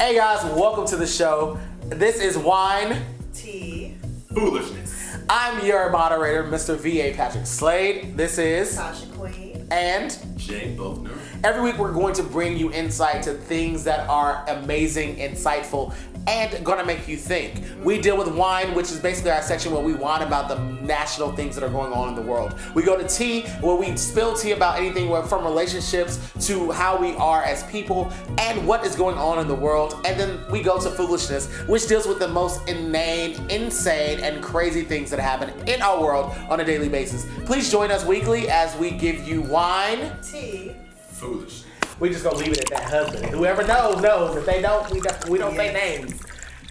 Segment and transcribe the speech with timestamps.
[0.00, 1.58] Hey guys, welcome to the show.
[1.86, 3.02] This is Wine.
[3.34, 3.96] Tea,
[4.32, 5.16] Foolishness.
[5.28, 6.78] I'm your moderator, Mr.
[6.78, 7.14] V.A.
[7.14, 8.16] Patrick Slade.
[8.16, 9.66] This is, Tasha Queen.
[9.70, 11.16] and Jay Boatner.
[11.44, 15.92] every week we're going to bring you insight to things that are amazing, insightful,
[16.28, 17.62] and gonna make you think.
[17.82, 21.32] We deal with wine, which is basically our section where we whine about the national
[21.32, 22.54] things that are going on in the world.
[22.74, 27.14] We go to tea, where we spill tea about anything from relationships to how we
[27.14, 29.94] are as people and what is going on in the world.
[30.04, 34.82] And then we go to foolishness, which deals with the most inane, insane, and crazy
[34.82, 37.26] things that happen in our world on a daily basis.
[37.46, 40.12] Please join us weekly as we give you wine.
[40.22, 40.74] tea,
[41.12, 41.67] Foolishness.
[42.00, 43.26] We just gonna leave it at that husband.
[43.26, 44.36] Whoever knows knows.
[44.36, 46.20] If they don't, we don't, we don't say names.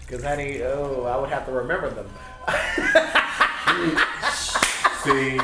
[0.08, 2.08] Cause honey, oh, I would have to remember them.
[5.04, 5.38] See,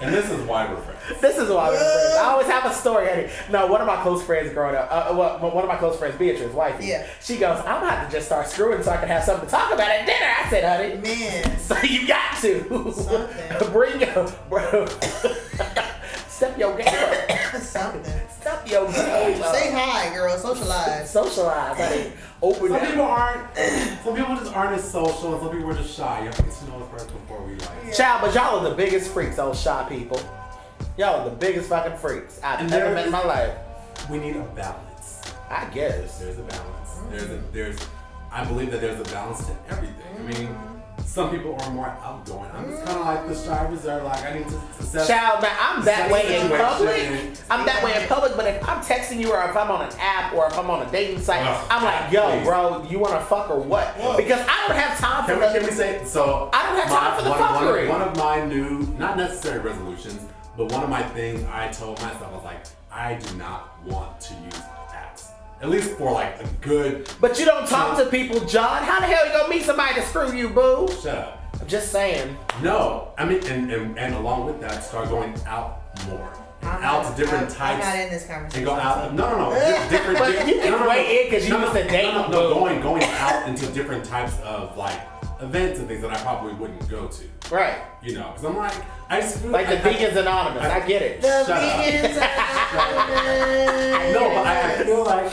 [0.00, 1.20] and this is why we're friends.
[1.20, 2.16] This is why we're friends.
[2.18, 3.28] I always have a story, honey.
[3.50, 6.16] No, one of my close friends growing up, uh, well, one of my close friends,
[6.18, 6.86] Beatrice, wifey.
[6.86, 7.06] Yeah.
[7.22, 9.50] She goes, I'm gonna have to just start screwing so I can have something to
[9.50, 10.34] talk about at dinner.
[10.44, 11.00] I said, honey.
[11.00, 11.56] Man.
[11.68, 13.70] So you got to Something.
[13.72, 14.86] bring your bro.
[16.38, 17.60] Step your game up.
[17.60, 18.04] Something.
[18.40, 19.52] Step your game up.
[19.56, 20.38] Say hi, girl.
[20.38, 21.10] Socialize.
[21.10, 22.12] Socialize, honey.
[22.42, 22.86] Open Some it.
[22.90, 23.56] people aren't.
[24.04, 26.20] Some people just aren't as social, and some people are just shy.
[26.20, 27.92] You have to get to know us first before we like.
[27.92, 30.20] Child, but y'all are the biggest freaks, those shy people.
[30.96, 33.58] Y'all are the biggest fucking freaks I've And ever met in my life.
[34.08, 35.20] We need a balance.
[35.50, 36.20] I guess.
[36.20, 36.90] There's a balance.
[37.10, 37.52] There's a mm.
[37.52, 37.78] there's.
[38.30, 40.16] I believe that there's a balance to everything.
[40.16, 40.77] I mean, mm-hmm.
[41.08, 42.50] Some people are more outgoing.
[42.54, 44.04] I'm just kind of like the shy reserve.
[44.04, 45.08] Like I need to assess.
[45.08, 47.36] Child, man, I'm that way in public.
[47.50, 49.92] I'm that way in public, but if I'm texting you or if I'm on an
[49.98, 52.44] app or if I'm on a dating site, I'm like, yo, please.
[52.44, 53.96] bro, you wanna fuck or what?
[54.16, 56.50] Because I don't have time for Can we, can we say so?
[56.52, 57.82] I don't have time for the one, fuckery.
[57.84, 60.20] of, one of my new, not necessary resolutions,
[60.56, 64.20] but one of my things I told myself I was like, I do not want
[64.20, 64.62] to use
[65.60, 67.10] at least for like a good.
[67.20, 68.82] But you don't talk to people, John.
[68.82, 70.88] How the hell you gonna meet somebody to screw you, boo?
[71.02, 71.34] Shut up.
[71.60, 72.36] I'm just saying.
[72.62, 76.32] No, I mean, and, and, and along with that, start going out more,
[76.62, 77.84] I'm out not- to different I'm, types.
[77.86, 78.58] I'm not in this conversation.
[78.58, 79.14] and go out.
[79.14, 79.54] No, no, no.
[79.90, 80.18] different.
[80.18, 80.88] But different you can no, no, no.
[80.90, 83.48] weigh in 'cause you no, used no, to date No, no, no, going going out
[83.48, 85.00] into different types of like
[85.40, 87.24] events and things that I probably wouldn't go to.
[87.54, 87.78] Right.
[88.02, 88.74] You know, because I'm like,
[89.10, 90.62] I just feel Like the I- I- Vegans Anonymous.
[90.64, 91.20] I get it.
[91.22, 91.84] The Shut up.
[91.84, 92.16] vegans.
[92.78, 95.32] are- No, but I, I feel like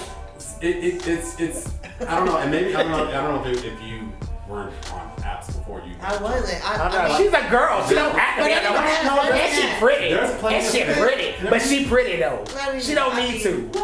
[0.62, 3.52] it, it, it's it's I don't know, and maybe I don't know I don't know
[3.52, 4.12] if, if you
[4.48, 5.96] weren't on apps before you.
[6.02, 6.64] I wasn't.
[6.70, 7.86] I, I'm I mean, She's a girl.
[7.88, 10.14] She don't have to But be I a don't have no, And she pretty.
[10.14, 11.50] There's plenty And of- she pretty.
[11.50, 12.44] But she pretty though.
[12.58, 13.80] I She don't I need mean- to.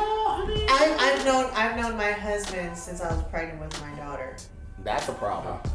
[0.74, 4.36] I, I've known I've known my husband since I was pregnant with my daughter.
[4.84, 5.58] That's a problem.
[5.64, 5.70] Uh,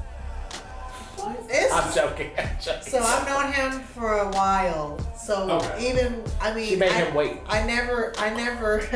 [1.49, 2.31] It's, I'm joking.
[2.39, 2.83] I'm joking.
[2.83, 4.99] so I've known him for a while.
[5.17, 5.91] So Okay.
[5.91, 7.39] even I mean, She made I, him wait.
[7.49, 8.81] I never, I never.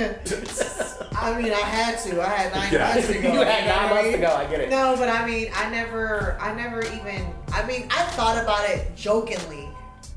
[1.16, 2.22] I mean, I had to.
[2.22, 2.94] I had nine Yeah.
[2.94, 3.32] months to go.
[3.32, 4.34] you had nine months to go.
[4.34, 4.70] I get it.
[4.70, 7.26] No, but I mean, I never, I never even.
[7.52, 9.68] I mean, I thought about it jokingly.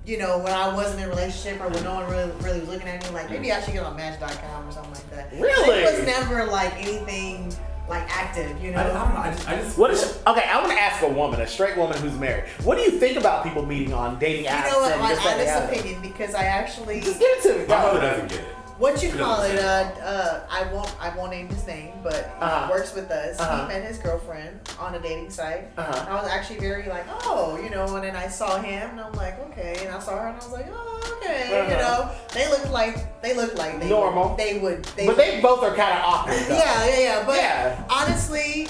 [0.06, 2.68] You know, when I wasn't in a relationship or when no one really, really was
[2.70, 5.32] looking at me, like maybe I should get on Match.com or something like that.
[5.32, 5.80] Really?
[5.80, 7.56] It was never like anything
[7.90, 8.62] like active.
[8.64, 8.78] You know.
[8.78, 9.20] I, I don't know.
[9.20, 10.44] I just, I just What is okay?
[10.50, 12.46] I want to ask a woman, a straight woman who's married.
[12.64, 14.66] What do you think about people meeting on dating apps?
[14.66, 14.72] You apps?
[14.72, 14.92] know what?
[14.94, 17.66] and My this, that, honest opinion, because I actually, Just give it to me.
[17.68, 18.02] my mother Go.
[18.02, 18.46] doesn't get it.
[18.78, 19.58] What you call it?
[19.60, 19.64] Uh,
[20.02, 22.68] uh, I won't, I won't name his name, but he Uh-huh.
[22.72, 23.40] works with us.
[23.40, 23.62] Uh-huh.
[23.62, 25.70] He met his girlfriend on a dating site.
[25.78, 26.06] Uh-huh.
[26.10, 29.14] I was actually very like, oh, you know, and then I saw him, and I'm
[29.14, 32.06] like, okay, and I saw her, and I was like, oh, okay, you Uh-huh.
[32.06, 34.30] know, they look like they look like they Normal.
[34.30, 36.36] Would, they would, they But would- they both are kind of awkward.
[36.50, 37.24] yeah, yeah, yeah.
[37.26, 37.84] But Yeah.
[37.90, 38.68] honestly,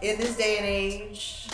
[0.00, 1.48] in this day and age,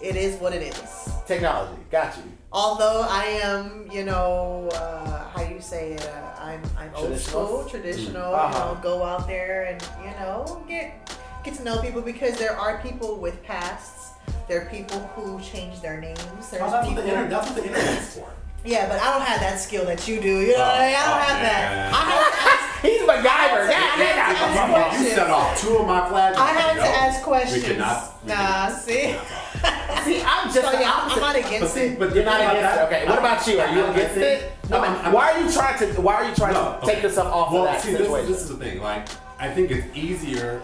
[0.00, 1.08] it is what it is.
[1.26, 1.80] Technology.
[1.90, 2.22] Got you.
[2.50, 7.46] Although I am, you know, uh, how you say it, uh, I'm, I'm old Traditional?
[7.46, 8.34] school, traditional.
[8.34, 8.68] Uh-huh.
[8.68, 11.14] You know, go out there and you know get
[11.44, 14.12] get to know people because there are people with pasts.
[14.48, 16.18] There are people who change their names.
[16.50, 18.30] There's Oh, that's, what the internet, that's what the internet's for.
[18.64, 20.40] Yeah, but I don't have that skill that you do.
[20.40, 20.96] You know, Oh, what I, mean?
[20.96, 21.92] I don't oh, have that.
[21.94, 23.18] I have ask, He's MacGyver.
[23.18, 25.14] I That, to that, ask that, You questions.
[25.14, 26.36] set off two of my flags.
[26.38, 27.54] I have No, to ask questions.
[27.54, 27.78] We questions.
[27.78, 28.24] cannot.
[28.24, 28.94] we Nah, cannot- see.
[28.94, 30.04] we cannot talk.
[30.04, 31.20] See, I'm just So yeah, I'm opposite.
[31.20, 31.98] not against see, it.
[31.98, 32.82] but You're not against it.
[32.86, 33.06] Okay.
[33.08, 33.60] What about you?
[33.60, 34.52] Are you I- I against think- it?
[34.70, 36.00] No, I mean, I'm- I'm- why are you trying to?
[36.00, 37.02] Why are you trying No, to take okay.
[37.06, 38.26] yourself off well, of that see, situation?
[38.30, 38.82] This, this is the thing.
[38.82, 39.06] Like,
[39.40, 40.60] I think it's easier,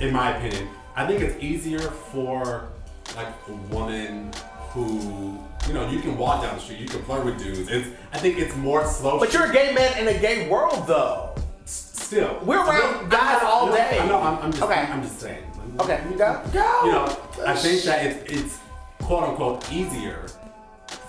[0.00, 0.68] in my opinion.
[0.96, 2.68] I think it's easier for
[3.16, 4.30] like a woman
[4.70, 7.68] who, you know, you can walk down the street, you can flirt with dudes.
[7.70, 9.18] It's, I think it's more slow.
[9.18, 11.34] but you're a gay man in a gay world, though.
[11.64, 12.38] still.
[12.44, 13.98] We're around No, guys all no, day.
[13.98, 14.18] I know.
[14.20, 14.62] I'm, I'm just.
[14.62, 14.80] Okay.
[14.80, 15.44] I'm just saying.
[15.80, 16.42] Okay, you go.
[16.52, 16.84] Go.
[16.84, 17.04] You know,
[17.46, 18.58] I think that it's, it's
[19.00, 20.26] quote unquote easier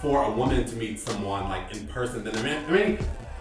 [0.01, 2.65] for a woman to meet someone like in person than a man.
[2.69, 2.99] I mean,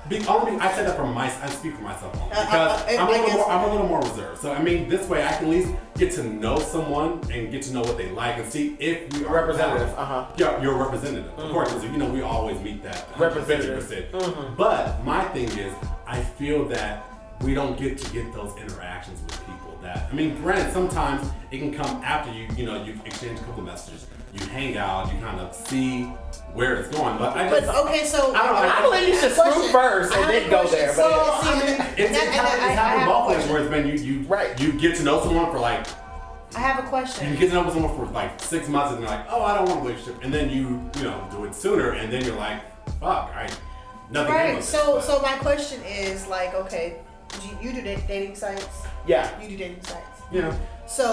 [0.08, 2.84] Be, only, I said that from my, I speak for myself only Uh, because uh,
[2.84, 4.40] uh, I'm, a I little more, I'm a little more reserved.
[4.40, 7.62] So I mean, this way I can at least get to know someone and get
[7.64, 10.02] to know what they like and see if we are Representative, compatible.
[10.02, 10.32] uh-huh.
[10.38, 11.68] Yeah, you're a representative, of course.
[11.72, 13.84] Because you know we always meet that Representative.
[13.84, 14.10] 150%.
[14.12, 14.56] Mm-hmm.
[14.56, 15.74] But my thing is,
[16.06, 17.04] I feel that
[17.42, 19.78] we don't get to get those interactions with people.
[19.82, 22.48] That I mean, granted, sometimes it can come after you.
[22.56, 26.04] You know, you exchange a couple of messages, you hang out, you kind of see
[26.54, 27.16] where it's going.
[27.18, 28.68] But I But okay, so I don't know.
[28.68, 29.72] I believe you should screw Question.
[29.72, 30.94] first and then go there.
[30.94, 33.46] So, But see, I mean, it's, it's, that- and happened, I- it's happened both ways
[33.50, 34.58] where it's been you, you, Right.
[34.60, 35.86] you get to know someone for like,
[36.56, 37.30] I have a question.
[37.30, 39.68] you get to know someone for like six months and they're like, oh, I don't
[39.68, 40.22] want a relationship.
[40.24, 42.60] And then you, you know, do it sooner and then you're like,
[43.00, 43.48] fuck, I,
[44.10, 44.58] nothing Right.
[44.58, 45.02] of So, it.
[45.04, 46.96] so my question is like, okay,
[47.44, 48.66] you, you do dating sites.
[49.06, 49.28] yeah.
[49.42, 50.22] You do dating sites.
[50.32, 50.54] yeah.
[50.88, 51.12] So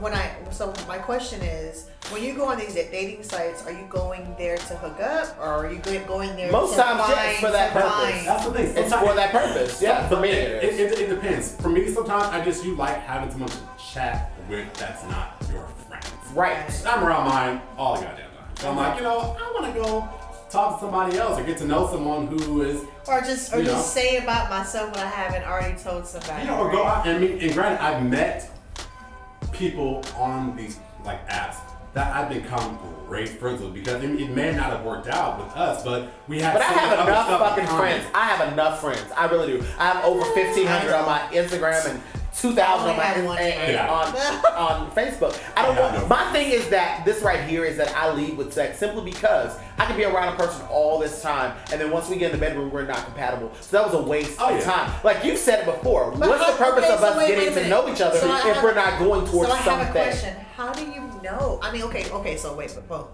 [0.00, 3.86] when I, so my question is, when you go on these dating sites, are you
[3.88, 7.40] going there to hook up, or are you going there Most to times, find, it's
[7.40, 7.90] for that purpose.
[7.92, 8.76] find- That's the thing.
[8.76, 9.80] It's for that purpose.
[9.82, 10.92] Yeah, for me it, it it, is.
[10.92, 11.56] it, it depends.
[11.56, 13.56] For me, sometimes I just you like having someone to
[13.92, 16.04] chat with that's not your friend.
[16.34, 16.84] Right.
[16.86, 18.56] I'm around mine all the goddamn time.
[18.56, 20.06] So I'm like, you know, I want to go
[20.50, 23.64] talk to somebody else or get to know someone who is, or just, or You
[23.64, 24.02] just know.
[24.02, 26.42] say about myself what I haven't already told somebody.
[26.42, 27.42] you know, or go out and meet.
[27.42, 28.50] And granted, I've met
[29.52, 31.56] people on these like apps
[31.92, 35.54] that I've become great friends with because it, it may not have worked out with
[35.56, 36.54] us, but we had.
[36.54, 38.04] But I have enough fucking friends.
[38.14, 39.04] I have enough friends.
[39.16, 39.64] I really do.
[39.78, 42.02] I have over fifteen hundred on my Instagram and
[42.36, 44.06] two thousand on my one and, and on
[44.56, 45.38] on Facebook.
[45.56, 46.00] I don't I have know.
[46.00, 49.10] no My thing is that this right here is that I lead with sex simply
[49.10, 52.32] because I can be around a person all this time, and then once we get
[52.32, 53.52] in the bedroom, we're not compatible.
[53.60, 54.64] So that was a waste Oh, of yeah.
[54.64, 55.00] time.
[55.04, 56.10] Like you said it before.
[56.12, 58.00] But What's the purpose okay, of so us wait, wait getting a to know each
[58.00, 59.88] other So if have- we're not going towards so I have something?
[59.88, 60.36] a question.
[60.56, 61.58] How do you know?
[61.62, 62.36] I mean, okay, okay.
[62.36, 63.04] So wait, but boom.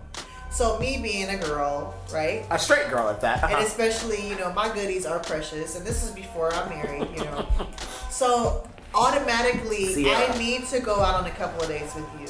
[0.51, 2.45] So me being a girl, right?
[2.51, 3.45] A straight girl at that.
[3.45, 3.65] And Uh-huh.
[3.65, 7.47] especially, you know, my goodies are precious, and this is before I'm married, you know.
[8.11, 10.33] so automatically, Sierra.
[10.33, 12.27] I need to go out on a couple of dates with you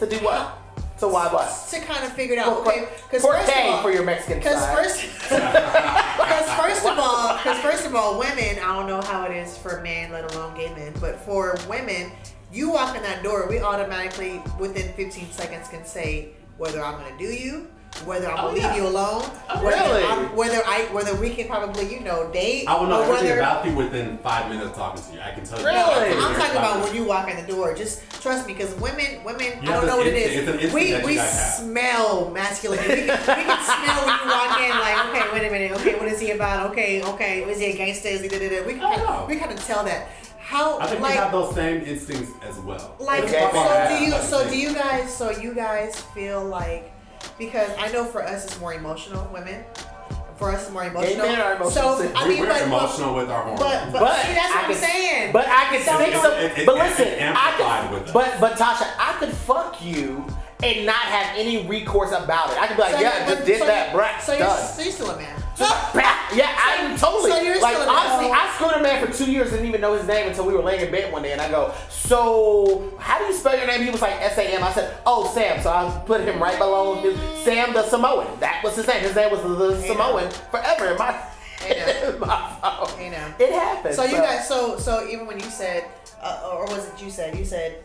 [0.00, 0.58] To do what?
[0.96, 1.50] So why what?
[1.70, 2.62] to kind of figure it out.
[2.64, 7.36] For- Okay, because first of all, for your Mexican Because first, because first of all,
[7.36, 8.58] because first of all, women.
[8.62, 12.12] I don't know how it is for men, let alone gay men, but for women,
[12.52, 17.18] you walk in that door, we automatically within 15 seconds can say whether I'm gonna
[17.18, 17.66] do you,
[18.04, 18.66] whether I'm Oh, gonna yeah.
[18.74, 20.04] leave you alone, Oh, whether really?
[20.04, 23.38] I'm, whether I whether we can probably you know date, I will know everything whether.
[23.40, 25.20] about you within five minutes of talking to you.
[25.20, 25.66] I can tell you.
[25.66, 25.94] Really?
[25.94, 26.92] everything I'm talking about minutes.
[26.92, 27.74] when you walk in the door.
[27.74, 30.74] Just trust me, because women, women, You I don't know what it instinct- it's an
[30.74, 32.80] We that you we smell masculine.
[32.80, 34.70] We can, we can smell when you walk in.
[34.70, 35.72] Like, okay, wait a minute.
[35.80, 36.70] Okay, what is he about?
[36.72, 38.08] Okay, okay, is he a gangster?
[38.08, 38.66] Is he da da da?
[38.66, 39.26] We can kind of, oh.
[39.28, 40.08] we kind of tell that.
[40.38, 42.94] How I think like we have those same instincts as well.
[42.98, 43.48] like Okay.
[43.50, 46.92] probably so do you so do you guys so you guys feel like
[47.38, 49.64] because I know for us it's more emotional women.
[50.36, 51.26] For us it's more emotional.
[51.26, 52.12] men are emotional So.
[52.16, 53.60] I We- mean, we're but, emotional with our hormones.
[53.60, 55.32] but but, But see, that's I what I'm could- saying.
[55.32, 56.32] But I could So- stick some.
[56.32, 58.12] It- it- but it- listen, it I amplified could.
[58.12, 60.26] But but Tasha, I could fuck you
[60.62, 62.60] and not have any recourse about it.
[62.60, 64.32] I could be like, So yeah, you- just but- did so that, you- bruh, So
[64.32, 64.66] you're, done.
[64.68, 65.33] so you're still a man.
[65.58, 67.30] Yeah, I'm totally.
[67.30, 68.30] so you're like still honestly.
[68.30, 70.54] I screwed a man for two years, and didn't even know his name until we
[70.54, 73.66] were laying in bed one day, and I go, "So, how do you spell your
[73.66, 76.42] name?" He was like "S A M." I said, "Oh, Sam." So I put him
[76.42, 78.26] right below his, Sam the Samoan.
[78.40, 79.00] That was his name.
[79.00, 81.12] His name was the Hey, Samoan forever in my,
[81.60, 82.98] Hey, in my phone.
[82.98, 83.44] Hey.
[83.44, 83.94] It happened.
[83.94, 85.84] So you guys, so so even when you said,
[86.20, 87.36] uh, or was it you said?
[87.36, 87.84] You said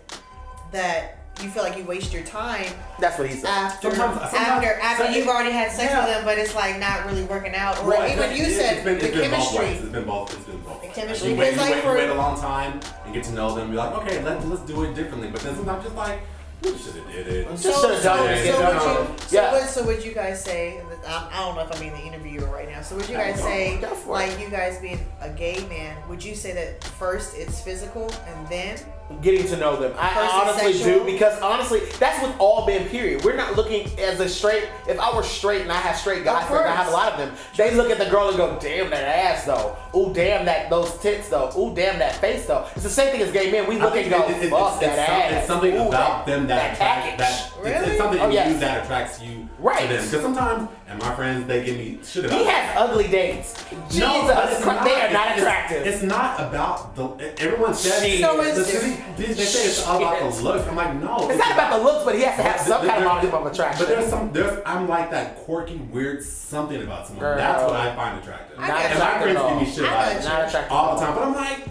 [0.72, 2.66] that you feel like you waste your time
[3.00, 3.50] That's what he said.
[3.50, 6.06] after Sometimes- sometimes- after after so- you've already had sex Yeah.
[6.06, 7.80] with them, but it's like not really working out.
[7.82, 9.66] Or Well, even you it- said it's been, the it's been chemistry.
[9.68, 10.34] It's been both.
[10.34, 10.82] It's been both.
[10.82, 10.96] The ways.
[10.96, 13.56] chemistry, You wait, you like, wait, you wait a long time and get to know
[13.56, 13.72] them.
[13.72, 15.30] Be like, okay, let's let's do it differently.
[15.30, 16.20] But then sometimes just like,
[16.62, 17.50] we should have did it.
[17.52, 18.46] Just So, so, should've done it.
[18.54, 18.68] so, Yeah.
[18.68, 19.52] would you, so, Yeah.
[19.54, 20.82] what, so would you guys say?
[21.08, 22.82] I, I don't know if I'm being the interviewer right now.
[22.82, 26.52] So would you guys say, like you guys being a gay man, would you say
[26.52, 28.78] that first it's physical and then
[29.22, 29.94] getting to know them.
[29.98, 31.06] I, Versus I honestly sexual?
[31.06, 32.88] do because honestly, that's with all men.
[32.90, 33.24] Period.
[33.24, 34.70] We're not looking as a straight.
[34.88, 37.18] If I were straight and I have straight guys, friends, I have a lot of
[37.20, 37.36] them.
[37.58, 39.76] They look at the girl and go, "Damn that ass though.
[39.96, 41.52] Ooh, damn that those tits though.
[41.58, 43.68] Ooh, damn that face though." It's the same thing as gay men.
[43.68, 45.76] We look and think go, it- it- "Fuck it's, that it's, some- ass." it's something
[45.76, 47.18] Ooh, about them that, that attracts package.
[47.20, 47.48] that.
[47.48, 47.88] It's, Really?
[47.92, 48.48] it's something Oh, in yes.
[48.54, 49.90] you that attracts you Right.
[49.90, 53.54] Because sometimes, and my friends, they give me shit about He has ugly dates.
[53.90, 55.86] Jesus, No, not, they are not attractive.
[55.86, 57.42] It's, not about the.
[57.42, 58.20] Everyone says.
[58.22, 58.72] So is-
[59.18, 60.68] they, they say it's all about the looks.
[60.68, 61.30] I'm like, no.
[61.30, 63.16] It's not about the looks, but he has to have some there- kind of there-
[63.32, 63.86] modicum of attraction.
[63.86, 67.26] But there's some, there's, I'm like that quirky, weird something about someone.
[67.26, 67.38] Girl.
[67.38, 68.60] That's what I find attractive.
[68.60, 70.24] I and my friends give me shit about it.
[70.24, 71.16] Not attractive all the time.
[71.16, 71.68] But I'm like,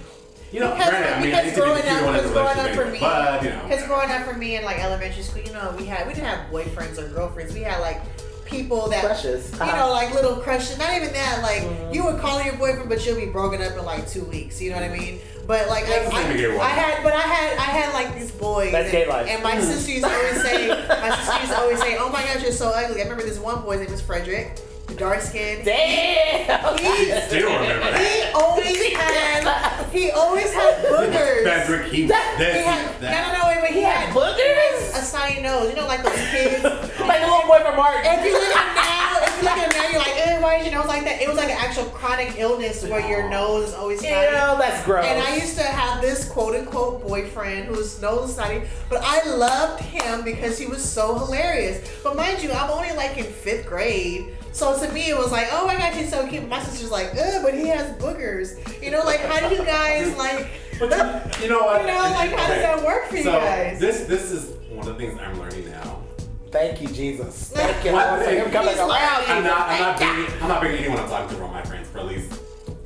[0.53, 2.85] you know, Because, granted, I mean, because need be growing up, because growing up for
[2.87, 3.01] me, anyway.
[3.01, 3.63] But, you know.
[3.69, 6.27] because growing up for me in like elementary school, you know, we had we didn't
[6.27, 7.55] have boyfriends or girlfriends.
[7.55, 8.01] We had like
[8.49, 9.53] people that Crushes.
[9.53, 10.79] you know, like little crushes.
[10.79, 11.41] Not even that.
[11.43, 11.93] Like mm-hmm.
[11.93, 14.61] you would call your boyfriend, but you'll be broken up in like two weeks.
[14.61, 15.21] You know what I mean?
[15.47, 16.61] But like I, same to get I.
[16.61, 18.73] I had, but I had, I had like these boys.
[18.73, 19.29] That's and, gay life.
[19.29, 19.63] And my mm.
[19.63, 22.53] sister used to always say, my sister used to always say, "Oh my gosh, you're
[22.53, 24.59] so ugly." I remember this one boy's name was Frederick,
[24.97, 25.65] dark skin.
[25.65, 26.79] Damn.
[26.79, 28.01] He, Still remember that.
[28.01, 31.43] he always had, he always had boogers.
[31.43, 33.73] Frederick, he, He had, no, no, no, wait, wait.
[33.73, 34.91] He had boogers?
[34.99, 35.71] a snotty nose.
[35.71, 36.65] You know, like those kids.
[37.09, 38.03] Like the little boy from Martin.
[38.05, 40.43] If you look at him now, if you look at him now, you're like, eh,
[40.43, 41.23] why is your nose like that?
[41.23, 44.59] It was like an actual chronic illness where your nose is always Ew, snotty.
[44.59, 45.07] that's gross.
[45.07, 49.25] And I used to have this quote unquote boyfriend whose nose was snotty, but I
[49.37, 51.89] loved him because he was so hilarious.
[52.05, 54.37] But mind you, I'm only like in fifth grade.
[54.53, 56.49] So to me, it was like, oh my gosh, he's so cute.
[56.49, 58.57] My sister's like, ugh, but he has boogers.
[58.83, 60.91] You know, like, how do you guys, like, But
[61.39, 61.81] you, you know what?
[61.81, 63.81] You know, like, how does that work for you so guys?
[63.81, 66.03] This this is one of the things I'm learning now.
[66.51, 67.51] Thank you, Jesus.
[67.55, 68.39] Thank you, What Lord, for thing?
[68.45, 68.91] him coming He's around.
[69.27, 71.63] I'm not I'm not Thank bringing I'm not bringing anyone I'm talking to around my
[71.63, 72.33] friends for at least.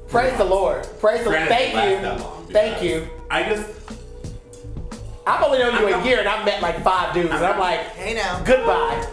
[0.09, 0.87] Praise the Lord.
[1.01, 1.49] Praise the Lord.
[1.49, 2.09] Thank you.
[2.25, 3.09] long Thank you.
[3.31, 3.69] I just
[5.25, 7.31] I've only known you a year and I've met like five dudes.
[7.31, 8.43] And I'm like, hey now.
[8.45, 9.07] goodbye.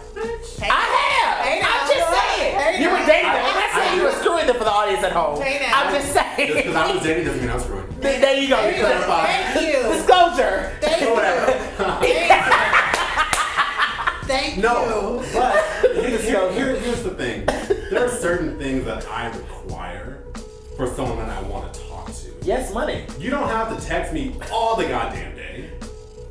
[0.58, 1.46] Hey, I have.
[1.46, 2.58] Hey, I'm just saying.
[2.58, 3.44] Hey, you were dating them.
[3.44, 5.40] I- I'm not saying you were screwing them for the audience at home.
[5.40, 5.84] Hey, now.
[5.84, 6.76] I'm just just because saying.
[6.76, 7.86] I was dating doesn't mean I was screwing.
[8.00, 8.56] there you go.
[8.56, 8.84] Thank you.
[8.84, 9.82] Thank you.
[9.94, 10.72] Disclosure.
[10.80, 11.14] Thank you.
[11.14, 11.52] Whatever.
[14.26, 15.32] Thank No, you.
[15.32, 15.54] but
[15.94, 17.46] here's, here- here- here's the thing.
[17.90, 20.22] There are certain things that I require
[20.76, 22.30] for someone that I want to talk to.
[22.42, 23.06] Yes, money.
[23.18, 25.70] You don't have to text me all the goddamn day.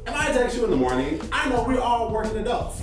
[0.10, 2.82] If I text you in the morning, I know we're all working adults.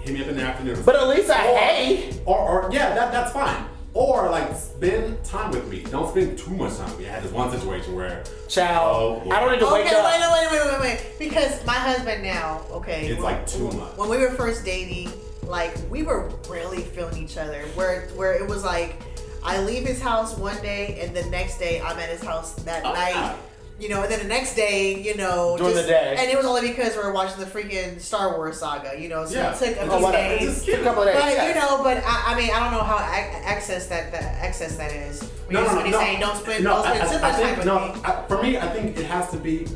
[0.00, 0.80] Hit me up in the afternoon.
[0.84, 2.20] But at least I or, hey.
[2.26, 3.64] Or, or yeah, that, that's fine.
[3.92, 5.82] Or like spend time with me.
[5.90, 7.06] Don't spend too much time with me.
[7.08, 9.22] I had this one situation where Child.
[9.26, 10.04] Oh, I don't need to Okay, wake wait, up.
[10.04, 11.18] wait, wait, wait, wait, wait.
[11.18, 13.06] Because my husband now, okay.
[13.08, 13.96] It's like too much.
[13.96, 15.10] When we were first dating,
[15.44, 17.62] like we were really feeling each other.
[17.74, 18.96] Where where it was like
[19.42, 22.84] I leave his house one day and the next day I'm at his house that
[22.84, 23.10] Oh, night.
[23.10, 23.36] yeah.
[23.80, 26.14] You know, and then the next day, you know, During just, the day.
[26.16, 29.26] and it was only because we were watching the freaking Star Wars saga, you know,
[29.26, 29.52] so Yeah.
[29.52, 30.38] it took a Oh, few whatever.
[30.38, 30.64] Days.
[30.64, 31.16] just a couple of days.
[31.20, 31.48] But yes.
[31.56, 34.76] you know, but I, I mean, I don't know how ac- access that the access
[34.76, 35.22] that is.
[35.22, 37.16] When no, you're, no, when no, you're saying don't spend, no, don't spend I, too
[37.16, 38.02] I, much I think, time no, with me.
[38.04, 39.66] I, for me, I think it has to be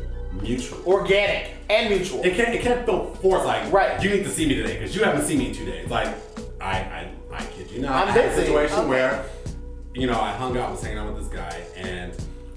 [0.41, 0.79] mutual.
[0.87, 2.23] Organic and mutual.
[2.25, 3.47] It can't, it can't feel forced.
[3.47, 4.01] Like, Right.
[4.01, 5.89] you need to see me today because you haven't seen me in two days.
[5.91, 6.07] Like,
[6.61, 7.91] I, I, I kid you not.
[7.93, 8.43] I'm I had a busy.
[8.43, 8.89] situation Okay.
[8.89, 9.25] where,
[9.95, 12.13] you know, I hung out, was hanging out with this guy, and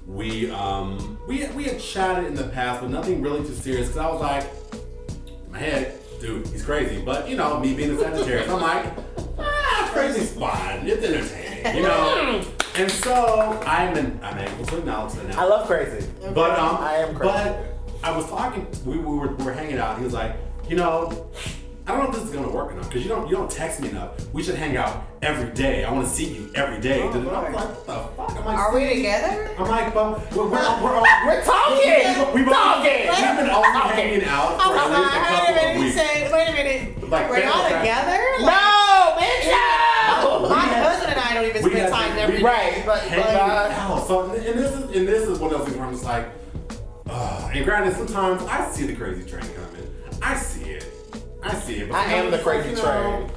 [0.06, 3.88] we, um, we, we had chatted in the past, but nothing really too serious.
[3.88, 4.50] Because I was like,
[5.26, 7.02] in my head, dude, he's crazy.
[7.02, 8.86] But you know, me being a Sagittarius, I'm like,
[9.38, 10.86] ah, crazy's fine.
[10.86, 12.44] It's entertaining, you know.
[12.76, 15.40] and so I'm, an, I'm able to acknowledge that now.
[15.40, 16.08] I love crazy.
[16.34, 17.32] But um, I am crazy.
[17.32, 18.66] But I was talking.
[18.84, 19.98] We, we were we were hanging out.
[19.98, 20.36] He was like,
[20.68, 21.30] you know,
[21.84, 23.80] I don't know if this is gonna work enough because you don't you don't text
[23.80, 24.10] me enough.
[24.32, 25.82] We should hang out every day.
[25.84, 27.00] I want to see you every day.
[27.02, 27.34] Oh, I was Lord.
[27.34, 28.30] like, what the fuck?
[28.38, 29.50] I'm like, Are we together?
[29.58, 32.34] I'm like, but we're we're, we're, all, We're talking.
[32.34, 33.08] We've, we've, Talking.
[33.08, 33.90] we've been only Talking.
[33.98, 35.26] hanging out for Oh at least a god!
[35.26, 35.70] couple Wait a minute.
[35.70, 35.96] of He weeks.
[35.96, 37.10] said, "Wait a minute.
[37.10, 37.80] Like, We're not family time.
[37.82, 40.48] together." No, bitch, no.
[40.54, 42.42] My had- husband and I don't even spend time we- every day.
[42.44, 44.06] Right, but, hanging but uh, out.
[44.06, 46.26] So and this is and this is one of those things where I'm just like,
[47.10, 49.90] uh, and granted, sometimes I see the crazy train coming.
[50.22, 50.86] I see it.
[51.42, 51.88] I see it.
[51.88, 53.30] But I am the sometimes, crazy you know, train.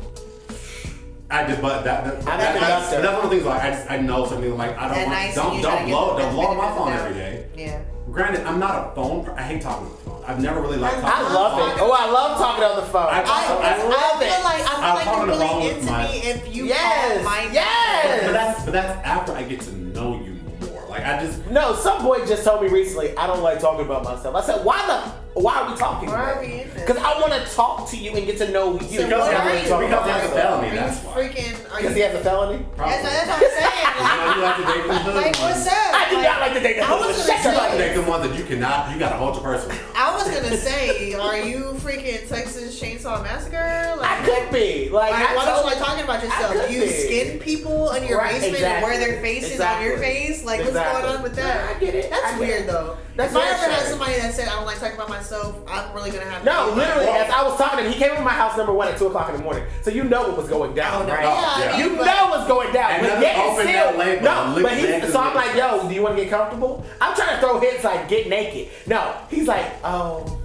[1.30, 3.62] I just but that, that, I'm that, the that's, that's one of the things like
[3.64, 5.92] I just I know something like I don't want night, don't don't try to get
[5.92, 7.56] blow don't blow up my phone of the every doubt.
[7.56, 7.64] day.
[7.66, 7.82] Yeah.
[8.12, 9.26] Granted, I'm not a phone.
[9.26, 10.24] Per- I hate talking on the phone.
[10.28, 11.16] I've never really liked I talking.
[11.18, 11.82] I on love the it.
[11.88, 13.08] Oh, I love talking on the phone.
[13.08, 14.44] I- I, I I, love feel it.
[14.44, 17.16] like I feel I'm like you're along really with into my- me if you Yes,
[17.16, 18.24] call my yes.
[18.26, 20.34] But that's but that's after I get to know you
[20.70, 20.86] more.
[20.88, 24.04] Like I just No, some boy just told me recently I don't like talking about
[24.04, 24.36] myself.
[24.36, 25.25] I said, why the?
[25.36, 26.08] Why are we talking?
[26.10, 26.80] Why are we in this?
[26.86, 28.80] Because I want to talk to you and get to know you.
[28.88, 29.78] So Because what he are has- you?
[29.78, 31.14] because he has a Are felony, you that's why.
[31.14, 31.76] freaking?
[31.76, 32.66] Because he has a felony.
[32.78, 33.82] That's, that's what I'm saying.
[33.96, 35.74] You know, you like to date Like, what's up?
[35.74, 37.28] I do not like to date the I was hood.
[37.28, 37.78] gonna Shut You your like to mouth.
[37.88, 38.92] date them ones that you cannot.
[38.94, 39.72] You got to hold your person.
[39.96, 43.96] I was gonna say, are you freaking Texas Chainsaw Massacre?
[44.00, 45.12] Like, I could be like.
[45.12, 46.68] Like, I why don't you like talking about yourself?
[46.68, 46.88] Do you be.
[46.90, 49.42] skin people in your Right, basement and wear their exactly.
[49.42, 50.44] faces on your face?
[50.44, 50.82] Like, Exactly.
[50.82, 51.70] what's going on with that?
[51.72, 52.10] Yeah, I get it.
[52.10, 52.68] That's I weird it.
[52.68, 52.98] though.
[53.16, 55.94] That's if I ever had somebody that said I don't like talking about myself, I'm
[55.96, 56.44] really gonna have.
[56.44, 58.74] No, to literally, as I was talking to him, he came over my house number
[58.74, 59.64] one at two o'clock in the morning.
[59.82, 61.14] So you know what was going down, Oh, no.
[61.14, 61.24] right?
[61.24, 61.72] Yeah, Yeah.
[61.74, 62.92] I You mean, but- know what's going down.
[62.92, 64.60] And but yet open still, that label, no.
[64.64, 66.86] But he, so I'm like, yo, do you want to get comfortable?
[67.02, 68.70] I'm trying to throw hits like get naked.
[68.88, 70.40] No, he's like, oh.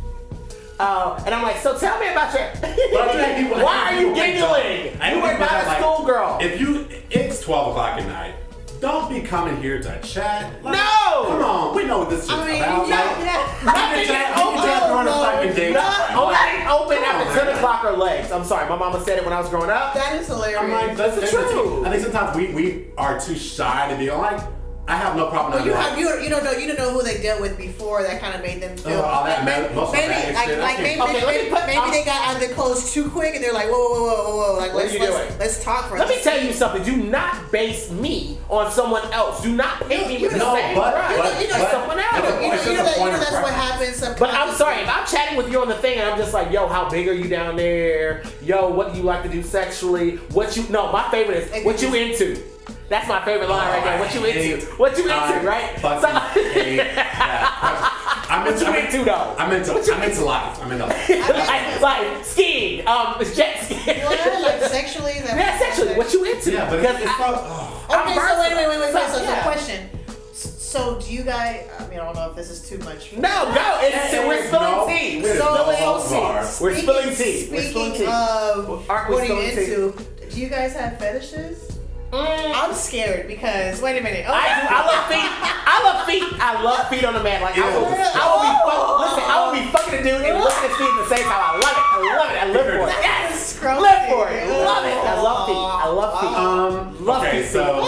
[0.82, 2.48] Oh, and I'm like, so tell me about your.
[2.60, 4.84] But I think people- Why are you giggling?
[4.84, 6.38] You think are not a like, schoolgirl.
[6.40, 8.34] If you, it's twelve o'clock at night.
[8.80, 10.50] Don't be coming here to chat.
[10.64, 11.24] Like, No!
[11.28, 12.88] Come on, we know what this shit's I mean, about.
[12.88, 13.60] yeah, like, yeah.
[13.62, 15.72] can chat, you can chat a fucking day.
[15.72, 18.32] No, oh, only open after 10 o'clock or legs.
[18.32, 19.92] I'm sorry, my mama said it when I was growing up.
[19.92, 20.60] That is hilarious.
[20.60, 21.86] I'm like, that's the truth.
[21.86, 24.40] I think sometimes we, we are too shy to be like,
[24.88, 25.52] I have no problem.
[25.54, 27.56] Well, you like, have you, you don't know you don't know who they dealt with
[27.56, 30.78] before that kind of made them feel oh, all that maybe, muscle maybe like, like
[30.78, 33.44] maybe, Okay, maybe, put- maybe I'm- they got out of their clothes too quick and
[33.44, 35.38] they're like whoa whoa whoa whoa whoa like What let's you let's, doing?
[35.38, 36.82] let's talk for Let me tell you something.
[36.82, 39.40] Do not base me on someone else.
[39.42, 42.16] Do not paint me with the same but- brush but- you know, as someone else.
[42.16, 44.00] You know, you know, you know that, you know that's what preference.
[44.00, 44.18] happens.
[44.18, 44.88] But I'm sorry, if.
[44.88, 47.12] I'm chatting with you on the thing and I'm just like, yo, how big are
[47.14, 48.24] you down there?
[48.42, 50.16] Yo, what do you like to do sexually?
[50.32, 52.42] What you no, my favorite is what you you into.
[52.90, 53.98] That's my favorite line right there.
[54.00, 54.66] What you into?
[54.74, 55.78] What you into, I right?
[55.78, 58.26] fucking hate that.
[58.28, 59.34] I'm into, What into, you I'm into, though?
[59.38, 60.60] I'm into, What you I'm into life.
[60.62, 61.08] I'm into life.
[61.08, 64.04] like, like skiing, um, jet skiing.
[64.04, 64.42] What?
[64.42, 65.12] like sexually.
[65.12, 65.94] Is that yeah, sexually.
[65.94, 66.50] What you into?
[66.52, 67.86] Yeah, but Because it's, it's I- not, oh.
[67.90, 68.92] Okay, I'm so wait, wait, wait, wait, wait.
[68.92, 69.18] versatile.
[69.18, 69.36] So, Yeah.
[69.36, 69.90] so question.
[70.32, 71.68] So do you guys?
[71.78, 73.12] I mean, I don't know if this is too much.
[73.12, 75.22] no, no, It's, There we're spilling no- tea.
[75.22, 76.60] We're is So no wait, holds.
[76.60, 77.48] We're spilling tea.
[77.52, 78.12] We're spilling Speaking tea.
[78.12, 79.74] of Aren't what are you spilling tea?
[79.74, 80.30] into?
[80.30, 81.78] Do you guys have fetishes?
[82.10, 82.52] Mm.
[82.54, 84.26] I'm scared because wait a minute.
[84.26, 84.66] Oh, I do.
[84.66, 85.30] I love feet.
[85.30, 86.26] I love feet.
[86.42, 87.40] I love feet on a man.
[87.40, 89.24] Like I will, I will be fuck, listen.
[89.30, 91.38] I will be fucking a dude and look at his feet at the same time.
[91.38, 91.86] I love it.
[91.86, 92.38] I love it.
[92.42, 92.98] I live for it.
[92.98, 93.62] Yes.
[93.62, 94.48] Live for it.
[94.48, 94.98] Love it.
[94.98, 95.54] I love feet.
[95.54, 96.34] I love feet.
[96.34, 97.50] Um, love okay, feet.
[97.50, 97.86] so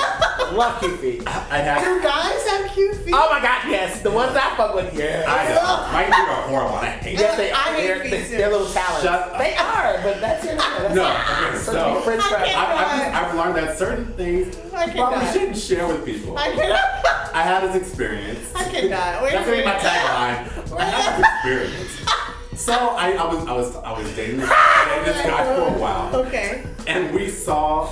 [0.53, 1.23] love cute feet.
[1.27, 1.83] I have.
[1.85, 3.15] Do guys have cute feet?
[3.17, 4.03] Oh my god, yes.
[4.03, 5.25] The ones I fuck with, yeah.
[5.27, 5.93] I know.
[5.93, 6.77] My feet are horrible.
[6.79, 7.37] and I hate Yes, it.
[7.39, 7.75] they I are.
[7.75, 9.03] hate They're, feet they're, they're little talents.
[9.03, 9.39] Shut up.
[9.39, 12.47] They are, but that's your that's No, okay, So, so- French I fries.
[12.49, 16.37] can't- I, I've, I've learned that certain things I you probably shouldn't share with people.
[16.39, 17.35] I cannot.
[17.35, 18.55] I had this experience.
[18.55, 19.23] I cannot.
[19.23, 20.79] Wait That's a gonna be my tagline.
[20.79, 21.27] I had this
[21.67, 22.09] experience.
[22.55, 25.79] So I, I was I was I was dating this, dating this guy for a
[25.81, 26.63] while, Okay.
[26.87, 27.85] and we saw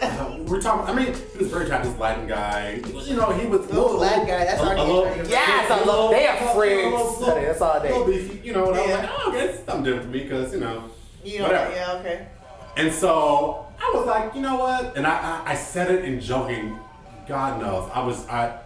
[0.00, 0.94] uh, we were talking.
[0.94, 2.80] I mean, he was very attractive, Latin guy.
[2.84, 5.30] He was, you know, he was Ooh, Latin guy, that's a, already a little, attractive.
[5.30, 6.82] Yes, I a love- they are a little- freaks.
[6.84, 8.68] a little- That's all they- little beefy, you know.
[8.70, 8.96] And I was Yeah.
[8.96, 10.84] like, oh, okay, it's something different for me because you know,
[11.24, 11.44] You know.
[11.46, 11.70] whatever.
[11.72, 11.92] Yeah.
[12.00, 12.26] Okay.
[12.76, 14.96] And so I was like, you know what?
[14.96, 16.78] And I, I, I said it in joking.
[17.28, 17.88] God knows.
[17.94, 18.58] I was, I,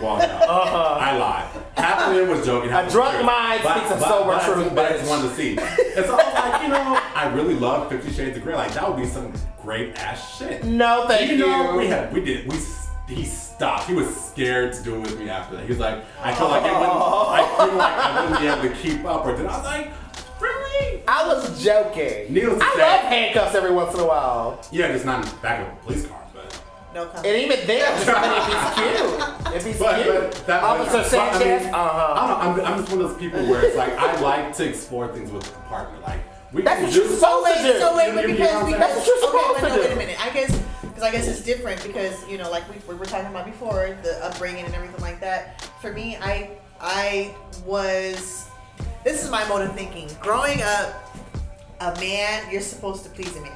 [0.00, 0.24] well, no.
[0.56, 0.98] Uh-huh.
[1.00, 1.48] I lied.
[1.76, 2.70] Half of it was joking.
[2.70, 5.50] half A drunk mind speaks of sober truth, But I just wanted to see.
[5.58, 8.54] And so I was like, you know, I really love Fifty Shades of Grey.
[8.54, 9.32] Like, that would be some
[9.66, 10.62] great ass shit.
[10.62, 11.78] No, thank Even though you.
[11.78, 12.56] we had, we did, we,
[13.12, 13.88] he stopped.
[13.88, 15.62] He was scared to do it with me after that.
[15.64, 18.62] He was like, I feel like it wouldn't, I feel like I wouldn't be able
[18.76, 19.44] to keep up or did.
[19.46, 19.90] I was like,
[20.40, 21.02] really?
[21.08, 22.32] I was joking.
[22.32, 24.64] Needless to I say- love handcuffs every once in a while.
[24.70, 26.62] Yeah, just not in the back of a police car, but.
[26.94, 27.26] No comment.
[27.26, 30.62] And even then, just I mean, if he's cute, if he's But, cute, but that,
[30.62, 32.14] Officer but, but, I Sanchez, mean, uh-huh.
[32.16, 34.68] I don't, I'm, I'm just one of those people where it's like I like to
[34.68, 35.98] explore things with a partner.
[36.06, 36.20] Like
[36.52, 37.78] we That's what you're supposed So to do.
[37.80, 38.80] so wait, You- but you- you because know what I'm because saying?
[38.80, 40.26] That's what you're okay, supposed but to no, wait a minute.
[40.26, 43.26] I guess because I guess it's different because you know, like we, we were talking
[43.28, 45.60] about before, the upbringing and everything like that.
[45.82, 48.44] For me, I I was.
[49.04, 50.08] This is my mode of thinking.
[50.20, 51.16] Growing up,
[51.80, 53.52] a man, you're supposed to please a man.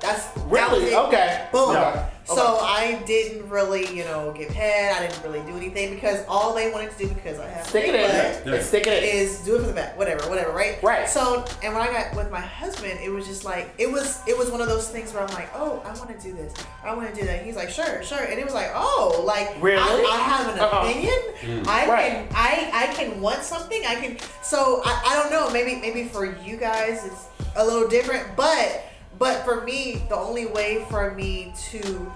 [0.00, 0.86] That's Really?
[0.86, 0.94] it.
[0.94, 1.48] Okay.
[1.52, 1.70] Boom.
[1.76, 2.06] Okay.
[2.28, 4.96] So I didn't really, you know, give head.
[5.00, 7.84] I didn't really do anything because all they wanted to do because I have Stick
[7.84, 8.06] a it big in.
[8.10, 8.54] butt, Yeah.
[8.54, 9.04] It's sticking it.
[9.04, 10.82] is do it from the back, whatever, whatever, right?
[10.82, 11.08] Right.
[11.08, 14.36] So, and when I got with my husband, it was just like it was it
[14.36, 16.92] was one of those things where I'm like, oh, I want to do this, I
[16.96, 17.44] want to do that.
[17.44, 19.78] He's like, sure, sure, and it was like, oh, like Really?
[19.80, 20.80] I, I have an Uh-uh.
[20.88, 21.14] opinion.
[21.42, 21.68] Mm.
[21.68, 22.10] I Right.
[22.10, 23.86] can I I can want something.
[23.86, 24.16] I can.
[24.42, 25.48] So I, I don't know.
[25.52, 28.82] Maybe maybe for you guys it's a little different, but
[29.18, 32.12] but for me, the only way for me to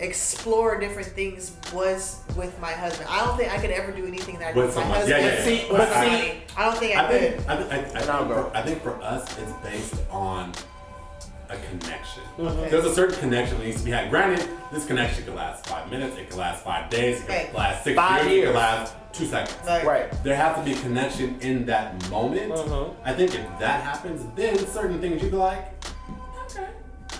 [0.00, 3.08] explore different things was with my husband.
[3.08, 4.98] I don't think I could ever do anything that I did With with my someone.
[5.00, 5.22] husband.
[5.22, 5.44] Yeah, yeah, yeah.
[5.44, 7.20] See, with but see- I don't think I, I could.
[7.20, 10.52] think I, think- I, I, think No, for, I think for us it's based on
[11.48, 12.22] a connection.
[12.38, 12.70] Mm-hmm.
[12.70, 14.10] There's a certain connection that needs to be had.
[14.10, 17.54] Granted, this connection could last five minutes, it could last five days, it could Right.
[17.54, 18.46] last six Five years, it years.
[18.48, 19.58] could last two seconds.
[19.66, 20.24] Like, Right.
[20.24, 22.50] There has to be a connection in that moment.
[22.52, 22.94] Mhm.
[23.04, 25.81] I think if that happens, then certain things you'd be like, okay.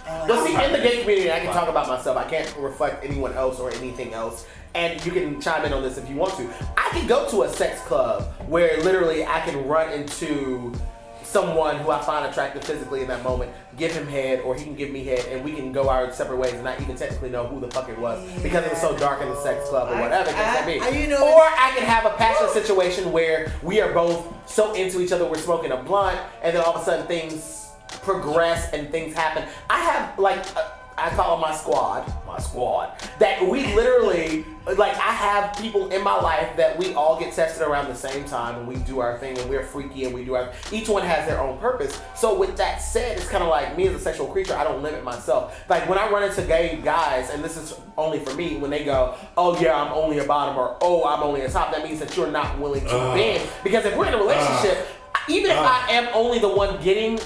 [0.04, 2.16] But see, in the gay community, I can talk about myself.
[2.16, 4.46] I can't reflect anyone else or anything else.
[4.74, 6.48] And you can chime in on this if you want to.
[6.76, 10.72] I can go to a sex club where literally I can run into
[11.22, 14.74] someone who I find attractive physically in that moment, give him head, or he can
[14.74, 17.46] give me head, and we can go our separate ways and not even technically know
[17.46, 19.94] who the fuck it was because it was so dark in the sex club or
[19.94, 20.80] I- whatever it I- can be.
[20.80, 24.74] I- you know, or I can have a passionate situation where we are both so
[24.74, 27.61] into each other, we're smoking a blunt, and then all of a sudden things
[28.02, 29.44] progress and things happen.
[29.70, 32.92] I have like uh, I call my squad, my squad.
[33.18, 37.66] That we literally like I have people in my life that we all get tested
[37.66, 40.34] around the same time and we do our thing and we're freaky and we do
[40.34, 42.00] our each one has their own purpose.
[42.14, 44.82] So with that said, it's kind of like me as a sexual creature, I don't
[44.82, 45.64] limit myself.
[45.68, 48.84] Like when I run into gay guys, and this is only for me, when they
[48.84, 51.98] go, "Oh yeah, I'm only a bottom," or "Oh, I'm only a top," that means
[52.00, 53.16] that you're not willing to Ugh.
[53.16, 53.48] bend.
[53.64, 54.86] Because if we're in a relationship,
[55.28, 55.66] even if Ugh.
[55.66, 57.18] I am only the one getting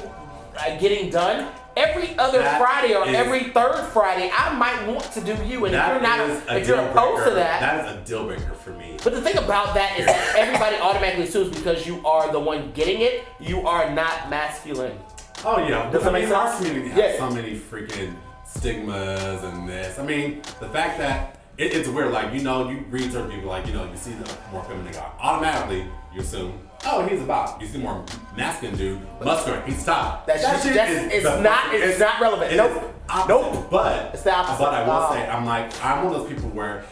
[0.58, 5.04] uh, getting done, every other That Friday or is- every third Friday, I might want
[5.12, 5.64] to do you.
[5.66, 7.34] And if you're not, a if you're opposed to breaker.
[7.34, 8.96] that, that is a deal breaker for me.
[9.04, 12.72] but the thing about that is that everybody automatically assumes because you are the one
[12.72, 14.98] getting it, you are not masculine.
[15.44, 16.66] Oh yeah, Does that make our sense?
[16.66, 17.18] community has Yeah.
[17.18, 18.14] so many freaking
[18.46, 19.98] stigmas and this.
[19.98, 22.10] I mean, the fact that it, it's weird.
[22.12, 24.92] Like you know, you read certain people, like you know, you see the more feminine
[24.92, 27.60] guy, automatically you assume, oh, he's a about.
[27.60, 28.04] You see more
[28.36, 30.26] masculine dude, muscular, he's top.
[30.26, 32.52] That's That just- shit that's- is it's the- not- it's not relevant.
[32.52, 32.94] it Nope.
[33.08, 33.28] opposite.
[33.28, 33.66] Nope.
[33.70, 34.58] But It's the opposite.
[34.58, 35.12] But I will Oh.
[35.12, 36.84] say, I'm like, I'm one of those people where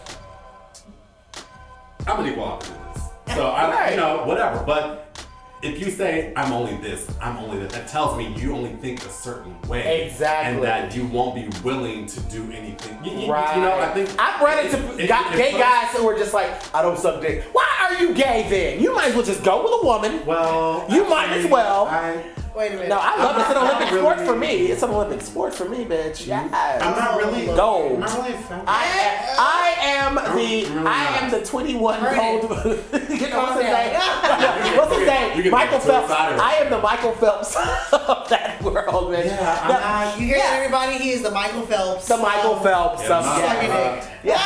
[2.06, 2.80] I'm an equal opportunist.
[3.34, 3.90] So I, Right.
[3.92, 4.62] you know, whatever.
[4.66, 5.03] But
[5.64, 9.04] if you say I'm only this, I'm only that, that tells me you only think
[9.04, 10.54] a certain way, Exactly.
[10.56, 13.02] and that you won't be willing to do anything.
[13.04, 13.56] You, you- Right.
[13.56, 16.34] you know, I think I've run into it- got it- gay guys who are just
[16.34, 17.44] like, I don't suck dick.
[17.52, 18.82] Why are you gay then?
[18.82, 20.24] You might as well just go with a woman.
[20.26, 21.86] Well, You might as well.
[21.86, 22.22] I,
[22.54, 22.88] Wait a minute.
[22.88, 23.40] No, I love it.
[23.40, 24.66] It's an Olympic really- sport for me.
[24.70, 26.26] It's an Olympic sport for me, bitch.
[26.28, 26.52] Yes.
[26.80, 27.46] I'm not really.
[27.46, 27.94] Gold.
[27.94, 28.62] I'm not really a fan.
[28.68, 32.16] I, I am I'm the really I am the 21 Right.
[32.16, 32.42] gold.
[32.44, 34.76] you know what's his Calm name?
[34.78, 35.50] what's his You name?
[35.50, 36.10] Michael Phelps.
[36.12, 37.56] I am the Michael Phelps
[37.92, 39.24] of that world, bitch.
[39.26, 40.42] Yeah, I'm The- not- You hear Yeah.
[40.50, 40.98] that, everybody?
[40.98, 42.06] He is the Michael Phelps.
[42.06, 43.02] The Michael of- Phelps.
[43.02, 43.74] Yeah, of, not- yeah.
[43.98, 44.06] Uh.
[44.22, 44.36] Yeah.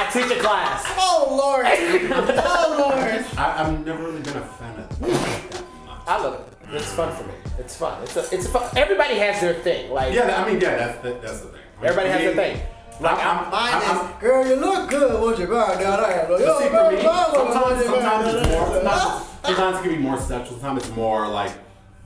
[0.00, 0.84] I teach a class.
[0.98, 1.64] Oh Lord.
[1.66, 3.24] oh Lord.
[3.38, 5.62] I, I've never really been a fan of that.
[6.06, 6.40] I love it.
[6.70, 7.34] It's fun for me.
[7.58, 8.02] It's fun.
[8.02, 8.76] It's a, it's a fun.
[8.76, 9.90] Everybody has their thing.
[9.90, 11.60] Like Yeah, I mean, yeah, that's the, that's the thing.
[11.78, 12.66] I mean, everybody has their thing.
[13.00, 15.20] Like I'm- I'm, Mine I'm- is, I'm- girl, you look good.
[15.22, 16.18] What's you bar down there?
[16.18, 18.66] Like, But "Yo, see, blah, for me, blah, blah, sometimes, blah, blah, sometimes it's more,
[18.74, 21.52] sometimes, sometimes it can be more sexual, sometimes it's more like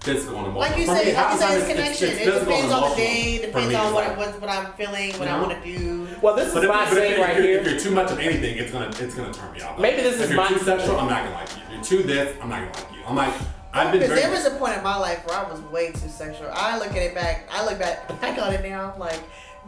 [0.00, 0.60] physical and emotional.
[0.68, 2.08] Like you For said, like you half the said, it's connection.
[2.10, 3.38] it's it depends on the day.
[3.38, 5.46] For Depends on what, what what I'm feeling, what I You know?
[5.48, 6.08] want to do.
[6.20, 7.58] well, this But is if, my but if, thing right here.
[7.60, 9.78] if you're too much of anything, it's gonna it's gonna turn me off.
[9.78, 11.62] Maybe this if is you're my- too sexual, I'm not gonna like you.
[11.80, 13.02] If you're too this, I'm not gonna like you.
[13.08, 13.32] I'm like
[13.74, 14.20] I've been Because very.
[14.22, 16.48] there was a point in my life where I was way too sexual.
[16.52, 17.48] I look at it back.
[17.50, 18.92] I look back back on it now.
[18.92, 19.18] I'm like,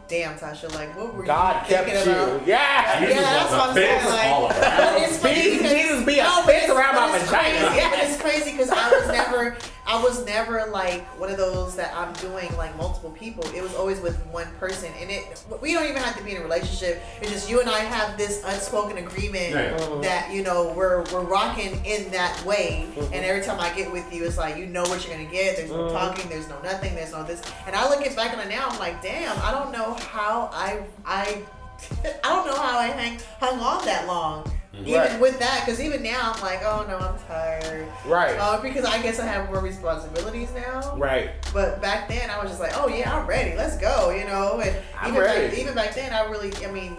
[0.08, 2.40] damn, Tasha, like, what were God you kept thinking about?
[2.42, 2.46] you.
[2.46, 3.00] Yeah.
[3.00, 4.04] You Yeah, that's what I'm saying.
[4.04, 5.02] Like, all around.
[5.02, 7.76] it's funny Jesus, because- Jesus be a No, but fence around my vagina.
[7.76, 11.76] Yeah, but it's crazy because I was never, I was never like one of those
[11.76, 13.44] that I'm doing like multiple people.
[13.54, 15.44] It was always with one person, and it.
[15.60, 17.02] We don't even have to be in a relationship.
[17.20, 19.76] It's just you and I have this unspoken agreement Yeah.
[19.78, 20.02] Mhm.
[20.02, 22.86] that you know we're we're rocking in that way.
[23.12, 25.56] And every time I get with you, it's like you know what you're gonna get.
[25.56, 25.92] There's no Mhm.
[25.92, 26.28] talking.
[26.30, 26.94] There's no nothing.
[26.94, 27.42] There's no this.
[27.66, 28.68] And I look at back on it now.
[28.70, 29.38] I'm like, damn.
[29.42, 31.42] I don't know how I I.
[32.24, 35.20] I don't know how I hang hung on that long, even Right.
[35.20, 35.62] with that.
[35.64, 37.86] Because even now, I'm like, oh no, I'm tired.
[38.06, 38.36] Right.
[38.38, 40.96] Uh, because I guess I have more responsibilities now.
[40.96, 41.30] Right.
[41.52, 43.56] But back then, I was just like, oh yeah, I'm ready.
[43.56, 44.10] Let's go.
[44.10, 44.60] You know.
[44.60, 45.48] And I'm even ready.
[45.48, 46.96] Back, even back then, I really, I mean,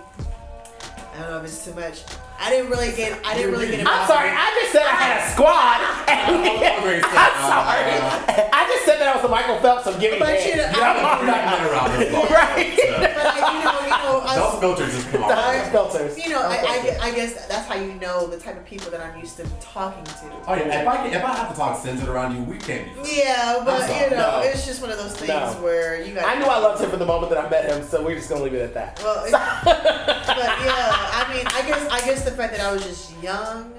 [1.14, 2.04] I don't know if it's too much.
[2.38, 3.20] I didn't really get.
[3.26, 3.88] I didn't really get.
[3.88, 4.30] I'm sorry.
[4.30, 5.80] I just said I had a squad.
[6.26, 8.50] I'm I'm uh, sorry.
[8.52, 10.50] I just said that I was the Michael Phelps of giving But head.
[10.50, 12.26] you know, I- I'm We're not not- around this long.
[12.30, 12.76] Right.
[12.76, 15.72] But like, you know, you know, us- Those filters just come The off.
[15.72, 16.18] Filters.
[16.18, 19.00] You know, I, I, I guess that's how you know the type of people that
[19.02, 20.12] I'm used to talking to.
[20.48, 22.86] Oh yeah, if I can, if I have to talk centered around you, we can't
[22.88, 22.94] be.
[22.94, 23.18] friends.
[23.18, 24.42] Yeah, but you know, No.
[24.44, 25.54] it's just one of those things No.
[25.64, 26.26] where you got.
[26.26, 28.30] I knew I loved him from the moment that I met him, so we're just
[28.30, 29.00] gonna leave it at that.
[29.04, 29.34] Well, but
[29.66, 33.72] yeah, I mean, I guess I guess the fact that I was just young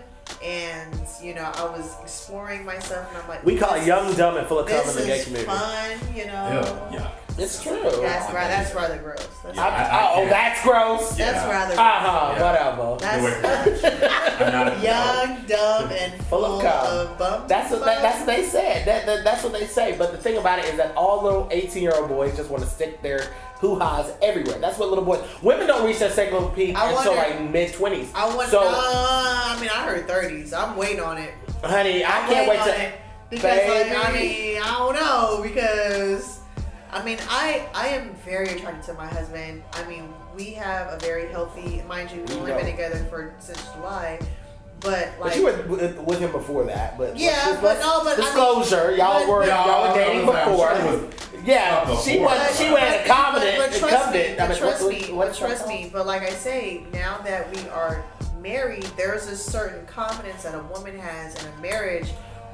[0.42, 4.36] and you know I was exploring myself, and I'm like, we call it young, dumb,
[4.36, 5.46] and full of cum in the gay community.
[5.46, 6.88] fun, you know.
[6.92, 7.10] Ew, yeah.
[7.38, 7.80] It's true.
[7.82, 8.48] That's right.
[8.48, 9.26] That's rather gross.
[9.42, 9.64] That's, Yeah.
[9.64, 11.18] I- I- I oh, that's gross.
[11.18, 11.32] Yeah.
[11.32, 11.74] that's rather.
[11.74, 12.32] Uh huh.
[12.36, 12.42] Yeah.
[12.80, 13.40] Whatever.
[13.40, 17.48] That's I'm not young, dumb, and Full full of of bumps.
[17.48, 18.86] That's what that, that's what they said.
[18.86, 19.94] That, that that's what they say.
[19.98, 22.62] But the thing about it is that all little 18 year old boys just want
[22.62, 24.58] to stick their hoo ha's everywhere.
[24.58, 25.20] That's what little boys.
[25.42, 28.08] Women don't reach their sexual peak I until wonder- like mid 20s.
[28.14, 28.48] I want.
[28.50, 30.52] So, uh, I mean, I heard 30s.
[30.54, 31.34] I'm waiting on it.
[31.62, 32.82] honey, I I'm can't wait to.
[32.82, 32.94] it
[33.30, 33.42] because,
[33.90, 36.40] like, I mean, I don't know because,
[36.92, 39.62] I mean, I I am very attracted to my husband.
[39.72, 43.62] I mean, we have a very healthy, mind you, we've only been together for since
[43.74, 44.18] July,
[44.80, 45.32] but like.
[45.32, 46.96] But you were with, with him before that.
[46.98, 49.88] But Yeah, let's- but let's- no, but I mean- disclosure, y'all but- were but- y'all
[49.88, 50.76] were dating No, before.
[50.76, 52.26] sure was yeah, up she before.
[52.28, 53.56] was she went But- a covenant.
[53.58, 55.90] But, but trust me, but I mean, trust what- me, what- but trust me.
[55.92, 58.04] But like I say, now that we are
[58.40, 62.10] married, there's a certain confidence that a woman has in a marriage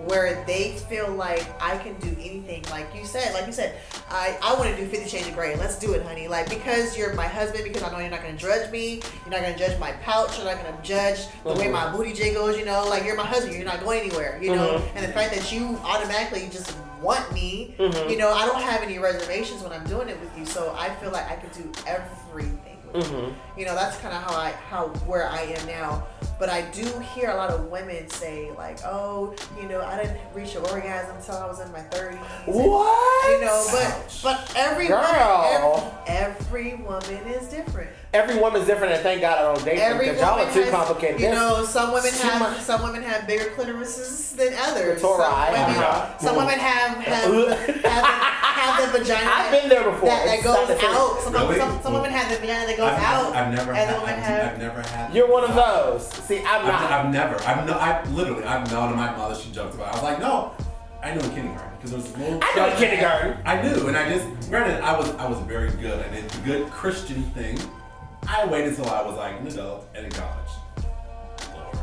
[0.07, 2.63] where they feel like I can do anything.
[2.71, 3.77] Like you said, like you said,
[4.11, 5.57] I, I want to do Fifty Shades of Grey.
[5.57, 6.29] Let's do it, honey.
[6.29, 9.01] Like because you're my husband, because I know you're not gonna judge me.
[9.25, 10.37] You're not gonna judge my pouch.
[10.39, 11.73] You're not gonna judge the way Mhm.
[11.73, 12.57] my booty jiggles.
[12.59, 13.55] You know, like you're my husband.
[13.55, 14.39] You're not going anywhere.
[14.43, 14.97] You know, Mhm.
[14.97, 18.11] and the fact that you automatically just want me, Mhm.
[18.11, 20.47] you know, I don't have any reservations when I'm doing it with you.
[20.47, 23.59] So I feel like I could do everything Mm-hmm.
[23.59, 26.07] You know, that's kind of how I how where I am now.
[26.39, 30.19] But I do hear a lot of women say like, "Oh, you know, I didn't
[30.35, 33.31] reach an orgasm until I was in my 30s." What?
[33.31, 35.75] You know, but but every Girl.
[35.75, 37.91] woman, every, every woman is different.
[38.15, 40.71] Every woman's different, and thank God I don't date them because y'all are too has,
[40.71, 41.19] complicated.
[41.19, 45.01] You know, some women have much- some women have bigger clitorises than others.
[45.01, 46.19] Clitori, some women, uh-huh.
[46.19, 49.31] some women have have, the, have, the, have the vagina.
[49.33, 50.11] I've been there before.
[50.11, 50.91] That, that goes not the same.
[50.91, 51.21] out.
[51.23, 51.59] Some, Really?
[51.59, 53.35] some, some women have the vagina that goes I've, out.
[53.35, 53.89] I've never had.
[53.89, 54.53] the I've, have.
[54.53, 55.15] I've never had.
[55.15, 56.07] You're one of those.
[56.13, 56.93] See, I'm I've, not.
[56.93, 57.41] I've never.
[57.49, 57.73] I've no.
[57.73, 58.45] I literally.
[58.45, 59.35] I've known to my mother.
[59.35, 59.87] She joked about.
[59.87, 59.93] it.
[59.93, 60.53] I was like, no.
[61.03, 62.41] I knew in kindergarten because there was this little.
[62.43, 63.39] I know in kindergarten.
[63.47, 64.51] I knew, and I just.
[64.51, 65.11] Granted, I was.
[65.13, 66.05] I was very good.
[66.05, 67.59] I did the good Christian thing.
[68.29, 70.51] I waited until I was like an adult and in college.
[71.55, 71.77] Lord.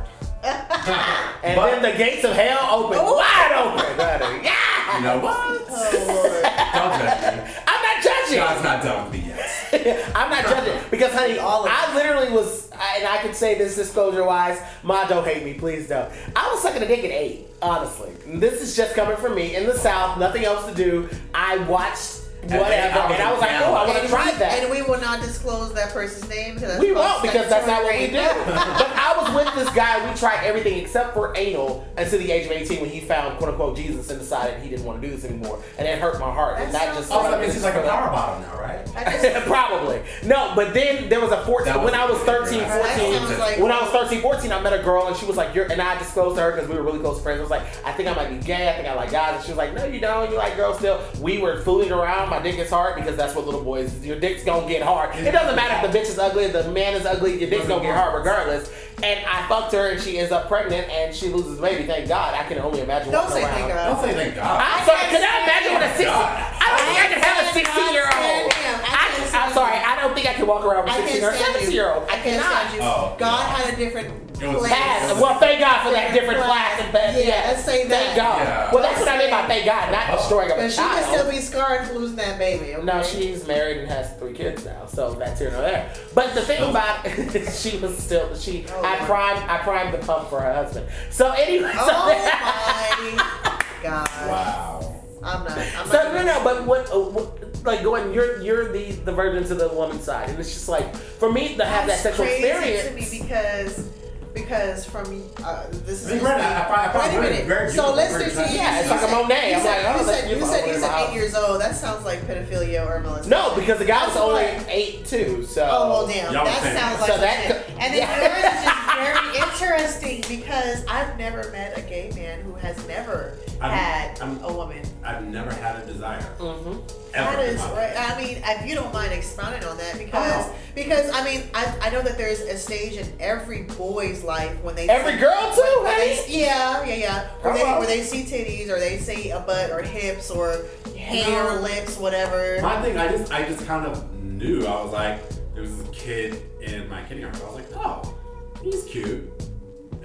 [0.44, 3.16] and But- then the gates of hell open Ooh.
[3.16, 4.44] wide open.
[4.44, 4.56] Yeah.
[4.90, 5.36] You know what?
[5.38, 5.60] Oh.
[6.74, 7.54] Don't judge me.
[7.68, 8.38] I'm not judging.
[8.38, 10.12] God's not done with me yet.
[10.16, 13.76] I'm not judging because, honey, All of I literally was, and I can say this
[13.76, 14.60] disclosure wise.
[14.82, 16.12] Ma, don't hate me, please don't.
[16.36, 18.12] I was sucking a dick at eight, honestly.
[18.26, 21.08] This is just coming from me in the South, nothing else to do.
[21.36, 24.60] I watched whatever, eight, and I was like, oh, I want to try we- that.
[24.64, 26.56] And we will not disclose that person's name.
[26.56, 28.14] because We won't because that's not what we do.
[28.14, 30.10] but I was with this guy.
[30.10, 33.50] We tried everything except for anal until the age of 18 when he found quote
[33.52, 35.62] unquote Jesus and decided he didn't want to do this anymore.
[35.78, 36.60] And it hurt my heart.
[36.60, 38.86] and That that just sounds Oh, that means he's like a power bottom now, right?
[39.22, 40.02] Just, Probably.
[40.24, 41.66] No, but then there was a 14.
[41.74, 43.40] That when I was was- 13, 14.
[43.40, 45.66] like- when I was 13, 14, I met a girl and she was like, You're,
[45.72, 47.40] and I disclosed to her because we were really close friends.
[47.40, 48.70] I was like, I think I might be gay.
[48.70, 49.36] I think I like guys.
[49.36, 50.32] And she was like, No, you don't.
[50.32, 51.02] You like girls still.
[51.22, 52.29] We were fooling around.
[52.30, 55.16] My dick is hard because that's what little boys, your dick's gonna get hard.
[55.16, 57.82] It doesn't matter if the bitch is ugly, the man is ugly, your dick's gonna
[57.82, 58.72] get hard regardless.
[59.04, 61.86] And I fucked her and she ends up pregnant and she loses the baby.
[61.86, 62.34] Thank God.
[62.34, 63.54] I can only imagine don't say around.
[63.54, 64.60] thank Don't say thank God.
[64.62, 65.00] I'm sorry.
[65.10, 66.08] Can I imagine what a 16?
[66.10, 68.14] I don't think I can have a 16 year old.
[68.14, 69.78] I can't I, stand I'm sorry.
[69.78, 71.76] I don't think I can walk around with I 16 can't or stand 17 you.
[71.82, 72.04] year old.
[72.10, 72.74] I I can't cannot.
[72.74, 72.80] you.
[72.82, 73.56] Oh, God yeah.
[73.56, 74.08] had a different
[74.40, 74.54] Class.
[74.54, 74.72] was- plan.
[74.72, 75.22] Pass.
[75.22, 77.26] Well, thank God for that different class and bed.
[77.28, 77.90] Yeah, let's say that.
[77.90, 78.16] Thank that.
[78.16, 78.40] God.
[78.48, 78.74] Yeah.
[78.74, 81.04] Well, that's what I mean by thank God, not destroying of a But she can
[81.04, 82.74] still be scarred for losing that baby.
[82.76, 82.84] Okay?
[82.86, 85.92] No, she's married and has three kids now, so that's here nor there.
[86.16, 86.70] But the thing Oh.
[86.70, 87.06] about
[87.54, 89.08] she was still she Oh, I Lord.
[89.08, 90.88] primed I primed the pump for her husband.
[91.10, 94.10] So anyway, so, Oh my God.
[94.28, 94.96] Wow.
[95.22, 95.58] I'm not.
[95.58, 99.12] I'm So not no, no, but what, uh, what, like going, you're you're the the
[99.12, 102.26] virgin to the woman's side, and it's just like for me to have that sexual
[102.26, 102.88] crazy experience.
[102.88, 103.90] to me because
[104.34, 106.56] because from uh, this is I mean, just granted, me.
[106.56, 107.46] I find- I Wait a minute.
[107.48, 108.50] very so beautiful, let's very continue.
[108.50, 108.62] attractive.
[108.62, 109.50] Yeah, it's like a said- Monet.
[109.50, 111.62] You I'm said, like, oh, you that's said, you said, you Whatever eight years old.
[111.62, 113.30] That sounds like pedophilia or molestation.
[113.32, 115.44] No, because the guy was only eight too.
[115.46, 116.34] So Oh well, damn.
[116.34, 121.50] That sounds like So that And then yours is just very interesting because I've never
[121.52, 124.86] met a gay man who has never had I'm- a woman.
[125.04, 126.22] I've never had a desire.
[126.40, 126.82] Mhm.
[127.14, 127.36] Ever.
[127.38, 127.94] That is right.
[127.98, 130.56] I mean, if you don't mind expounding on that, because Oh.
[130.76, 134.76] because I mean, I, I know that there's a stage in every boy's life when
[134.76, 137.28] they Every see- girl too, when they- yeah, yeah, yeah.
[137.42, 137.78] Where they, uh-huh.
[137.80, 140.66] where they see titties or they see a butt or hips or
[140.98, 141.62] hair, No.
[141.62, 142.60] lips, whatever.
[142.62, 144.66] My thing, I just, I just kind of knew.
[144.68, 145.20] I was like,
[145.54, 147.42] there was this kid in my kindergarten.
[147.42, 148.16] I was like, oh,
[148.64, 149.30] he's cute,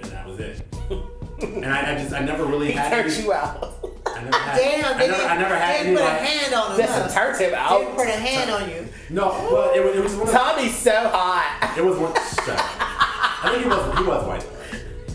[0.01, 0.61] and that was it.
[1.41, 2.89] and I, I just, I never really he had.
[2.91, 3.73] turned any- you out.
[4.15, 4.57] I never had.
[4.57, 6.19] Damn, I they never, didn't, I never had didn't put a like.
[6.21, 6.77] hand on him.
[6.77, 7.07] Just huh?
[7.07, 8.87] to turn him Didn't put a hand on you.
[9.09, 10.33] No, but it was, it was one of.
[10.33, 11.73] Tommy's so hot.
[11.77, 12.13] It was one.
[12.13, 12.65] Shut up.
[12.69, 14.43] I think he was, he was white.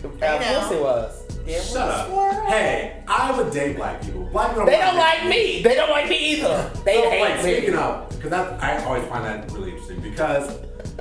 [0.05, 1.17] Of course he was.
[1.73, 2.47] Shut up.
[2.49, 4.25] Hey, I would date black people.
[4.27, 5.63] Black people They don't like me.
[5.63, 6.71] They don't like me either.
[6.85, 7.55] They So, hate like, me.
[7.57, 10.59] speaking of, because I always find that really interesting because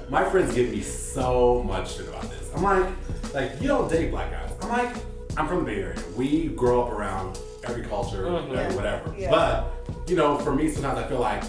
[0.10, 2.50] my friends give me so much shit about this.
[2.56, 2.88] I'm like,
[3.34, 4.52] like you don't date black guys.
[4.64, 4.96] I'm like,
[5.38, 6.00] I'm from the Bay Area.
[6.18, 8.56] We grow up around every culture, Mhm.
[8.56, 9.14] every whatever.
[9.18, 9.32] Yeah.
[9.32, 9.72] But
[10.08, 11.44] you know, for me, sometimes I feel like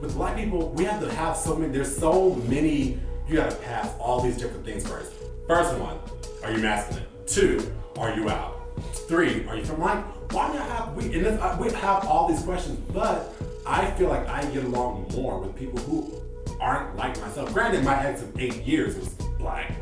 [0.00, 1.72] with black people, we have to have so many.
[1.72, 2.98] There's so many.
[3.28, 5.12] You got to pass all these different things first.
[5.48, 5.96] First one,
[6.44, 7.04] are you masculine?
[7.26, 8.60] Two, are you out?
[9.08, 10.04] Three, are you from like?
[10.32, 11.04] Why do you have we?
[11.14, 13.32] And this, uh, we have all these questions, but
[13.66, 16.12] I feel like I get along more with people who
[16.60, 17.52] aren't like myself.
[17.52, 19.72] Granted, my ex of eight years was black.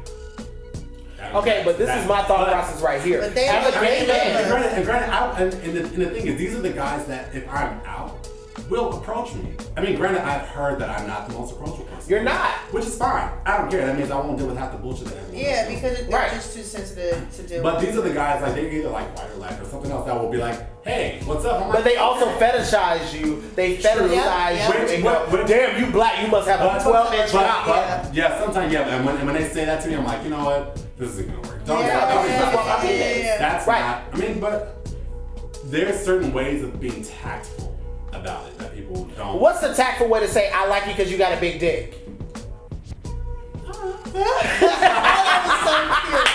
[1.33, 3.21] That- Okay, but this is my thought but- process right here.
[3.21, 5.55] But they- As a I mean, gay and, and man, granted, and, granted I, and,
[5.55, 8.29] and, the, and the thing is, these are the guys that if I'm out,
[8.71, 9.53] will approach me.
[9.77, 12.09] I mean, granted, I've heard that I'm not the most approachable person.
[12.09, 12.51] You're not.
[12.71, 13.29] Which is fine.
[13.45, 13.85] I don't care.
[13.85, 15.75] That means I won't deal with half the bullshit that everyone Yeah, does.
[15.75, 16.33] because they're Right.
[16.33, 17.87] just too sensitive to deal But with.
[17.87, 20.19] these are the guys like they either like white or black or something else that
[20.19, 21.61] will be like, hey, what's up?
[21.63, 23.43] I'm but like, they also fetishize you.
[23.55, 24.67] They fetishize Yeah, yeah.
[24.73, 24.81] you.
[24.81, 26.23] Which- and go, which- Damn, you black.
[26.25, 27.67] You must have a 12 inch but, cock.
[27.67, 28.39] but, yeah.
[28.41, 28.97] sometimes yeah.
[28.97, 30.81] And when, and when they say that to me, I'm like, you know what?
[30.97, 31.65] This isn't gonna work.
[31.65, 33.39] Don't, Yeah, don't, yeah, don't- yeah, yeah, yeah.
[33.39, 33.81] That's Right.
[33.81, 34.03] not.
[34.13, 34.87] I mean, but
[35.65, 37.77] there's certain ways of being tactful
[38.13, 39.41] about it that people don't.
[39.41, 42.01] What's the tactful way to say I like you because you got a big dick?
[43.93, 46.29] That was so cute.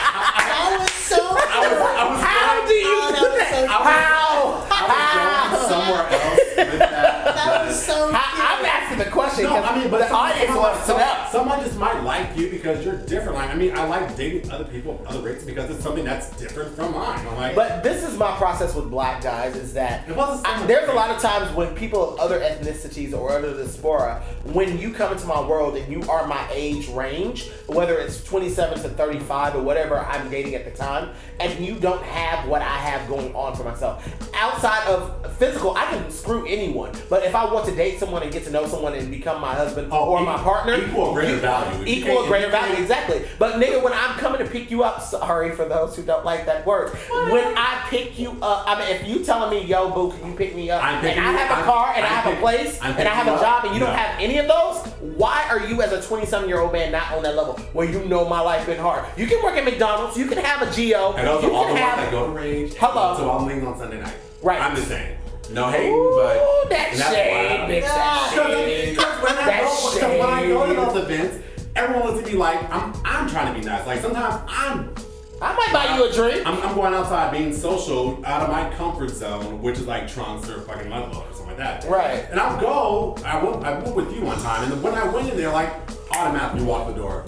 [0.49, 3.49] That was so I was, I was How do you Oh, that do was that?
[3.49, 3.69] so cute.
[3.69, 4.67] How?
[4.71, 7.25] I was somewhere else with that.
[7.39, 8.15] That was so cute.
[8.15, 11.25] I, I'm asking the question No, because I mean, but the audience wants to know.
[11.31, 13.35] Someone just might like you because you're different.
[13.35, 16.75] Like, I mean, I like dating other people, other races because it's something that's different
[16.75, 17.25] from mine.
[17.27, 20.51] I'm like, But this is my process with black guys is that It wasn't so
[20.51, 24.77] I- there's a lot of times when people of other ethnicities or other diaspora, when
[24.77, 28.89] you come into my world and you are my age range, whether it's 27 to
[28.89, 33.07] 35 or whatever I'm dating at the time, and you don't have what I have
[33.07, 34.07] going on for myself.
[34.35, 36.91] Outside of physical, I can screw anyone.
[37.09, 39.53] But if I want to date someone and get to know someone and become my
[39.53, 41.83] husband Oh, or my partner, equal or greater value.
[41.85, 43.25] Equal or greater value, exactly.
[43.37, 46.45] But nigga, when I'm coming to pick you up, sorry for those who don't like
[46.45, 46.89] that word.
[47.31, 50.35] When I pick you up, I mean, if you telling me, yo, boo, can you
[50.35, 50.83] pick me up?
[50.83, 53.07] I'm and I you- have a I'm- car and i have a place I'm and
[53.07, 55.91] I have a job and you don't have any of those, why are you as
[55.93, 58.79] a 27 year old man not on that level where you know my life been
[58.79, 59.05] hard?
[59.17, 61.67] You can work at McDonald's, you can have a Geo, and those you are all
[61.67, 62.73] the can ones that go to rage.
[62.75, 63.15] Hello.
[63.17, 64.15] So I'm leaving on Sunday night.
[64.41, 64.61] Right.
[64.61, 65.17] I'm just saying.
[65.51, 68.55] No hating, Ooh, but that and that's shade, why- bitch, that Yeah.
[68.55, 68.89] shade.
[68.95, 70.77] Because when I That go, because when I go to shade.
[70.77, 71.37] those events,
[71.75, 72.93] everyone looks at me like I'm.
[73.03, 73.87] I'm trying to be nice.
[73.87, 74.93] Like sometimes I'm.
[75.41, 76.45] I might buy you a drink.
[76.45, 80.47] I'm, I'm going outside being social out of my comfort zone, which is like trunks
[80.49, 81.85] or fucking mud or something like that.
[81.85, 82.25] Right.
[82.31, 83.15] And I'll go.
[83.23, 83.63] I went.
[83.63, 85.71] I went with you one time, and when I went in there, like
[86.11, 87.25] automatically walk the door,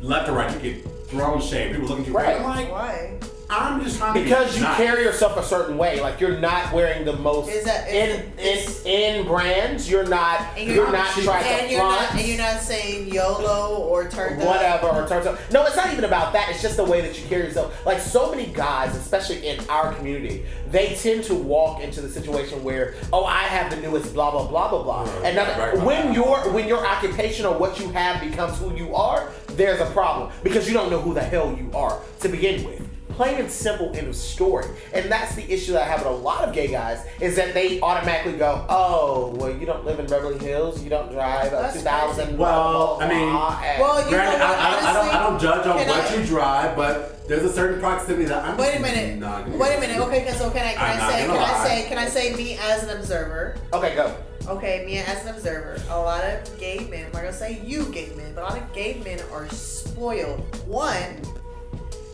[0.00, 1.72] left or right, you get thrown shade.
[1.72, 2.16] People looking at you.
[2.16, 2.36] Right.
[2.36, 3.18] I'm like, Why?
[3.48, 4.76] I'm just trying Because be you nice.
[4.76, 8.84] carry yourself a certain way, like you're not wearing the most Is that- in is-
[8.84, 9.88] in in brands.
[9.88, 12.60] You're not And you're, you're- not trying to And you're front not and you're not
[12.60, 14.46] saying YOLO or turn up.
[14.48, 15.38] whatever or turns up.
[15.52, 16.48] No, it's not even about that.
[16.50, 17.84] It's just the way that you carry yourself.
[17.86, 22.64] Like so many guys, especially in our community, they tend to walk into the situation
[22.64, 25.02] where, oh, I have the newest blah blah blah blah blah.
[25.02, 26.16] Right, and now, right, right, when right.
[26.16, 30.30] your when your occupation or what you have becomes who you are, there's a problem
[30.42, 32.82] because you don't know who the hell you are to begin with.
[33.16, 34.66] Plain and simple end of story.
[34.92, 37.54] And that's the issue that I have with a lot of gay guys is that
[37.54, 41.56] they automatically go, oh, well, you don't live in Beverly Hills, you don't drive a
[41.56, 42.24] That's 2000.
[42.24, 42.36] crazy.
[42.38, 45.40] Well, I mean- Well, you Granted, know I, what, I, I, don't, I honestly, don't
[45.40, 48.76] judge on can what I- you drive, but there's a certain proximity that I'm Wait
[48.76, 49.18] a minute.
[49.18, 49.94] not Wait a minute.
[49.96, 50.04] to.
[50.04, 52.06] Okay, so can I can I'm I not say can gonna I say can I
[52.08, 53.56] say me as an observer?
[53.72, 54.14] okay, go.
[54.46, 55.76] Okay, me as an observer.
[55.90, 58.72] A lot of gay men, I'm gonna say you gay men, but a lot of
[58.74, 60.38] gay men are spoiled.
[60.68, 61.20] One,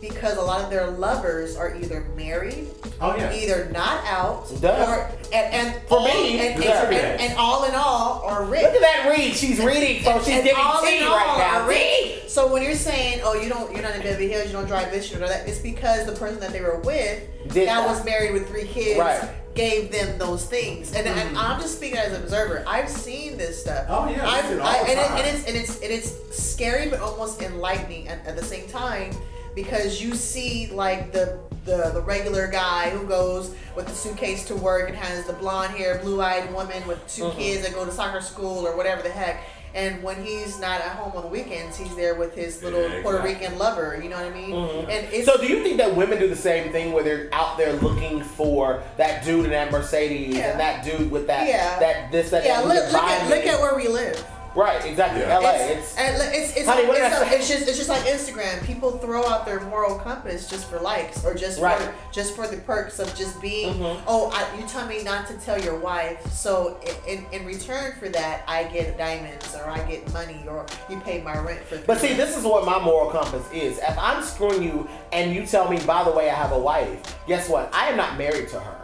[0.03, 2.69] because a lot of their lovers are either married,
[3.01, 3.33] Oh yeah.
[3.33, 4.85] either not out, Duh.
[4.89, 6.83] or and, and For all, me, and, and, yeah.
[6.91, 8.63] and, and all in all are rich.
[8.65, 9.33] Look at that read.
[9.35, 11.61] She's reading, so she's And giving all tea in all right now.
[11.63, 12.29] are rich.
[12.29, 14.91] So when you're saying, "Oh, you don't, you're not in Beverly Hills, you don't drive
[14.91, 17.87] this, you don't that," it's because the person that they were with Did that that.
[17.89, 19.23] was married with three kids Right.
[19.55, 20.95] gave them those things.
[20.95, 21.41] And, and Mhm.
[21.43, 22.65] I'm just speaking as an observer.
[22.67, 23.85] I've seen this stuff.
[23.89, 25.19] Oh, yeah, we I've, see it all I, the and, it, time.
[25.19, 29.15] and it's and it's and it's scary, but almost enlightening at, at the same time
[29.55, 31.39] because you see like the.
[31.65, 35.73] The, the regular guy who goes with the suitcase to work and has the blonde
[35.77, 37.37] hair, blue eyed woman with 2 Mhm.
[37.37, 39.45] kids that go to soccer school or whatever the heck.
[39.73, 43.01] And when he's not at home on the weekends, he's there with his little Yeah,
[43.03, 43.23] Puerto.
[43.23, 43.97] Rican lover.
[44.03, 44.51] You know what I mean?
[44.51, 44.81] Mhm.
[44.89, 47.57] And it's So do you think that women do the same thing where they're out
[47.57, 50.51] there looking for that dude in that Mercedes Yeah.
[50.51, 51.79] and that dude with that Yeah.
[51.79, 54.21] that this that yeah, that look, look at look at where we live.
[54.55, 55.39] Right exactly Yeah.
[55.39, 57.37] LA It's, it's, it's, it's, Honey, what did it's, I say?
[57.39, 58.65] it's just it's just like Instagram.
[58.67, 61.79] People throw out their moral compass just for likes or just Right.
[61.81, 63.75] for just for the perks of just being.
[63.75, 64.01] Mhm.
[64.07, 67.95] Oh, I, you tell me not to tell your wife, so in, in in return
[67.99, 71.79] for that, I get diamonds or I get money or you pay my rent for.
[71.79, 72.25] but see months.
[72.25, 75.79] this is what my moral compass is if I'm screwing you and you tell me
[75.87, 78.79] by the way I have a wife guess what I am not married to her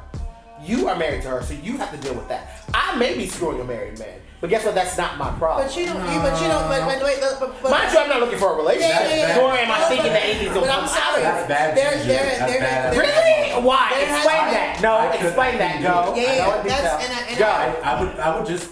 [0.62, 3.26] you are married to her so you have to deal with that I may be
[3.28, 5.96] screwing a married man but guess what that's not my problem But you don't.
[6.12, 6.68] You, but you don't.
[6.68, 7.18] But, but wait.
[7.20, 9.37] But, but, mind you I'm not looking for a relationship Yeah, yeah, yeah.
[9.37, 11.22] nor am I But- thinking but- that anything's gonna but come I'm out sorry.
[11.22, 11.33] of it.
[11.33, 12.07] That's bad There- juju.
[12.07, 12.92] there- That's there- bad.
[12.92, 13.66] there- Really?
[13.66, 13.88] Why?
[13.90, 14.81] There has- Explain that.
[14.81, 15.83] No, I could- explain that.
[15.83, 16.14] Go.
[16.14, 17.46] Yeah, I yeah, that's- and I- and Go.
[17.46, 18.70] I- I would, I would just.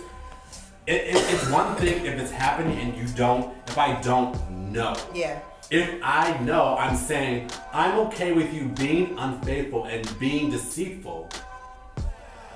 [0.86, 3.52] It, it, it's one thing if it's happening and you don't.
[3.66, 4.38] If I don't
[4.72, 4.94] know.
[5.14, 5.40] yeah.
[5.68, 11.28] If I know, I'm saying I'm okay with you being unfaithful and being deceitful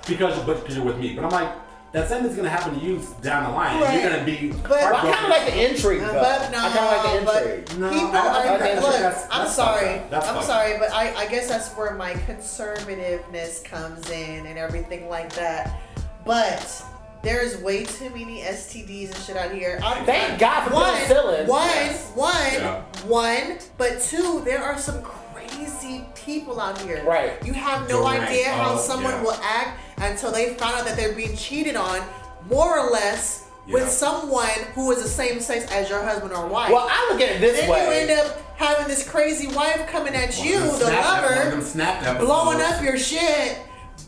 [0.07, 1.13] because but because you're with me.
[1.13, 1.51] But I'm like,
[1.93, 3.81] that same thing's gonna happen to you down the line.
[3.81, 4.01] Right.
[4.01, 5.11] You're gonna be But- I heartbroken.
[5.13, 6.13] kind of like the intrigue, though.
[6.13, 7.79] But no, I kind of like the but intrigue.
[7.79, 8.53] No, people I- I- are.
[8.55, 10.01] I think look, that's- I'm that's sorry.
[10.09, 15.09] That's I'm sorry, but I, I guess that's where my conservativeness comes in and everything
[15.09, 15.79] like that.
[16.25, 16.83] But
[17.23, 19.79] there's way too many STDs and shit out here.
[19.83, 21.47] I, Thank God for one, penicillin.
[21.47, 22.11] one, Yes.
[22.15, 22.81] one, Yeah.
[23.05, 23.57] one.
[23.77, 27.03] But two, there are some crazy people out here.
[27.05, 27.33] Right.
[27.43, 28.21] You have no Right.
[28.21, 29.21] idea how Oh, someone yeah.
[29.21, 32.01] will act until they found out that they're being cheated on,
[32.49, 33.47] more or less.
[33.67, 36.71] with someone who is the same sex as your husband or wife.
[36.71, 37.85] Well, I look at it this then way.
[37.85, 41.49] you end up having this crazy wife coming at you, the them snap- one lover,
[41.51, 42.25] them snap episodes.
[42.25, 43.59] blowing up your shit,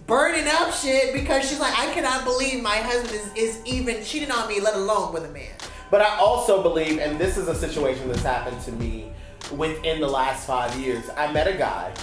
[0.08, 4.32] burning up shit because she's like, I cannot believe my husband is, is even cheating
[4.32, 5.52] on me, let alone with a man.
[5.92, 9.12] But I also believe, and this is a situation that's happened to me
[9.56, 11.08] within the last five years.
[11.16, 11.94] I met a guy.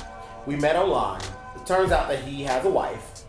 [0.46, 1.20] We met online.
[1.56, 3.19] It turns out that he has a wife.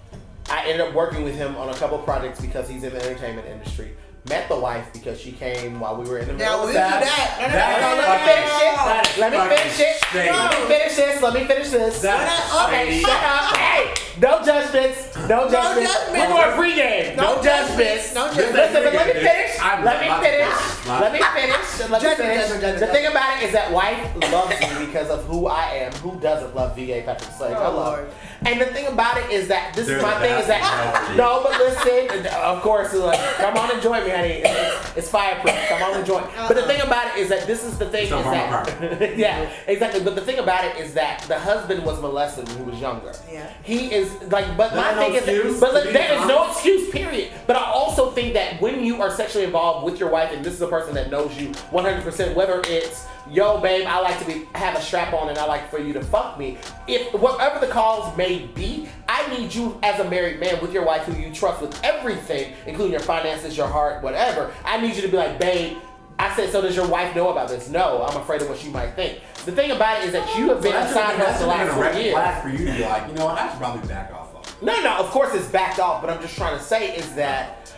[0.52, 3.48] I ended up working with him on a couple projects because he's in the entertainment
[3.48, 3.94] industry.
[4.30, 6.74] Met the wife because she came while we were in the middle Now of we
[6.74, 7.00] that.
[7.00, 7.42] do that.
[7.42, 10.12] No, no, That no, No, let me finish it.
[10.12, 10.12] Let me finish it.
[10.14, 11.22] Let me finish this.
[11.24, 12.04] Let me finish this.
[12.06, 13.58] Okay, shut up.
[13.58, 15.16] Hey, no judgments.
[15.30, 15.94] No judgments.
[15.94, 16.12] judgments.
[16.12, 17.16] We're going pregame.
[17.16, 18.14] No, No judgments.
[18.14, 18.16] judgments.
[18.16, 18.74] No Listen, judgments.
[18.74, 19.58] but let me finish.
[19.62, 20.88] I'm Let me finish.
[20.88, 21.80] Let me finish.
[21.80, 22.42] Let me Judgment, finish.
[22.42, 25.64] judgment, judgment, The thing about it is that wife loves me because of who I
[25.86, 25.92] am.
[26.04, 27.54] Who doesn't love VA Patrick Slade?
[27.54, 27.98] I Oh, love.
[28.00, 28.10] Lord.
[28.46, 31.42] And the thing about it is that this They're is my thing is that no,
[31.44, 34.42] but listen, of course, like, come on and join me, honey.
[34.44, 35.54] It's, it's fireproof.
[35.70, 36.24] Come on and join.
[36.48, 36.68] But the Uh-uh.
[36.68, 40.02] thing about it is that this is the thing It's is that yeah, exactly.
[40.04, 43.14] But the thing about it is that the husband was molested when he was younger.
[43.32, 43.48] Yeah.
[43.62, 44.01] He is
[44.32, 47.32] like, but my That's no thing is, but be there is no excuse, period.
[47.48, 50.54] But I also think that when you are sexually involved with your wife, and this
[50.54, 54.46] is a person that knows you 100%, whether it's yo, babe, I like to be
[54.56, 56.58] have a strap on and I like for you to fuck me.
[56.88, 60.86] If whatever the cause may be, I need you as a married man with your
[60.86, 64.54] wife who you trust with everything, including your finances, your heart, whatever.
[64.66, 65.78] I need you to be like, babe.
[66.22, 67.70] I said, so does your wife know about this?
[67.70, 69.20] No, I'm afraid of what she might think.
[69.46, 71.38] The thing about it is that you have been Well, that's inside a- her that's
[71.40, 72.14] for the a last four years.
[72.14, 74.62] flag for you to be like, you know what, I should probably back off of.
[74.62, 77.74] No, no, of course it's backed off, but I'm just trying to say is that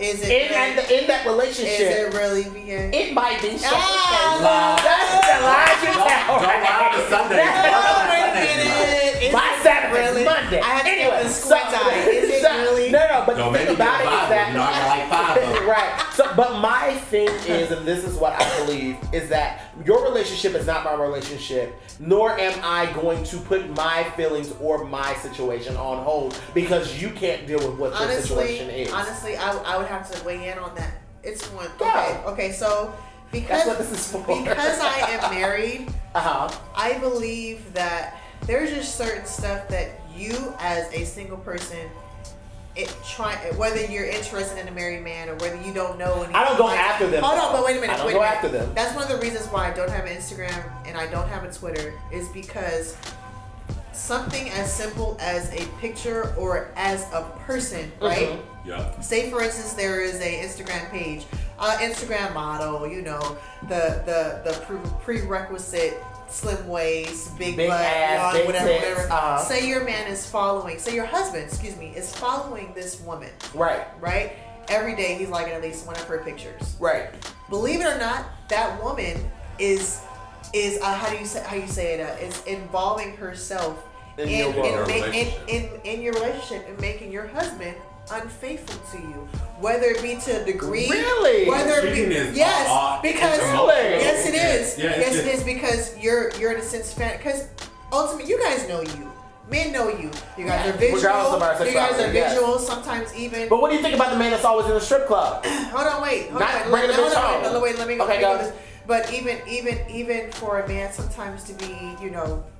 [0.00, 0.30] Is it?
[0.30, 2.88] in, really, the, in that is relationship, it really VA?
[2.96, 3.68] it might be shit.
[3.68, 6.40] Ah, That's the lie you Don't- tell.
[6.40, 7.36] don't lie on the Sunday.
[7.36, 9.22] That's- Don't lie on wait a Sunday, minute.
[9.22, 10.24] Is My it really?
[10.24, 10.60] Monday.
[10.60, 12.90] I had to anyway, get the squint so- Is it really?
[12.90, 15.36] No, no, but Don't the thing about it is that You know, I like five
[15.36, 15.68] of them.
[15.76, 16.01] right.
[16.14, 20.54] So, but my thing is, and this is what I believe, is that your relationship
[20.54, 25.74] is not my relationship, nor am I going to put my feelings or my situation
[25.76, 28.92] on hold because you can't deal with what your situation honestly, is.
[28.92, 31.00] honestly, I, I would have to weigh in on that.
[31.22, 31.70] It's one.
[31.80, 32.20] Yeah.
[32.26, 32.92] Okay, okay, so
[33.30, 34.18] because what this is for.
[34.26, 36.58] because I am married, uh huh.
[36.74, 41.88] I believe that there's just certain stuff that you as a single person.
[42.74, 46.26] It try whether you're interested in a married man or whether you don't know.
[46.32, 47.94] I don't go like- after them, Hold on, but wait a minute.
[47.94, 48.34] I don't wait go minute.
[48.34, 48.72] after them.
[48.74, 51.44] That's one of the reasons why I don't have an Instagram and I don't have
[51.44, 52.96] a Twitter is because
[53.92, 58.30] something as simple as a picture or as a person, right?
[58.30, 58.38] Mhm.
[58.64, 59.00] Yeah.
[59.00, 61.26] say for instance there is a instagram page
[61.58, 64.78] uh, instagram model you know the the the pre-
[65.26, 66.00] prerequisite
[66.32, 69.38] slim waist big, Big butt ass, big whatever tits, whatever uh-huh.
[69.38, 73.86] say your man is following say your husband excuse me is following this woman Right.
[74.00, 74.32] right
[74.68, 77.10] every day he's liking at least one of her pictures Right.
[77.50, 80.00] believe it or not that woman is
[80.54, 83.86] is uh, how do you say how you say it uh, is involving herself
[84.18, 87.76] In in your in, in, in in your relationship and making your husband
[88.10, 89.28] unfaithful to you
[89.60, 91.48] whether it be to a degree Really?
[91.48, 95.44] whether it Cheating be yes because It's yes it is Yeah, it's yes just- is
[95.44, 97.46] because you're you're in a sense fan because
[97.92, 99.10] ultimately you guys know you
[99.48, 101.34] men know you you guys are visual of
[101.66, 102.32] you guys are sexuality, yes.
[102.34, 104.80] visual sometimes even But what do you think about the man that's always in the
[104.80, 105.44] strip club?
[105.46, 106.28] Hold on, wait.
[106.30, 106.70] Hold Not on.
[106.70, 107.62] bringing Let, the hold bitch on, home.
[107.62, 108.04] wait, wait, let me go.
[108.04, 108.56] Okay, let me go go.
[108.86, 112.51] But even, even, even for a man, sometimes to be, you know, pl-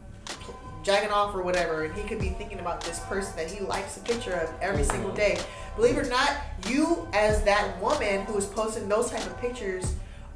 [0.83, 3.97] jacking off or whatever, and he could be thinking about this person that he likes
[3.97, 4.91] a picture of every Mm-hmm.
[4.91, 5.39] single day.
[5.76, 6.30] Believe it or not,
[6.68, 9.95] you as that woman who is posting those type of pictures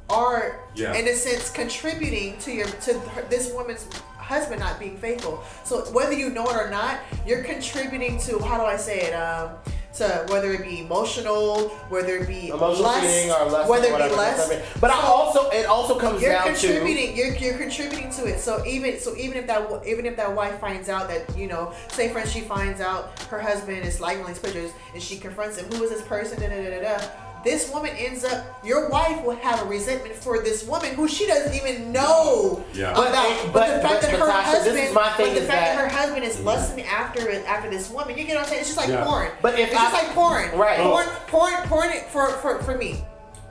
[0.09, 0.93] are, Yeah.
[0.95, 3.87] in a sense, contributing to your to this woman's
[4.17, 5.43] husband not being faithful.
[5.63, 9.13] So whether you know it or not, you're contributing to how do I say it?
[9.13, 9.51] Um,
[9.97, 14.15] to whether it be emotional, whether it be Emotional lust, or lust, whether it be
[14.15, 14.47] lust.
[14.49, 14.65] whatever.
[14.79, 17.15] But I So also it also comes you're down to contributing.
[17.15, 18.39] You're, you're contributing to it.
[18.39, 21.73] So even so even if that even if that wife finds out that you know,
[21.89, 25.57] say for instance, she finds out her husband is liking these pictures, and she confronts
[25.57, 25.65] him.
[25.71, 26.39] Who is this person?
[26.39, 27.07] Da, da, da, da, da.
[27.43, 28.45] This woman ends up.
[28.63, 32.91] Your wife will have a resentment for this woman who she doesn't even know Yeah.
[32.91, 33.13] about.
[33.13, 35.77] But- But, the fact but- that her Tasha, husband, is but the fact that, that-
[35.77, 38.59] her husband is lusting after after this woman, you get what I'm saying?
[38.61, 39.03] It's just like Yeah.
[39.05, 39.29] porn.
[39.41, 40.79] But if it's just like porn, Right.
[40.79, 41.89] Porn, porn, porn.
[41.91, 43.05] It for for for me.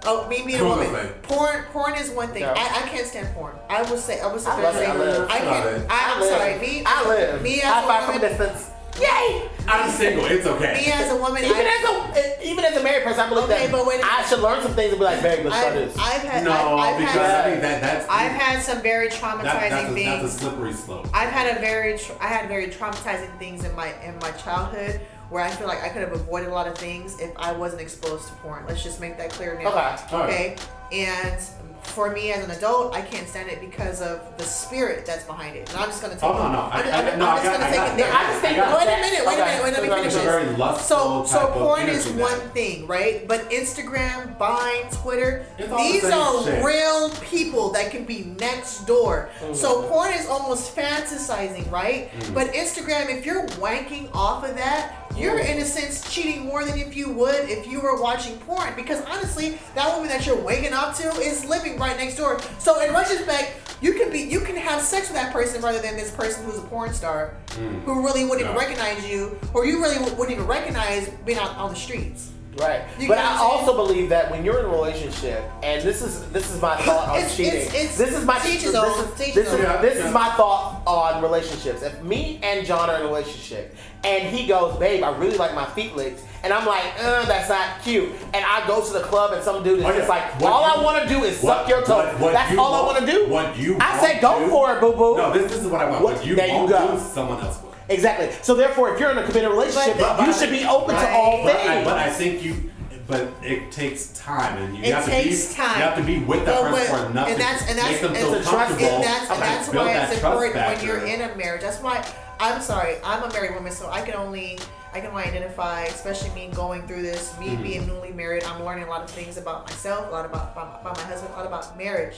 [0.09, 0.89] Oh, me being a woman.
[1.23, 2.43] Porn, porn is one thing.
[2.43, 2.53] Yeah.
[2.57, 3.55] I, I can't stand porn.
[3.69, 5.31] I would say, I would say, I love it, I live.
[5.31, 5.75] I Love can.
[5.75, 5.87] it.
[5.91, 6.83] I, I'm sorry, me.
[6.87, 7.43] I live.
[7.43, 8.57] Me High as five a from woman.
[8.99, 9.09] Distance.
[9.09, 9.49] Yay!
[9.69, 10.25] I'm single.
[10.27, 10.75] It's okay.
[10.85, 13.29] me as a woman, Even I, as a eh, even as a married person, I
[13.29, 15.57] believe Okay, that but when- I should learn some things and be like, babe, let's
[15.57, 15.97] try I've, this.
[15.99, 19.09] I've had, no, I've, I've because had, I think that that's I've had some very
[19.09, 20.23] that, traumatizing that's, a, things.
[20.23, 21.09] that's a slippery slope.
[21.13, 25.01] I've had a very, tra- I had very traumatizing things in my in my childhood
[25.31, 27.83] where I feel like I could have avoided a lot of things if I wasn't
[27.83, 28.65] exposed to porn.
[28.69, 29.69] Let's just make that clear now.
[29.71, 30.15] Okay.
[30.15, 30.31] Alright.
[30.31, 30.57] Okay.
[30.93, 31.43] And
[31.87, 35.57] for me as an adult, I can't stand it because of the spirit that's behind
[35.57, 35.69] it.
[35.71, 36.39] And I'm just gonna take Oh, it.
[36.39, 36.59] no, no.
[36.59, 38.13] I- I'm, I- I'm no, just gonna I take it there.
[38.13, 40.23] I just think I Wait a minute, wait a minute, wait, let me finish this.
[40.23, 43.27] very So, so porn is one thing, right?
[43.27, 48.87] But Instagram, Vine, Twitter, It's all the these are real people that can be next
[48.87, 49.31] door.
[49.55, 49.89] So Mm.
[49.89, 52.11] porn is almost fantasizing, right?
[52.35, 56.79] But Instagram, if you're wanking off of that, you're in a sense cheating more than
[56.79, 58.75] if you would if you were watching porn.
[58.77, 62.41] Because honestly, that woman that you're waking up to is living right next door.
[62.59, 65.97] So in retrospect, you can be you can have sex with that person rather than
[65.97, 67.79] this person who's a porn star hmm.
[67.81, 68.57] who really wouldn't Yeah.
[68.57, 72.31] recognize you, or you really wouldn't even recognize being out on the streets.
[72.59, 72.83] Right.
[72.99, 76.27] You but I I'm also believe that when you're in a relationship, and this is
[76.31, 77.53] this is my thought on It's- cheating.
[77.61, 79.83] it's- it's- this is my teach his this is, teach this is, own.
[79.83, 80.07] this Yeah.
[80.07, 81.83] is my thought on relationships.
[81.83, 85.55] If me and John are in a relationship, and he goes, "Babe, I really like
[85.55, 89.01] my feet licked," and I'm like, uh, "That's not cute," and I go to the
[89.01, 89.97] club and some dude is Oh, yeah.
[89.99, 92.33] just like, What "All I want to do is what- suck your toe." what- what
[92.33, 93.27] That's you all I want- want to do.
[93.29, 95.67] What you I said, won't "Go do- for it, boo boo." No, this, this is
[95.67, 96.03] what I want.
[96.03, 96.93] What- What you there you go.
[96.93, 97.66] do, someone else will.
[97.89, 98.31] Exactly.
[98.43, 101.45] So therefore, if you're in a committed relationship, But- you should be open to all
[101.45, 101.85] But I, things.
[101.85, 102.71] but I think you,
[103.07, 105.77] but it takes time, and you It have to takes be, time.
[105.79, 107.79] you have to be with that But person when- for enough and to that's- and
[107.79, 108.95] that's- make them and feel it's a trust- comfortable.
[108.97, 111.63] And that's and that's why that it's trust important when you're in a marriage.
[111.63, 112.05] That's why
[112.41, 114.59] I'm sorry, I'm a married woman, so I can only
[114.95, 117.63] I can only identify, especially me going through this, me Mm-hmm.
[117.63, 118.45] being newly married.
[118.45, 121.33] I'm learning a lot of things about myself, a lot about about, about my husband,
[121.35, 122.17] a lot about marriage.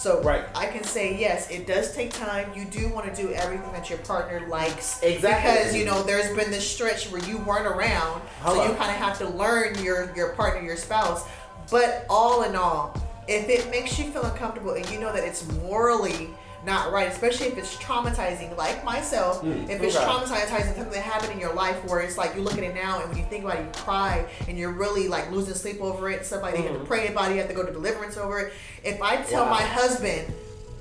[0.00, 0.44] So Right.
[0.54, 2.50] I can say yes, it does take time.
[2.56, 5.52] You do want to do everything that your partner likes, Exactly.
[5.52, 8.96] because you know there's been this stretch where you weren't around, so you kind of
[8.96, 11.24] have to learn your your partner, your spouse.
[11.70, 12.96] But all in all,
[13.28, 16.30] if it makes you feel uncomfortable and you know that it's morally
[16.64, 20.04] not right, especially if it's traumatizing, like myself, mm, if it's okay.
[20.04, 23.00] traumatizing something that happened in your life where it's like you look at it now
[23.00, 26.10] and when you think about it, you cry and you're really like losing sleep over
[26.10, 26.62] it and stuff like that.
[26.62, 26.86] You have to mm.
[26.88, 28.52] pray about it, you have to go to deliverance over it.
[28.84, 29.50] If I tell Wow.
[29.50, 30.32] my husband,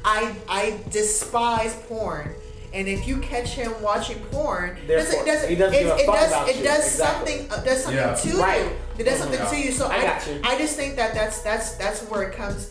[0.03, 2.33] I I despise porn.
[2.71, 6.49] And if you catch him watching porn, Therefore, it doesn't, he doesn't it, it does
[6.49, 7.37] it does Exactly.
[7.37, 8.13] something uh, does something Yeah.
[8.13, 8.61] to Right.
[8.65, 8.71] you.
[8.99, 9.49] It does something Yeah.
[9.49, 9.71] to you.
[9.71, 10.41] So I I, got you.
[10.43, 12.69] I just think that that's that's that's where it comes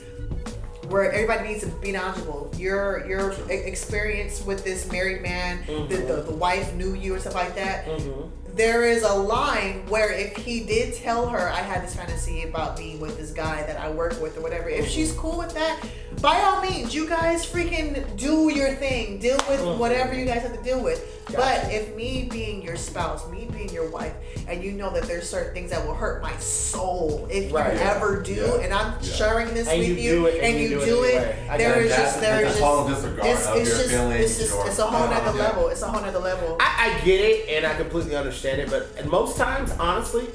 [0.89, 2.51] where everybody needs to be knowledgeable.
[2.57, 6.27] Your your experience with this married man, the, the, mm-hmm.
[6.27, 7.87] the wife knew you or stuff like that.
[7.87, 8.29] Mm-hmm.
[8.55, 12.77] There is a line where if he did tell her I had this fantasy about
[12.79, 14.91] me with this guy that I work with or whatever, if mm-hmm.
[14.91, 15.81] she's cool with that,
[16.21, 19.19] by all means, you guys freaking do your thing.
[19.19, 19.79] Deal with mm-hmm.
[19.79, 21.15] whatever you guys have to deal with.
[21.35, 24.15] But if me being your spouse, me being your wife,
[24.49, 27.75] and you know that there's certain things that will hurt my soul if Right.
[27.75, 27.95] you Yeah.
[27.95, 28.65] ever do, Yeah.
[28.65, 29.13] and I'm Yeah.
[29.13, 31.49] sharing this And with you you, do it, and, you, do it, anyway.
[31.51, 31.97] I there is it.
[31.97, 35.25] just there is just it's, it's just feelings, it's just your- it's a whole uh-huh.
[35.25, 35.45] nother Yeah.
[35.45, 35.69] level.
[35.69, 36.57] It's a whole nother level.
[36.61, 40.27] I, I get it and I completely understand it, but and most times, honestly,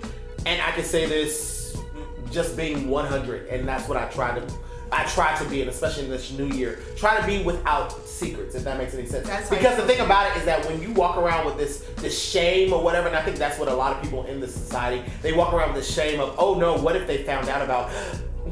[0.46, 1.76] and I can say this
[2.32, 4.44] just being 100, and that's what I try to.
[4.94, 8.56] I try to be, and especially in this new year, try to be without secrets,
[8.56, 9.28] if that makes any sense.
[9.28, 12.18] That's because the thing about it is that when you walk around with this this
[12.22, 15.04] shame or whatever, and I think that's what a lot of people in this society
[15.22, 17.89] they walk around with the shame of, oh no, what if they found out about?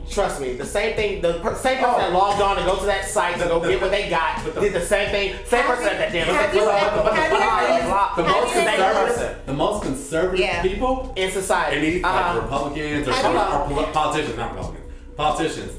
[0.10, 1.22] Trust me, the same thing.
[1.22, 1.98] The per- same person Oh.
[2.00, 4.74] that logged on to go to that site to go get what they got did
[4.74, 5.36] the same thing.
[5.46, 6.28] Same person that damn.
[6.34, 8.76] have you ever- blah, blah, have you blah, ever- blah, The most It's the same
[8.80, 10.62] conservative, the most conservative Yeah.
[10.62, 11.76] people in society.
[11.78, 12.40] and these Uh-huh.
[12.40, 15.72] Republicans or, Have or, you- or politicians, not Republicans, politicians,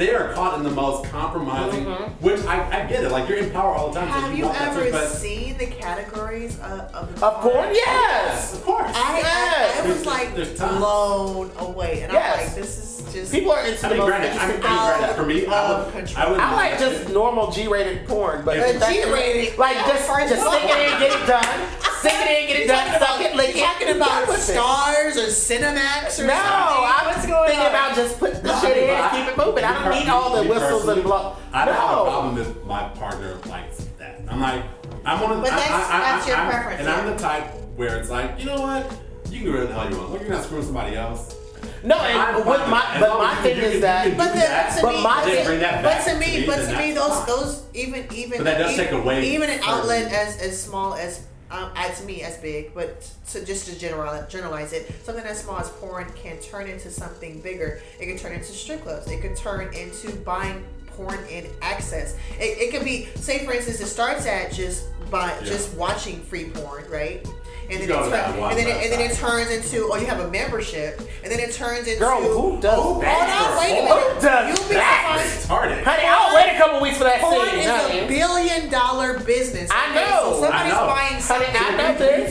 [0.00, 1.84] they are caught in the most compromising.
[1.84, 2.24] Mm-hmm.
[2.24, 4.08] Which I, I get it, like you're in power all the time.
[4.10, 8.54] so Have you ever too, seen the categories of, of the Of porn, yes.
[8.54, 8.90] of course.
[8.94, 9.86] I, I, I Yes.
[9.86, 10.34] was like
[10.78, 12.38] blown away, and Yes.
[12.40, 14.62] I'm like, this is just People are into I the mean, most granted, I mean,
[14.64, 16.10] out granted, for me, I of would.
[16.16, 16.40] I would.
[16.40, 18.54] I like just normal G-rated porn, but
[18.88, 19.58] G-rated.
[19.58, 21.68] like just just stick it in, get it done.
[22.00, 22.86] Stick it in, get it done.
[22.98, 23.60] talking Suck it, about, lick it.
[23.60, 24.28] talking about it.
[24.30, 26.84] Starz or Cinemax or No, something?
[26.88, 27.70] I was going thinking on?
[27.72, 29.64] about just put the No, I shit mean, in, but I- keep it moving.
[29.64, 31.36] I don't need all the whistles and blah.
[31.52, 32.04] I don't have a No.
[32.04, 34.20] problem if my partner likes that.
[34.28, 34.62] I'm like,
[35.04, 37.44] I'm one of But that's- I, I, that's your preference, And I'm the type
[37.76, 38.90] where it's like, you know what?
[39.30, 40.10] You can do whatever the hell you want.
[40.12, 41.36] Look, you're not screwing somebody else.
[41.82, 44.94] No, and with my but my thing is that But do the, that, to But
[44.96, 47.64] me, my but, thing- that but to to me, me, but to me, those those
[47.74, 51.26] even even But that does even, take away even an outlet as as small as
[51.50, 53.00] um, as me as big, but
[53.30, 57.40] to just to generalize generalize it, something as small as porn can turn into something
[57.40, 57.80] bigger.
[57.98, 59.10] It can turn into strip clubs.
[59.10, 62.14] It could turn into buying porn in access.
[62.38, 65.44] It, it could be say for instance, it starts at just by Yeah.
[65.44, 67.26] just watching free porn, right?
[67.72, 70.20] And then it turn, and then it, and then it turns into oh you have
[70.20, 73.30] a membership, and then it turns into Girl, who does oh, that?
[73.30, 73.88] Hold on, wait a minute.
[73.90, 74.22] Who minute.
[74.22, 75.38] does You'll be that?
[75.40, 75.48] surprised.
[75.48, 75.84] Retarded.
[75.84, 77.58] Honey, I'll wait a couple weeks for that Porn scene.
[77.60, 79.70] is a billion dollar business.
[79.72, 80.10] I okay?
[80.10, 80.32] know.
[80.34, 80.86] So somebody's I know.
[80.86, 81.56] buying Honey, something.
[81.56, 82.30] I know this.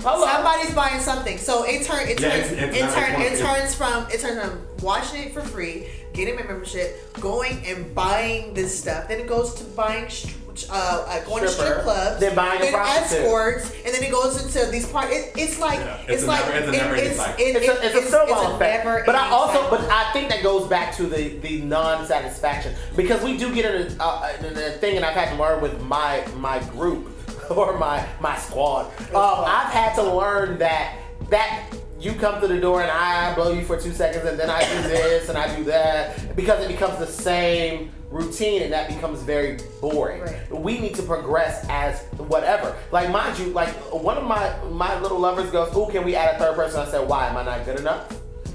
[0.00, 0.26] Hello.
[0.26, 1.38] Somebody's buying something.
[1.38, 4.20] So it turn it Yeah, turns it's- it's it not turn it turns from it
[4.20, 9.08] turns from watching it for free, getting a membership, going and buying this stuff.
[9.08, 10.28] Then it goes to buying str-
[10.70, 13.24] uh, uh, going to strip clubs, Then buying a prostitute.
[13.24, 15.10] escorts, and then it goes into these part.
[15.12, 17.44] It, it's like Yeah, it's, it's a like never- it's a it- never-ending it's, cycle.
[17.44, 18.84] it- It's a, it's a snowball it's a effect.
[18.84, 19.78] never But I also, cycle.
[19.78, 23.82] but I think that goes back to the the non-satisfaction because we do get in
[24.00, 27.10] a, uh, in a thing, and I've had to learn with my my group
[27.50, 28.86] or my my squad.
[29.14, 30.96] Um, I've had to learn that
[31.30, 31.66] that
[31.98, 34.60] you come through the door and I blow you for two seconds, and then I
[34.60, 39.20] do this and I do that because it becomes the same routine and that becomes
[39.22, 40.22] very boring.
[40.22, 40.50] Right.
[40.50, 42.74] We need to progress as whatever.
[42.92, 46.36] Like mind you, like one of my my little lovers goes, "Oh, can we add
[46.36, 47.28] a third person?" I said, "Why?
[47.28, 48.12] Am I not good enough?"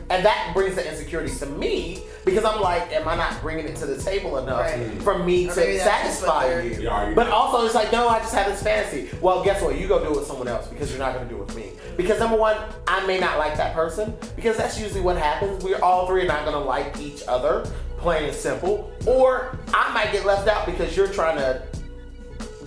[0.09, 3.77] And that brings the insecurities to me because I'm like, am I not bringing it
[3.77, 5.01] to the table enough Right.
[5.03, 6.81] for me Or to maybe that's just what satisfy they're- you?
[6.81, 9.09] Yeah, you- But also, it's like, no, I just have this fantasy.
[9.21, 9.77] Well, guess what?
[9.77, 11.55] You go do it with someone else because you're not going to do it with
[11.55, 11.71] me.
[11.95, 12.57] Because number one,
[12.89, 15.63] I may not like that person because that's usually what happens.
[15.63, 17.63] We're all three are not going to like each other,
[18.01, 18.91] plain and simple.
[19.07, 21.61] Or I might get left out because you're trying to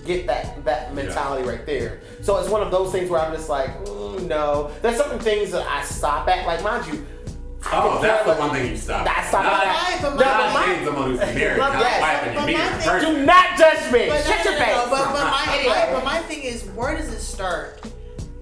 [0.05, 2.01] get that that mentality right there.
[2.21, 4.71] So it's one of those things where I'm just like, mm, no.
[4.81, 6.45] There's certain things that I stop at.
[6.45, 7.05] Like, mind you.
[7.73, 9.07] Oh, that's the one thing you stop.
[9.07, 12.01] I stop Not- at Right, but my- Not my- dating someone who's married, not Yes.
[12.01, 14.07] wife, and you But meet my thing- Do not judge me.
[14.09, 14.75] But Shut no, your no, no, face.
[14.75, 17.81] no, But, but, my, my, but my thing is, where does it start?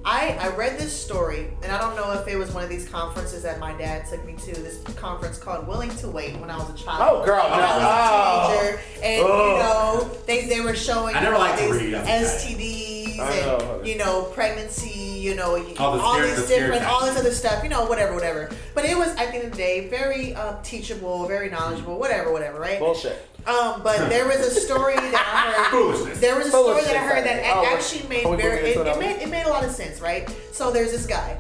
[0.06, 2.88] I, I read this story, and I don't know if it was one of these
[2.90, 4.52] conferences that my dad took me to.
[4.54, 7.02] This conference called Willing to Wait when I was a child.
[7.22, 7.66] Oh, girl, when no.
[7.66, 9.48] I was a teenager, and Oh.
[9.52, 13.32] you know they, they were showing I never all liked to these read STDs I
[13.32, 13.82] and know.
[13.86, 17.18] you know pregnancy, you know All the all scare- these the scare different, all this
[17.18, 18.50] other stuff, you know, whatever, whatever.
[18.76, 22.32] But it was at the end of the day very uh, teachable, very knowledgeable, whatever,
[22.34, 22.80] whatever, right?
[22.80, 23.26] Bullshit.
[23.46, 26.16] Um, but there was a story that I heard.
[26.18, 28.78] There was a story that I heard that I Oh, actually made are very it,
[28.78, 30.30] it made it made a lot of sense, right?
[30.52, 31.40] So there's this guy.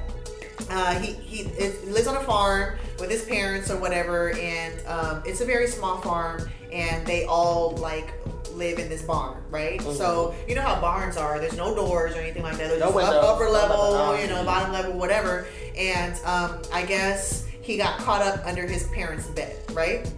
[0.69, 5.23] Uh, he he is, lives on a farm with his parents or whatever, and um,
[5.25, 8.13] it's a very small farm, and they all like
[8.53, 9.81] live in this barn, right?
[9.81, 11.39] So you know how barns are.
[11.39, 12.69] There's no doors or anything like that.
[12.69, 12.81] There's Mm-hmm.
[12.81, 14.21] No just windows, up, upper level, nothing.
[14.21, 15.47] you know, bottom level, whatever.
[15.77, 20.11] And um, I guess he got caught up under his parents' bed, right?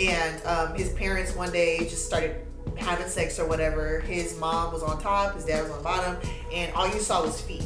[0.00, 2.36] And um, his parents one day just started
[2.76, 4.00] having sex or whatever.
[4.00, 6.16] His mom was on top, his dad was on bottom,
[6.52, 7.64] and all you saw was feet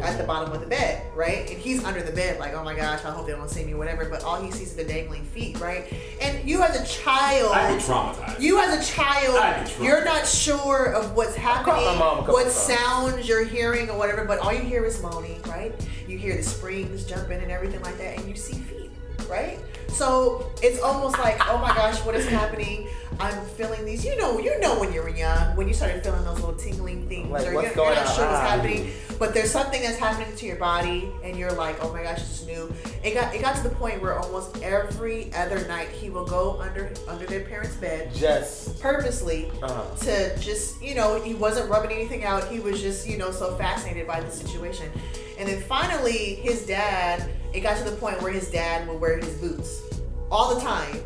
[0.00, 1.50] at the bottom of the bed, right?
[1.50, 3.74] And he's under the bed, like, oh my gosh, I hope they don't see me,
[3.74, 4.06] whatever.
[4.08, 5.92] But all he sees is the dangling feet, right?
[6.20, 8.40] And you as a child, I'd be traumatized.
[8.40, 9.84] you as a child, I'd be traumatized.
[9.84, 14.38] you're not sure of what's happening, my mom what sounds you're hearing or whatever, but
[14.38, 15.74] all you hear is moaning, right?
[16.08, 18.90] You hear the springs jumping and everything like that, and you see feet,
[19.28, 19.58] right?
[19.92, 22.88] So it's almost like, oh my gosh, what is happening?
[23.20, 24.04] I'm feeling these.
[24.04, 27.08] You know, you know when you were young, when you started feeling those little tingling
[27.08, 28.16] things, Like, or you're, you're not on?
[28.16, 31.92] sure what's happening, but there's something that's happening to your body, and you're like, oh
[31.92, 32.72] my gosh, this is new.
[33.04, 36.58] It got it got to the point where almost every other night he will go
[36.60, 38.80] under under their parents' bed Just.
[38.80, 39.84] purposely Uh-huh.
[40.06, 43.54] to just you know he wasn't rubbing anything out he was just you know so
[43.56, 44.90] fascinated by the situation
[45.38, 49.18] and then finally his dad it got to the point where his dad would wear
[49.18, 49.82] his boots
[50.30, 51.02] all the time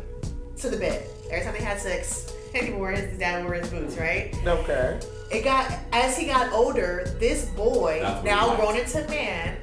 [0.57, 3.49] to the bed every time they had sex he would wear his, his dad would
[3.51, 4.99] wear his boots right Okay.
[5.31, 9.57] it got as he got older this boy now grown into man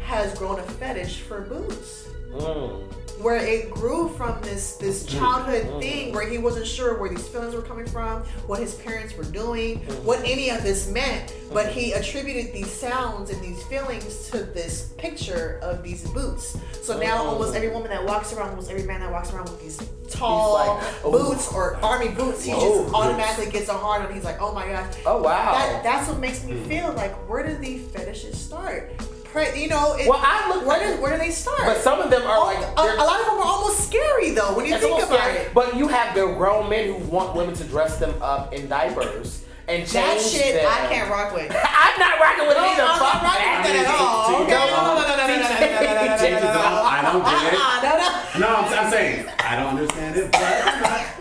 [0.00, 2.85] has grown a fetish for boots Mm.
[3.20, 5.18] Where it grew from this this mm-hmm.
[5.18, 5.80] childhood mm-hmm.
[5.80, 9.24] thing where he wasn't sure where these feelings were coming from, what his parents were
[9.24, 10.04] doing, mm-hmm.
[10.04, 14.92] what any of this meant, but he attributed these sounds and these feelings to this
[14.98, 16.58] picture of these boots.
[16.82, 19.60] So now almost every woman that walks around, almost every man that walks around with
[19.60, 21.10] these tall like, oh.
[21.10, 24.12] boots or army boots, he just automatically gets a hard on.
[24.12, 24.94] He's like, oh my gosh.
[25.04, 25.52] Oh wow.
[25.52, 28.92] That, that's what makes me feel like where do these fetishes start?
[29.36, 31.60] Pray, you know, it, Well, I look- where do, where do they start?
[31.68, 32.56] but some of them are like.
[32.56, 35.52] a, a lot of them are almost scary though when you think about scary, it.
[35.52, 39.44] But you have the grown men who want women to dress them up in diapers
[39.68, 40.64] and change That shit them.
[40.72, 41.52] I can't rock with.
[41.52, 42.82] I'm not rocking with No, it either.
[42.88, 43.60] I'm Fuck not rocking that.
[43.60, 44.24] with that at all.
[44.24, 46.06] To- to- Okay, no, no, no, no, no, no, no, no, no, no, no, no,
[46.06, 46.80] no, Changes no, no, them.
[46.80, 47.60] I don't get it.
[47.60, 48.08] Uh-uh, no, no.
[48.40, 51.15] No, I'm, I'm saying I don't understand it, but Where does it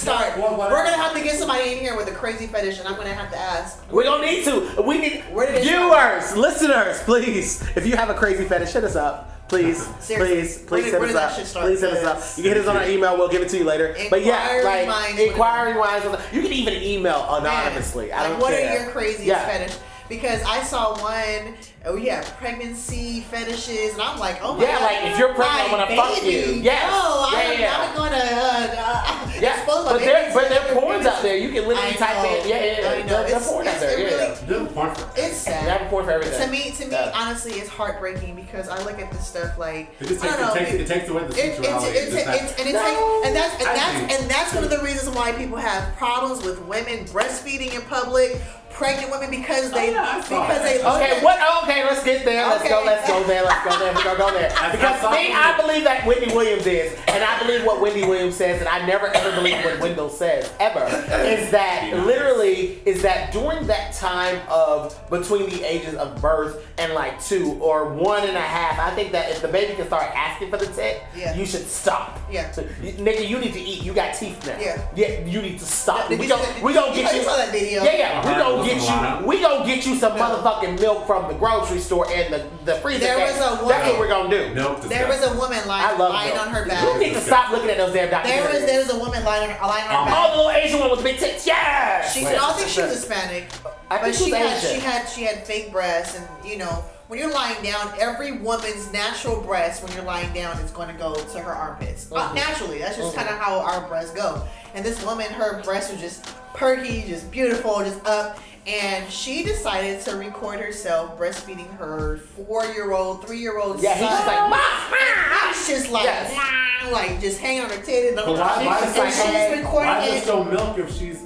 [0.00, 0.36] start?
[0.38, 2.88] Well, what- We're gonna have to get somebody in here with a crazy fetish, and
[2.88, 3.78] I'm gonna have to ask.
[3.90, 4.82] We don't need to.
[4.82, 7.62] We need Where did it viewers, listeners, please.
[7.76, 9.26] If you have a crazy fetish, hit us up.
[9.48, 10.26] Please, Seriously.
[10.42, 11.14] please, please hit us
[11.56, 11.62] up.
[11.64, 12.22] Please hit us up.
[12.38, 13.16] You can hit us on our email.
[13.18, 13.96] We'll give it to you later.
[14.08, 16.06] but yeah, like minds, inquiry minds.
[16.32, 18.12] You can even email anonymously.
[18.12, 18.70] I don't what care.
[18.70, 19.44] are your craziest Yeah.
[19.44, 19.76] fetish?
[20.10, 21.54] Because I saw one.
[21.86, 24.80] Oh, we have pregnancy fetishes, and I'm like, oh my Yeah, god.
[24.80, 26.60] Yeah, like, if you're pregnant, I'm gonna fuck you.
[26.60, 26.90] Yes.
[26.92, 27.70] No, Yeah, I'm yeah.
[27.70, 28.16] not gonna.
[28.16, 31.38] Uh, uh, Yeah, expose my but baby there, but there are porns out there.
[31.38, 32.46] You can literally type in.
[32.46, 32.90] Yeah, yeah, yeah.
[32.90, 33.06] I know.
[33.08, 33.90] There, there are porn out there.
[33.98, 34.46] it Yeah, really- yeah.
[34.46, 35.68] There's porn for It's They sad.
[35.80, 36.38] have porn for everything.
[36.44, 37.12] To me, to me, Yeah.
[37.14, 40.46] honestly, it's heartbreaking because I look at this stuff like It just I takes, don't
[40.48, 40.52] know.
[40.54, 41.96] it, takes, it takes away the It- it's, sensuality.
[41.98, 42.82] it's, Just that- it's, and, it's No.
[42.84, 46.44] like, and that's and that's and that's one of the reasons why people have problems
[46.44, 48.36] with women breastfeeding in public,
[48.80, 51.38] pregnant women because they Oh, yeah, because they look Okay, what?
[51.42, 52.46] Oh, okay, let's get there.
[52.46, 52.78] Let's go.
[52.78, 52.86] Okay.
[52.86, 53.44] Let's go there.
[53.44, 53.92] Let's go there.
[53.94, 54.50] We're gonna go there.
[54.70, 55.32] Because me.
[55.34, 58.86] I believe that Wendy Williams is, and I believe what Wendy Williams says, and I
[58.86, 60.84] never ever believe what Wendell says ever.
[61.26, 66.94] Is that literally is that during that time of between the ages of birth and
[66.94, 70.04] like two or one and a half, I think that if the baby can start
[70.14, 71.34] asking for the tit, Yeah.
[71.34, 72.18] you should stop.
[72.30, 72.50] Yeah.
[72.52, 73.82] So, you- nigga, you need to eat.
[73.82, 74.56] You got teeth now.
[74.58, 74.80] Yeah.
[74.94, 76.08] Yeah, you need to stop.
[76.08, 77.18] Did we you gon' see that- we gonna you get you.
[77.20, 77.82] you saw that video?
[77.84, 78.20] Yeah, yeah.
[78.24, 79.20] We Alright, gonna listen, get Lana.
[79.20, 79.26] you.
[79.26, 80.22] We gonna get you some No.
[80.22, 83.00] motherfucking milk from the grocery store and the the freezer.
[83.00, 84.54] There was a That's woman- what we're gonna do.
[84.54, 86.98] Milk there was a woman lying, lying on her You back.
[86.98, 88.24] need to stop looking at those damn documentaries.
[88.24, 90.14] There was there was a woman lying on, lying on her Um, back.
[90.16, 91.46] Oh, the little Asian one with big tits.
[91.46, 92.08] Yeah.
[92.08, 92.32] She, Wait.
[92.32, 93.48] I don't think she was Hispanic,
[93.90, 94.70] I but think she she was had Asian.
[94.74, 98.92] she had she had fake breasts, and you know when you're lying down, every woman's
[98.92, 102.06] natural breast when you're lying down is going to go to her armpits.
[102.12, 102.34] Uh, Mhm.
[102.36, 103.16] naturally, that's just Mhm.
[103.16, 104.40] kind of how our breasts go.
[104.76, 108.38] And this woman, her breasts were just perky, just beautiful, just up.
[108.66, 114.02] And she decided to record herself breastfeeding her four-year-old, three-year-old Yeah, son.
[114.02, 115.48] he's just like, ma, ma.
[115.52, 116.34] He's just like, Yes.
[116.82, 118.14] "Nah," like just hanging on her titty.
[118.14, 118.34] But why,
[118.64, 120.14] why, and is like, she's hey, recording why is it.
[120.16, 121.22] there still milk if she's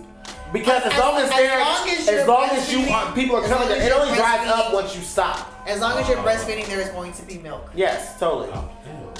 [0.52, 3.14] Because as As- long as as they're, long as as long as you breastfeeding- are,
[3.14, 5.50] people are coming, long it only dries up once you stop.
[5.66, 7.68] As long as you're breastfeeding, there is going to be milk.
[7.74, 8.50] Yes, totally.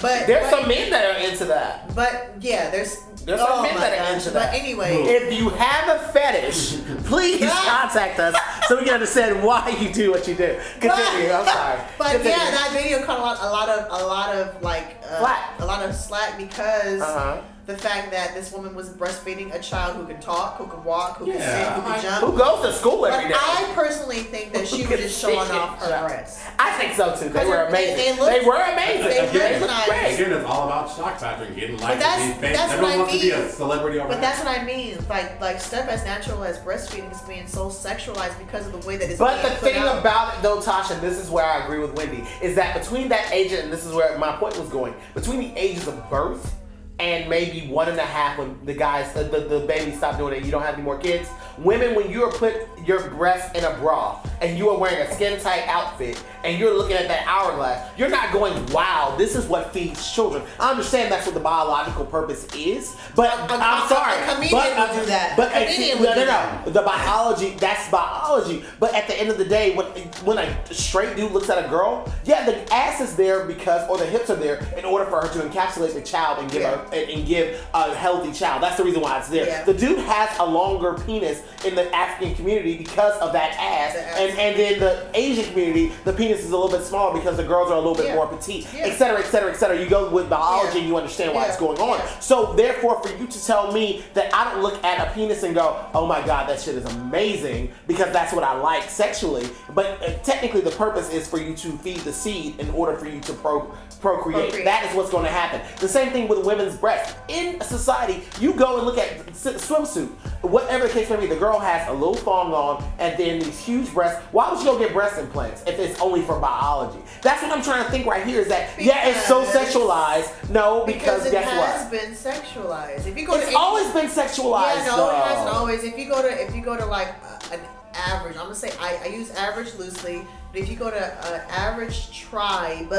[0.01, 1.93] But There's but, some men that are into that.
[1.95, 4.13] But yeah, there's There's oh some men that are gosh.
[4.15, 4.55] into But that.
[4.55, 8.37] anyway, If you have a fetish, please contact us
[8.69, 10.59] so we can understand why you do what you do.
[10.81, 11.31] Continue.
[11.33, 11.81] I'm sorry.
[11.99, 12.31] But Continue.
[12.31, 15.65] yeah, that video caught a lot, a lot of, a lot of like, uh, a
[15.65, 17.41] lot of slack because Uh-huh.
[17.67, 21.17] The fact that this woman was breastfeeding a child who could talk, who could walk,
[21.17, 21.75] who could Yeah.
[21.77, 22.25] sit, who could jump.
[22.25, 23.35] Who goes to school But every day?
[23.39, 26.45] I personally think that she was just showing off her breasts.
[26.59, 27.31] I think so too.
[27.31, 27.97] They were amazing.
[27.97, 29.03] they They, looked- were amazing.
[29.09, 29.89] they They, looked looked nice.
[29.89, 30.15] great.
[30.15, 32.03] Again, it's all about shock factor and getting likes.
[32.03, 32.59] that's- and being famous.
[32.59, 33.41] that's what Everyone I wants to be mean.
[33.41, 34.99] a celebrity over But that's what I mean.
[35.09, 38.97] Like like stuff as natural as breastfeeding is being so sexualized because of the way
[38.99, 39.99] that it's But the put thing out.
[40.01, 43.09] about it, though, Tasha, and this is where I agree with Wendy, is that between
[43.09, 46.53] that age, and this is where my point was going, between the ages of birth
[46.99, 50.35] and maybe one and a half when the guys, the, the, the baby stop doing
[50.35, 51.29] it, you don't have any more kids.
[51.59, 55.15] Women, when you are put your breasts in a bra and you are wearing a
[55.15, 59.47] skin tight outfit and you're looking at that hourglass, you're not going, wow, this is
[59.47, 60.43] what feeds children.
[60.61, 64.21] I understand that's what the biological purpose is, but A- a- I'm sorry.
[64.23, 65.37] a comedian but, would do that.
[65.37, 66.27] But A comedian no, would no, do no.
[66.27, 66.65] that.
[66.75, 68.65] The biology, that's biology.
[68.81, 69.87] But at the end of the day, when
[70.25, 73.97] when a straight dude looks at a girl, yeah, the ass is there because, or
[73.99, 76.85] the hips are there in order for her to encapsulate the child and give Yeah.
[76.91, 78.63] a and, and give a healthy child.
[78.63, 79.47] That's the reason why it's there.
[79.47, 79.65] Yeah.
[79.65, 84.39] The dude has a longer penis in the African community because of that ass, and
[84.39, 87.71] and then the Asian community, the penis is a little bit smaller because the girls
[87.71, 88.15] are a little bit Yeah.
[88.17, 88.87] more petite, Yeah.
[88.87, 89.79] et cetera, et cetera, et cetera.
[89.79, 90.81] You go with biology Yeah.
[90.81, 92.01] and you understand why it's going on.
[92.21, 95.55] So therefore, for you to tell me that I don't look at a penis and
[95.55, 99.49] go, "Oh my God, that shit is amazing," because that's what I like sexually.
[99.75, 103.07] But uh, technically, the purpose is for you to feed the seed in order for
[103.07, 103.73] you to pro-
[104.05, 104.43] procreate.
[104.43, 104.65] Procreate.
[104.67, 105.63] That is what's going to happen.
[105.81, 107.17] The same thing with women's breasts.
[107.29, 110.09] In society, you go and look at swimsuit,
[110.43, 111.27] whatever the case may be.
[111.27, 114.23] The girl has a little thong on and then these huge breasts.
[114.33, 116.99] Why would you go get breast implants if it's only for biology?
[117.23, 118.41] That's what I'm trying to think right here.
[118.41, 120.51] Is that yeah, it's so sexualized.
[120.51, 123.07] No, because, because it guess has been sexualized.
[123.07, 124.77] If you go It's to always been sexualized.
[124.77, 125.11] Yeah, no, though.
[125.11, 125.85] it hasn't always.
[125.85, 127.61] If you go to if you go to like uh, an
[127.95, 131.41] average, I'm gonna say I, I use average loosely, but if you go to an
[131.49, 132.93] average tribe,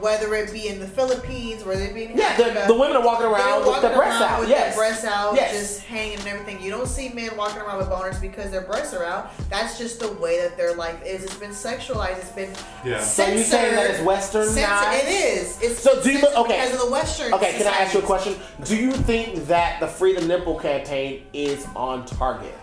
[0.00, 2.96] whether it be in the Philippines, whether it be in Yeah, the, Africa, the women
[2.96, 4.40] are walking they're around with their breasts out.
[4.40, 4.74] with Yes.
[4.74, 5.52] their breasts out, Yes.
[5.58, 6.62] just hanging and everything.
[6.62, 9.30] You don't see men walking around with boners because their breasts are out.
[9.50, 11.24] That's just the way that their life is.
[11.24, 12.18] It's been sexualized.
[12.18, 12.50] It's been
[12.84, 13.00] Yeah.
[13.02, 14.54] So you saying that it's censored.
[14.56, 15.02] westernized?
[15.04, 15.58] It is.
[15.62, 16.56] It's So do you- okay.
[16.60, 17.34] because of the Western.
[17.34, 18.36] Okay, can I ask you a question?
[18.64, 22.54] Do you think that the Free the Nipple campaign is on target?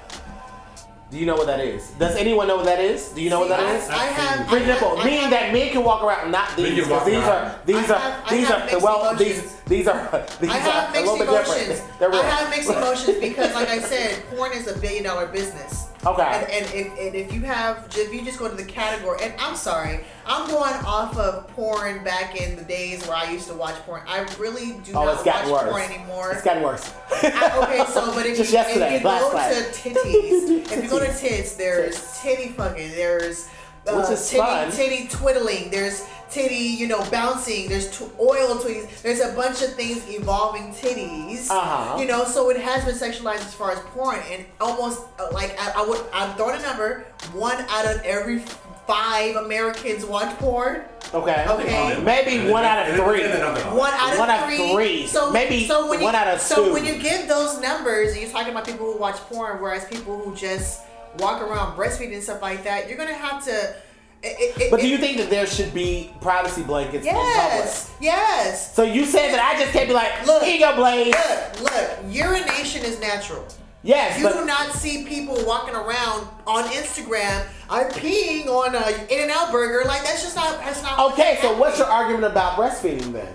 [1.15, 1.91] Do you know what that is?
[1.97, 3.07] Does anyone know what that is?
[3.15, 3.87] Do you know what that I- is?
[3.89, 6.57] I have Free I have- nipple, I meaning have- that men can walk around, not
[6.57, 7.29] these, because these around.
[7.29, 9.61] are these I are have- these are mixed well these emotions.
[9.65, 11.67] these are these I have are a mixed little bit emotions.
[11.69, 11.99] different.
[11.99, 12.19] They're real.
[12.19, 15.85] I have mixed emotions because, like I said, porn is a billion dollar business.
[16.05, 16.23] Okay.
[16.23, 19.33] And, and, if, and if you have, if you just go to the category, and
[19.39, 23.55] I'm sorry, I'm going off of porn back in the days where I used to
[23.55, 24.03] watch porn.
[24.07, 25.71] I really do Oh, it's not watch worse.
[25.71, 26.31] porn anymore.
[26.31, 26.93] It's gotten worse.
[27.11, 29.53] I- okay, so but if Just you, if you go night.
[29.73, 33.47] to titties, if you go to tits, there's titty fucking, there's
[33.87, 34.71] uh, Which is titty, fun.
[34.71, 39.73] titty twiddling, there's titty, you know, bouncing, there's tw- oil titties, there's a bunch of
[39.75, 41.49] things involving titties.
[41.49, 41.99] Uh-huh.
[41.99, 45.55] You know, so it has been sexualized as far as porn, and almost uh, like
[45.59, 48.39] I, I would, I'm throwing a number, one out of every
[48.87, 50.83] five Americans watch porn.
[51.13, 51.45] Okay.
[51.47, 52.01] Okay.
[52.03, 53.23] Maybe one out of three.
[53.23, 54.73] One out of One out of three.
[54.73, 55.07] three.
[55.07, 56.73] So Maybe so when you, one out of so two.
[56.73, 60.19] when you give those numbers and you're talking about people who watch porn, whereas people
[60.19, 60.81] who just
[61.19, 63.75] walk around breastfeeding and stuff like that, you're gonna have to.
[64.23, 67.13] It, it, But do you think that there should be privacy blankets in?
[67.13, 67.93] Yes.
[68.01, 68.73] Yes.
[68.75, 70.41] So you said that I just can't be like, Look.
[70.43, 71.13] here you go, Blaze.
[71.13, 71.91] Look, look.
[72.09, 73.45] Urination is natural.
[73.83, 77.45] Yes, You but do not see people walking around on Instagram.
[77.69, 79.87] I'm peeing on a In-N-Out burger.
[79.87, 80.57] Like that's just not.
[80.57, 81.11] That's not.
[81.11, 81.37] okay.
[81.41, 83.27] So what's your argument about breastfeeding then?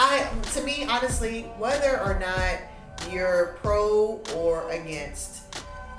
[0.00, 2.58] I to me honestly, whether or not
[3.12, 5.41] you're pro or against,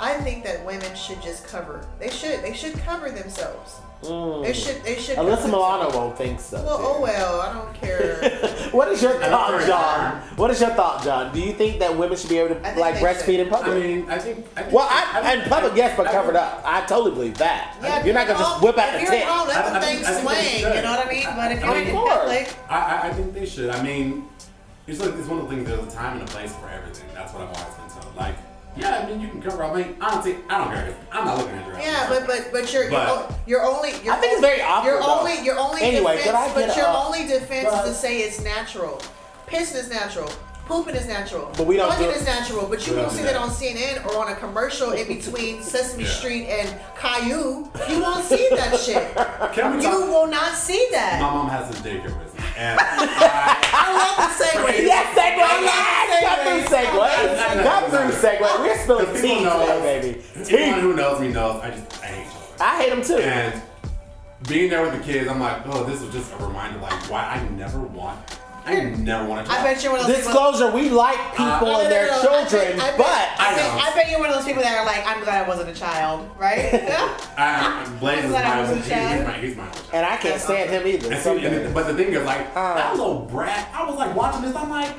[0.03, 1.87] I think that women should just cover.
[1.97, 2.41] They should.
[2.43, 3.77] They should cover themselves.
[4.01, 4.83] They should.
[4.83, 5.15] They should.
[5.15, 5.23] Mm.
[5.33, 6.61] Alyssa Milano won't think so.
[6.61, 6.87] Well, dear.
[6.89, 7.39] oh well.
[7.39, 8.67] I don't care.
[8.73, 10.21] what is your thought, John?
[10.35, 11.33] What is your thought, John?
[11.33, 13.81] Do you think that women should be able to like they breastfeed in I public?
[13.81, 14.45] mean, I think.
[14.57, 16.61] I think well, I, think- in public, I- yes, but I covered think- up.
[16.65, 17.77] I totally believe that.
[17.81, 19.21] Yeah, you're not gonna just whip out the if you're tit.
[19.21, 20.75] at home, let I- them I think- things I think they swing.
[20.75, 21.27] You know what I mean?
[21.37, 23.69] But if you're in public, I, I, I think they should.
[23.69, 24.27] I mean,
[24.85, 25.65] it's like it's one of the things.
[25.65, 27.07] There's a time and a place for everything.
[27.13, 28.13] That's what I've always been told.
[28.17, 28.35] Like,
[28.75, 29.63] yeah, I mean, you can cover.
[29.63, 30.95] I mean, honestly, I don't care.
[31.11, 31.77] I'm not looking at your.
[31.79, 33.91] yeah, but but but you're But- you're, you're only.
[34.03, 35.19] You're I think it's very awkward, Your though.
[35.19, 37.91] only your only Anyway, defense, could I but get your a- only defense but- is
[37.95, 39.01] to say it's natural.
[39.47, 40.29] Piss is natural.
[40.65, 41.51] Pooping is natural.
[41.57, 42.65] But we don't do is natural.
[42.67, 43.41] But you won't see that that.
[43.41, 46.09] on CNN or on a commercial in between Sesame Yeah.
[46.09, 47.67] Street and Caillou.
[47.89, 49.13] You won't see that shit.
[49.53, 49.99] Can we You talk?
[50.07, 51.19] will not see that.
[51.21, 52.85] My mom has a daycare business, and I,
[53.73, 54.79] I love the segue.
[54.85, 55.43] Yes, segue.
[55.43, 57.63] I Yes, love the come through segue.
[57.63, 58.59] Come through segue.
[58.59, 60.21] We're spilling tea today, baby.
[60.35, 60.81] anyone Tea.
[60.81, 62.61] who knows me knows I just I hate children.
[62.61, 63.17] I hate them too.
[63.17, 63.61] And
[64.47, 67.23] being there with the kids, I'm like, oh, this was just a reminder, like why
[67.25, 68.17] I never want,
[68.65, 69.51] I never want to.
[69.51, 69.59] Talk.
[69.59, 70.31] I bet you're one of those people.
[70.31, 72.45] Disclosure: We like people No, no, and no, their no, no.
[72.45, 73.81] children, I bet, I bet, but I, I bet.
[73.81, 75.73] I bet you're one of those people that are like, I'm glad I wasn't a
[75.73, 76.73] child, right?
[77.37, 79.17] I, I, Blaze is Glad I wasn't he's, Chad.
[79.17, 79.89] he's my, he's my child.
[79.93, 81.07] and I can't stand him either.
[81.11, 81.65] And see, someday.
[81.65, 82.75] and, but the thing is, like, Uh.
[82.75, 84.91] that little brat, I was like watching this, I'm like,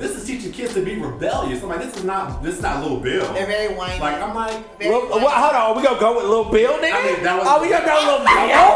[0.00, 1.62] this is teaching kids to be rebellious.
[1.62, 3.32] I'm like, this is not, this is not little Bill.
[3.34, 4.00] They're very whiny.
[4.00, 5.24] Like, I'm like, Very Well, whiny.
[5.24, 6.94] well, hold on, are we gonna go with Lil Bill, nigga?
[6.94, 8.72] I mean, that was- oh, we gonna go with Lil Bill?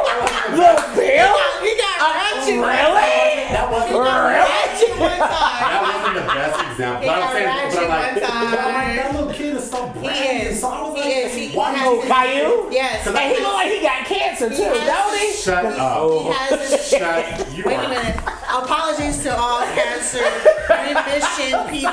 [0.60, 1.34] Lil Bill?
[1.64, 2.60] He got Uh, ratchet.
[2.60, 3.34] really?
[3.54, 4.34] that wasn't, Really?
[4.44, 7.00] Ratchet one that wasn't the best example.
[7.02, 8.50] He But I'm saying, but I'm like, one time.
[8.50, 10.60] but I'm like, that little kid is so He is.
[10.60, 11.34] So I was He like, is.
[11.34, 12.68] He- why he you- Oh, Caillou?
[12.70, 13.06] Yes.
[13.06, 15.32] And he look like he got cancer too, don't he?
[15.32, 16.32] Shut He up.
[16.34, 16.88] has.
[16.88, 18.16] Shut, you Wait a minute.
[18.52, 20.18] Apologies to all cancer
[21.24, 21.92] remission people.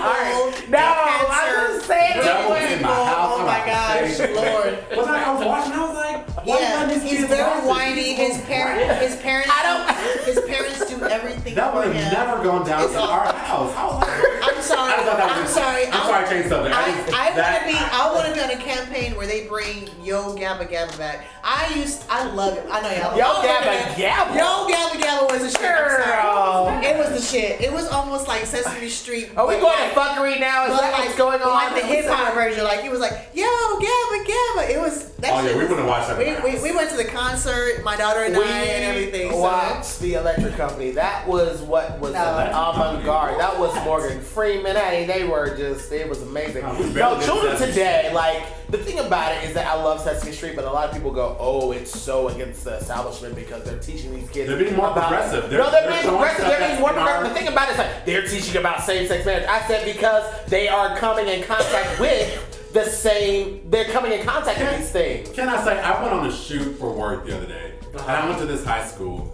[0.69, 3.37] No, I cancer was saying That was in my house.
[3.37, 4.83] Oh my gosh, Lord.
[4.89, 7.63] But like, I was watching, I was like, why you Yeah, letting he's very watch
[7.65, 8.13] whiny.
[8.15, 9.01] His so parent, bratty.
[9.07, 12.83] his parents, I don't- his parents do everything That for would have never gone down
[12.83, 13.73] It's to all- our house.
[13.75, 14.93] I was like, I'm sorry.
[14.93, 15.85] I thought that was I'm just- sorry.
[15.87, 16.75] I'm sorry, I changed subject.
[16.75, 17.77] I I, want to be.
[17.77, 21.25] I want to be on a campaign where they bring Yo Gabba Gabba back.
[21.43, 22.03] I used.
[22.09, 22.65] I love it.
[22.71, 23.17] I know y'all.
[23.17, 23.93] Yo oh, y'all Gabba.
[23.95, 24.35] Gabba?
[24.37, 25.61] Yo Gabba Gabba was the shit.
[25.61, 26.79] Girl.
[26.83, 27.61] It was the shit.
[27.61, 29.10] It was almost like Sesame Street.
[29.35, 30.65] Are we going like- to fuckery now?
[30.65, 31.49] Is but that like, what's going on?
[31.49, 32.63] Like the hip hop version.
[32.63, 34.69] Like he was like Yo Gabba Gabba.
[34.69, 35.11] It was.
[35.21, 37.05] That Oh, shit yeah, we was- wouldn't watch that We, we, we went to the
[37.05, 37.83] concert.
[37.83, 39.29] My daughter and I and everything.
[39.31, 40.91] so- watched the Electric Company.
[40.91, 42.19] That was what was No.
[42.49, 43.39] avant garde.
[43.39, 44.75] That was Morgan Freeman.
[44.75, 45.91] Hey, they were just.
[45.91, 46.63] It was amazing.
[46.65, 48.41] Oh, No, children today, like
[48.71, 51.11] the thing about it is that I love Sesame Street, but a lot of people
[51.11, 54.89] go, "Oh, it's so against the establishment because they're teaching these kids." They're being more
[54.91, 55.49] about- progressive.
[55.49, 56.45] They're- no, they're, they're being showing progressive.
[56.47, 57.29] They're being more in progressive.
[57.33, 59.47] The thing about it is like they're teaching about same-sex marriage.
[59.47, 63.69] I said because they are coming in contact with the same.
[63.69, 65.29] They're coming in contact with these things.
[65.29, 68.15] Can I say, I went on a shoot for work the other day, and I
[68.15, 68.27] uh-huh.
[68.27, 69.31] went to this high school.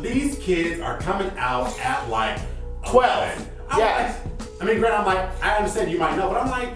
[0.00, 2.38] These kids are coming out at like
[2.86, 3.38] 12.
[3.38, 3.48] 11.
[3.70, 4.18] I'm Yes.
[4.24, 6.70] like- I mean, Grant, I'm like, I understand you might know, but I'm like,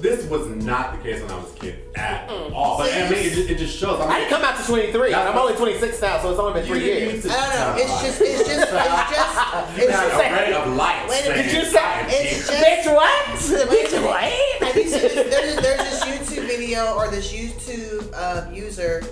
[0.00, 2.78] this was not the case when I was a kid at all.
[2.78, 4.00] But I mean, it just, it just shows.
[4.00, 5.14] I I didn't come out to 23.
[5.14, 7.12] I'm only 26 now, so it's only been three years.
[7.24, 7.82] need to I don't know.
[7.82, 8.20] It's just.
[8.20, 8.50] It's just.
[8.50, 9.78] It's just.
[9.78, 10.14] It's just.
[10.14, 11.06] a ray of light.
[11.08, 11.42] Wait a minute.
[11.44, 13.68] Did you say- It's here." just- Bitch, what?
[13.70, 14.62] Wait Bitch, a minute.
[14.62, 14.90] Have you what?
[14.90, 18.14] seen this, there's, this, there's this YouTube video or this YouTube
[18.46, 19.02] um, user.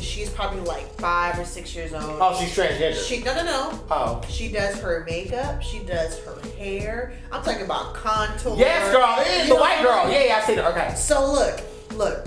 [0.00, 2.18] She's probably like five or six years old.
[2.20, 3.02] Oh, she's transgender.
[3.06, 3.84] She no no no.
[3.90, 4.22] Oh.
[4.28, 5.62] She does her makeup.
[5.62, 7.12] She does her hair.
[7.32, 8.56] I'm talking about contour.
[8.56, 9.16] Yes, girl.
[9.20, 9.92] It is the white girl.
[9.92, 10.14] I mean?
[10.14, 10.64] Yeah, yeah, I've seen her.
[10.64, 10.94] Okay.
[10.94, 11.60] So look,
[11.94, 12.26] look.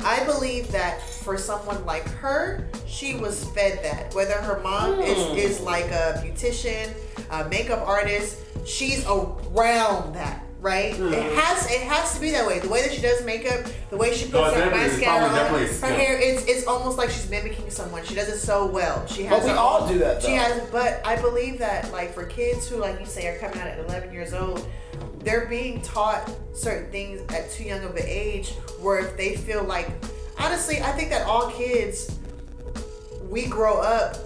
[0.00, 4.14] I believe that for someone like her, she was fed that.
[4.14, 5.02] Whether her mom hmm.
[5.02, 6.92] is, is like a beautician,
[7.30, 10.43] a makeup artist, she's around that.
[10.64, 12.58] Right, it has it has to be that way.
[12.58, 15.58] The way that she does makeup, the way she puts it's her definitely- mascara on,
[15.60, 15.88] her skill.
[15.90, 18.02] hair, it's it's almost like she's mimicking someone.
[18.06, 19.06] She does it so well.
[19.06, 21.92] She has But we her all own- do that, She has, but I believe that
[21.92, 24.66] like for kids who like you say are coming out at 11 years old,
[25.18, 29.64] they're being taught certain things at too young of an age where if they feel
[29.64, 29.90] like
[30.38, 32.10] honestly, I think that all kids
[33.28, 34.16] we grow up.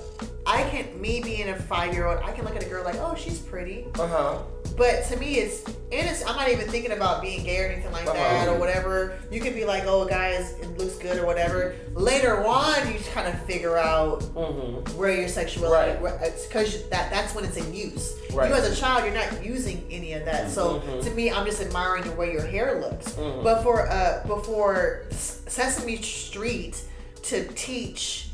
[0.47, 2.97] I can me being a five year old, I can look at a girl like,
[3.01, 3.87] oh, she's pretty.
[3.99, 4.39] Uh huh.
[4.79, 6.31] But to me, it's innocent.
[6.31, 9.19] I'm not even thinking about being gay or anything like that or whatever.
[9.31, 11.75] You could be like, oh, a guy is it looks good or whatever.
[11.95, 14.97] Later on, you kind of figure out Mm-hmm.
[14.97, 16.21] where your sexuality, Right.
[16.49, 18.15] because that that's when it's in use.
[18.33, 18.49] Right.
[18.49, 20.51] You as a child, you're not using any of that.
[20.51, 21.03] So Mhm.
[21.05, 23.09] to me, I'm just admiring the way your hair looks.
[23.13, 23.43] Mhm.
[23.43, 26.81] But for uh, before Sesame Street
[27.25, 28.29] to teach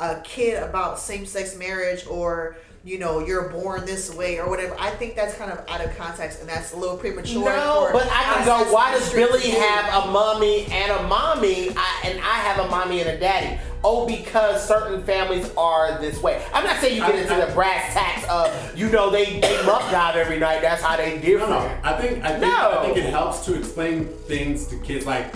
[0.00, 4.90] a kid about same-sex marriage or you know you're born this way or whatever, I
[4.90, 7.44] think that's kind of out of context and that's a little premature.
[7.44, 8.72] No, for but I can go.
[8.72, 9.50] Why does Billy do.
[9.58, 13.60] have a mommy and a mommy, I, and I have a mommy and a daddy?
[13.84, 16.44] Oh, because certain families are this way.
[16.52, 19.38] I'm not saying you get I- into I- the brass tacks of, you know, they
[19.40, 20.62] they muck dive every night.
[20.62, 21.50] That's how they No, different.
[21.50, 21.78] no.
[21.84, 22.70] I think I think No.
[22.80, 25.32] I think it helps to explain things to kids like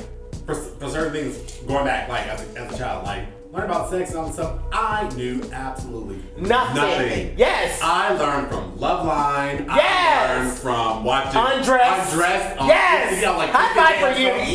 [0.47, 1.37] for, for certain things
[1.69, 4.35] going back like as a, as a child like learn about sex and all this
[4.37, 4.61] stuff.
[4.73, 7.35] I knew absolutely Nothing.
[7.37, 7.79] Yes.
[7.83, 9.69] I learned from Loveline.
[9.69, 10.31] I Yes.
[10.31, 12.13] I learned from watching Undressed.
[12.13, 12.59] Undressed.
[12.59, 13.21] on- Yes.
[13.23, 14.27] Yeah, like High five for you.
[14.29, 14.49] Yes.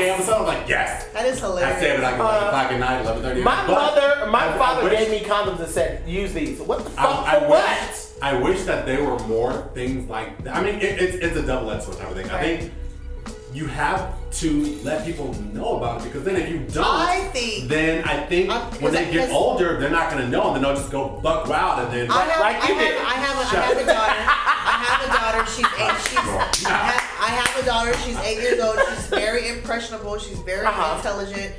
[0.00, 0.26] Yes.
[0.26, 1.04] So I was like, yes.
[1.12, 1.76] That is hilarious.
[1.76, 3.42] I say it like Uh, 11 o'clock at night, 11:30.
[3.42, 6.60] My But mother, my I- I father wish- gave me condoms and said, use these.
[6.60, 8.06] What the fuck I, I for wish, what?
[8.22, 10.56] I wish that there were more things like that.
[10.56, 12.28] I mean, it, it's, it's a double-edged sword type of thing.
[12.30, 12.72] I think
[13.52, 17.68] you have to let people know about it because then if you don't, I think-
[17.68, 20.56] then I think I'm- when they because- get older, they're not going to know and
[20.56, 22.10] then they'll just go buck wild and then.
[22.10, 22.98] I have, Like you I, have, did.
[22.98, 24.22] I have a, I have a daughter.
[24.72, 25.50] I have a daughter.
[25.50, 26.00] She's eight.
[26.08, 27.92] She's, I, have, I have a daughter.
[28.04, 28.78] She's eight years old.
[28.88, 30.18] She's very impressionable.
[30.18, 30.96] She's very Uh-huh.
[30.96, 31.52] intelligent,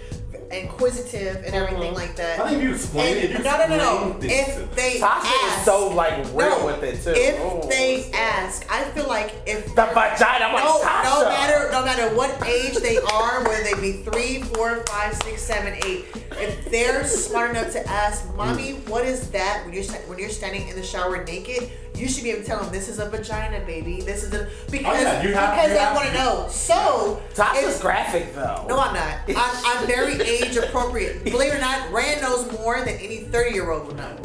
[0.53, 1.95] inquisitive, and everything Mhm.
[1.95, 2.39] like that.
[2.39, 4.15] I think you explain it, you no, no, no, no.
[4.17, 4.69] explain things to them.
[4.69, 7.11] If they Tasha ask, is so like real no, with it too.
[7.15, 7.67] If Oh.
[7.69, 11.03] they ask, I feel like if the vagina, I'm like no, Tasha.
[11.03, 15.41] no matter no matter what age they are, whether they be three, four, five, six,
[15.41, 16.05] seven, eight,
[16.39, 20.67] if they're smart enough to ask, "Mommy, what is that?" when you're when you're standing
[20.67, 23.59] in the shower naked, you should be able to tell them, "This is a vagina,
[23.65, 24.01] baby.
[24.01, 26.47] This is a because Oh, yeah, you have- because you they have- want to know."
[26.49, 28.65] So Tasha's if- graphic though.
[28.67, 29.17] no, I'm not.
[29.27, 29.35] I'm,
[29.65, 31.23] I'm very age appropriate.
[31.23, 34.15] Believe it or not, Rand knows more than any 30 year old would know.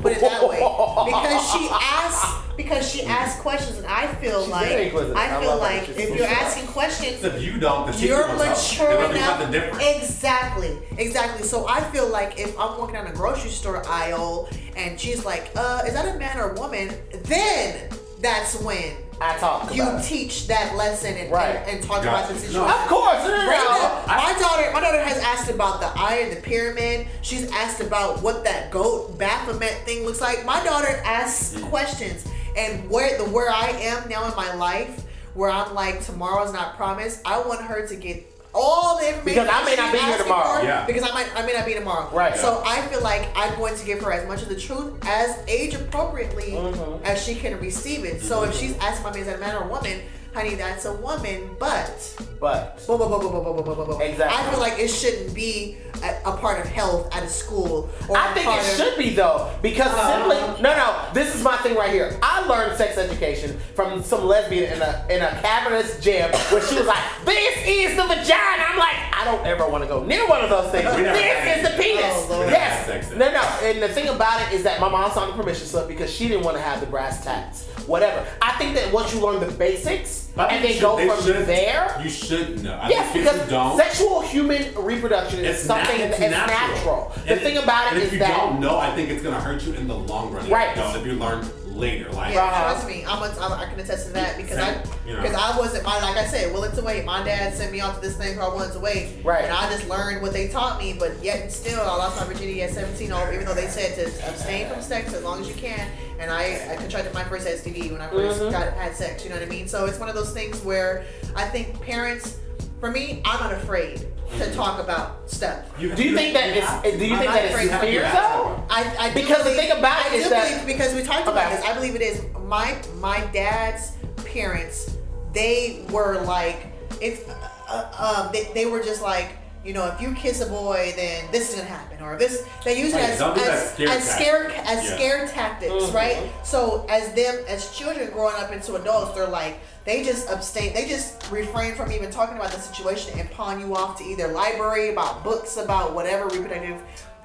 [0.00, 0.58] Put it that way.
[0.58, 4.70] Because she asks because she asks questions and I feel She's like.
[4.72, 5.76] I I feel love her.
[5.78, 6.42] like if you're smart.
[6.42, 9.26] asking questions If you don't, the teacher you're mature It'll enough.
[9.38, 9.82] something different.
[9.96, 11.46] Exactly, exactly.
[11.46, 14.48] So I feel like if I'm walking down a grocery store aisle
[14.78, 16.94] and she's like, uh, is that a man or a woman?
[17.24, 20.04] Then that's when I talk you about it.
[20.08, 21.56] teach that lesson and, Right.
[21.56, 22.08] and, and talk Gotcha.
[22.08, 22.40] about the No.
[22.40, 22.70] situation.
[22.70, 23.78] Of course, no, no, Right no.
[24.06, 27.06] now, my daughter, my daughter has asked about the eye and the pyramid.
[27.22, 30.44] She's asked about what that goat Baphomet thing looks like.
[30.44, 31.68] My daughter asks Mm.
[31.68, 32.24] questions,
[32.56, 35.02] and where the where I am now in my life,
[35.34, 37.20] where I'm like tomorrow's not promised.
[37.24, 40.62] I want her to get all the information Because I may not be here tomorrow.
[40.62, 40.86] Yeah.
[40.86, 42.08] Because I might I may not be tomorrow.
[42.12, 42.36] Right.
[42.36, 45.38] So I feel like I'm going to give her as much of the truth as
[45.48, 47.02] age appropriately Mhm.
[47.04, 48.22] as she can receive it.
[48.22, 50.00] So if she's asking me, as a man or a woman?
[50.38, 53.98] Honey, that's a woman, but But Whoa, whoa, whoa, whoa, whoa, whoa, whoa, whoa, whoa.
[53.98, 54.38] Exactly.
[54.38, 57.90] I feel like it shouldn't be a, a part of health at a school.
[58.08, 61.08] Or I a think part it of, should be though, because Uh, simply no, no.
[61.12, 62.16] This is my thing right here.
[62.22, 66.76] I learned sex education from some lesbian in a in a cavernous gym where she
[66.76, 70.24] was like, "This is the vagina." I'm like, I don't ever want to go near
[70.28, 70.86] one of those things.
[70.94, 72.26] We this is the penis.
[72.30, 72.86] Oh, yes.
[72.86, 73.42] We never had sex No, no.
[73.68, 76.28] And the thing about it is that my mom signed the permission slip because she
[76.28, 77.64] didn't want to have the brass tacks.
[77.88, 78.24] Whatever.
[78.40, 82.00] I think that once you learn the basics But and then go from should- there.
[82.02, 82.78] You should know.
[82.80, 83.76] I Yes, because don't.
[83.76, 87.12] sexual human reproduction is It's something that's it's natural.
[87.26, 89.62] The And- thing about and that if you don't know, I think it's gonna hurt
[89.64, 90.44] you in the long run.
[90.46, 90.76] If Right.
[90.76, 93.78] You don't, if you learn later, like Yeah, trust me, I'm, a, I'm I can
[93.80, 95.22] attest to that because Same, I you know.
[95.22, 97.04] because I wasn't my like I said willing to wait.
[97.04, 99.44] My dad sent me off to this thing called willing to wait, Right.
[99.44, 102.62] And I just learned what they taught me, but yet still I lost my virginity
[102.62, 103.12] at 17.
[103.12, 106.30] Over even though they said to abstain from sex as long as you can, and
[106.30, 108.50] I I contracted my first STD when I 1st Mhm.
[108.50, 109.22] got had sex.
[109.24, 109.68] You know what I mean?
[109.68, 111.04] So it's one of those things where
[111.36, 112.36] I think parents,
[112.80, 114.06] for me, I'm not afraid
[114.38, 115.64] to talk about stuff.
[115.78, 116.96] Do you think that have it's?
[116.98, 118.64] Do you I'm think not that afraid it's to fear though?
[118.70, 121.02] I, I do Because the thing about it I is do that- believe, because we
[121.02, 121.56] talked about Okay.
[121.56, 121.64] this.
[121.64, 123.92] I believe it is my my dad's
[124.26, 124.96] parents.
[125.32, 126.66] They were like
[127.00, 127.34] if uh,
[127.68, 129.30] uh, um they, they were just like
[129.64, 132.44] you know, if you kiss a boy, then this is gonna happen, or this.
[132.64, 134.26] They use it Right, as don't do that as, scare as tactic.
[134.26, 134.94] scare as Yeah.
[134.96, 135.94] scare tactics, Mhm.
[135.94, 136.16] right?
[136.44, 139.58] So as them as children growing up into adults, they're like
[139.88, 143.74] they just abstain, they just refrain from even talking about the situation and pawn you
[143.74, 146.82] off to either library about books about whatever reproductive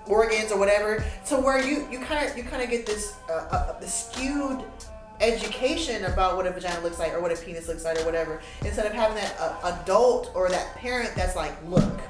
[0.08, 1.04] organs or whatever.
[1.26, 4.64] So where you you kind of you kind of get this uh, uh, the skewed
[5.20, 8.42] education about what a vagina looks like or what a penis looks like or whatever
[8.62, 12.02] instead of having that uh, adult or that parent that's like look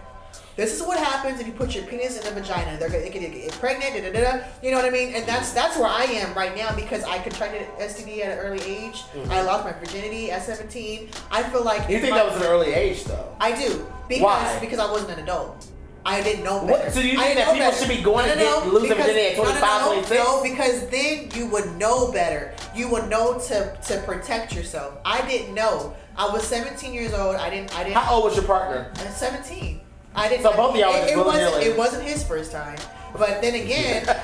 [0.55, 2.77] this is what happens if you put your penis in the vagina.
[2.77, 5.15] They're gonna get, get pregnant, da, da, da, you know what I mean?
[5.15, 8.61] And that's that's where I am right now because I contracted STD at an early
[8.63, 8.95] age.
[9.13, 9.31] Mm-hmm.
[9.31, 11.09] I lost my virginity at 17.
[11.31, 13.35] I feel like You think my- that was an early age though?
[13.39, 14.57] I do because Why?
[14.59, 15.65] because I wasn't an adult.
[16.05, 16.91] I didn't know What- better.
[16.91, 17.77] so you think that people better.
[17.77, 20.23] should be going to get- lose their because- virginity at no, no, no, 26?
[20.23, 22.53] No, because then you would know better.
[22.75, 24.95] You would know to to protect yourself.
[25.05, 25.95] I didn't know.
[26.17, 27.37] I was 17 years old.
[27.37, 27.73] I didn't.
[27.75, 27.95] I didn't.
[27.95, 28.91] How old was your partner?
[28.99, 29.79] At 17.
[30.15, 30.43] I didn't.
[30.43, 31.63] So both of y'all it, it wasn't.
[31.63, 32.77] It wasn't his first time.
[33.17, 34.15] But then again, but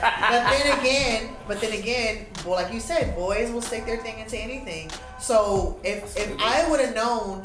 [0.50, 4.38] then again, but then again, well, like you said, boys will stick their thing into
[4.38, 4.90] anything.
[5.20, 7.44] So if if I would have known,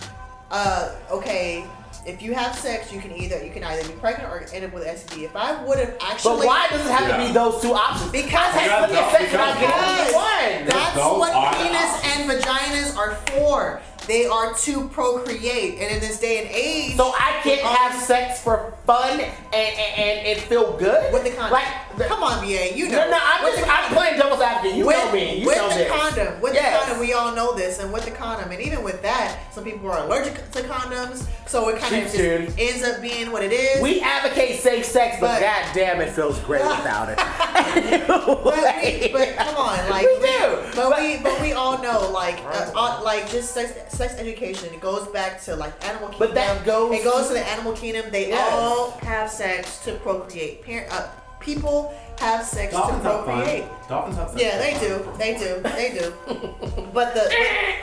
[0.51, 1.65] uh, okay,
[2.07, 4.73] if you have sex, you can either you can either be pregnant or end up
[4.73, 5.25] with STD.
[5.25, 8.11] If I would have actually, But why does it have to be those two options?
[8.11, 10.69] Because I had Because plenty of sex without because- getting one.
[10.69, 12.15] That's what are penis options.
[12.17, 13.83] and vaginas are for.
[14.07, 18.01] They are to procreate, and in this day and age, So I can't all have
[18.01, 21.53] sex for fun and, and, and it feel good with the condom.
[21.53, 22.99] Like, the- come on, BA, you know.
[23.05, 24.77] no, no, I'm With just I'm playing devil's advocate.
[24.77, 25.41] You with, know me.
[25.41, 25.91] You with know the this.
[25.91, 26.41] condom,
[27.05, 29.99] we all know this, and with the condom, and even with that, some people are
[30.05, 33.83] allergic to condoms, so it kind of just ends up being what it is.
[33.83, 37.19] We advocate safe sex, but, But- god damn, it feels great without it.
[38.07, 40.63] but, we, but come on, like We do.
[40.75, 44.73] but, we but we all know like uh, uh, like just sex, sex education.
[44.73, 46.29] It goes back to like animal kingdom.
[46.29, 48.11] But that goes It goes to the animal kingdom.
[48.11, 48.53] They Yes.
[48.53, 50.63] all have sex to procreate.
[50.65, 51.09] Parent, uh,
[51.41, 53.35] people have sex Dolphins to have fun.
[53.37, 53.65] procreate.
[53.89, 54.41] Dolphins have sex.
[54.43, 55.09] Yeah, they do.
[55.19, 55.61] They do.
[55.63, 56.13] They do.
[56.95, 57.29] But the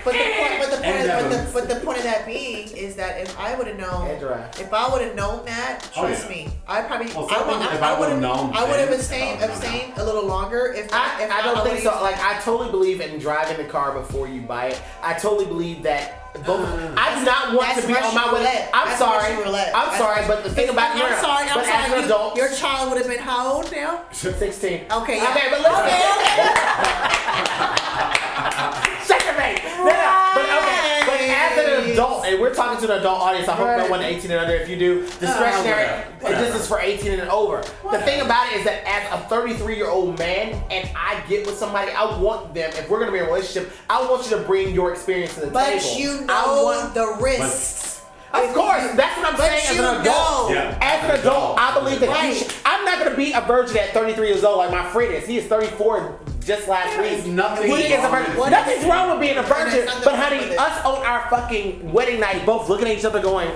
[0.06, 1.54] but the point but the point And but the, Evans.
[1.54, 4.90] but the point of that being is that if I would have known if I
[4.90, 6.30] would have known that, Oh, trust yeah.
[6.46, 8.90] me, I probably Well, I would sometimes I I would would've known I would have
[8.92, 11.90] abstained I would've known abstained a little longer if I, if I don't think so.
[12.02, 14.82] Like I totally believe in driving the car before you buy it.
[15.04, 16.18] I totally believe that.
[16.46, 16.94] Both, mm.
[16.98, 18.40] I do not want to be on my Russian way.
[18.40, 18.72] roulette.
[18.74, 19.34] I'm That's sorry.
[19.36, 21.68] I'm That's sorry, but the thing about I'm you're, sorry, I'm sorry.
[21.68, 24.06] as an you- adult, your child would have been how old now?
[24.30, 24.86] 16.
[24.91, 25.32] Okay, yeah.
[25.32, 25.74] Okay, but listen.
[25.82, 27.51] Okay, okay.
[29.07, 29.59] Shut your face.
[29.63, 30.32] No, no.
[30.36, 31.01] But okay.
[31.07, 33.89] But as an adult, and we're talking to an adult audience, I hope no Right.
[33.89, 34.53] one 18 and under.
[34.53, 35.84] If you do, discretionary.
[35.86, 36.45] Oh, whatever, whatever.
[36.45, 37.63] This is for 18 and over.
[37.91, 41.45] The thing about it is that as a 33 year old man, and I get
[41.47, 42.72] with somebody, I want them.
[42.76, 45.41] If we're gonna be in a relationship, I want you to bring your experience to
[45.41, 45.82] the But table.
[45.82, 48.01] But you I know want- the risks.
[48.34, 50.06] Of If course, you- that's what I'm but saying as an adult.
[50.06, 50.50] know.
[50.56, 50.78] Yeah.
[50.82, 52.30] As an adult, I believe that Right.
[52.30, 55.14] you should, I'm not gonna be a virgin at 33 years old like my friend
[55.14, 55.26] is.
[55.28, 56.14] He is 34
[56.46, 57.12] just last There week.
[57.12, 58.40] is nothing he is a wrong virgin.
[58.40, 58.50] with.
[58.52, 62.70] Nothing's wrong with being a virgin, but honey, us on our fucking wedding night, both
[62.70, 63.50] looking at each other, going,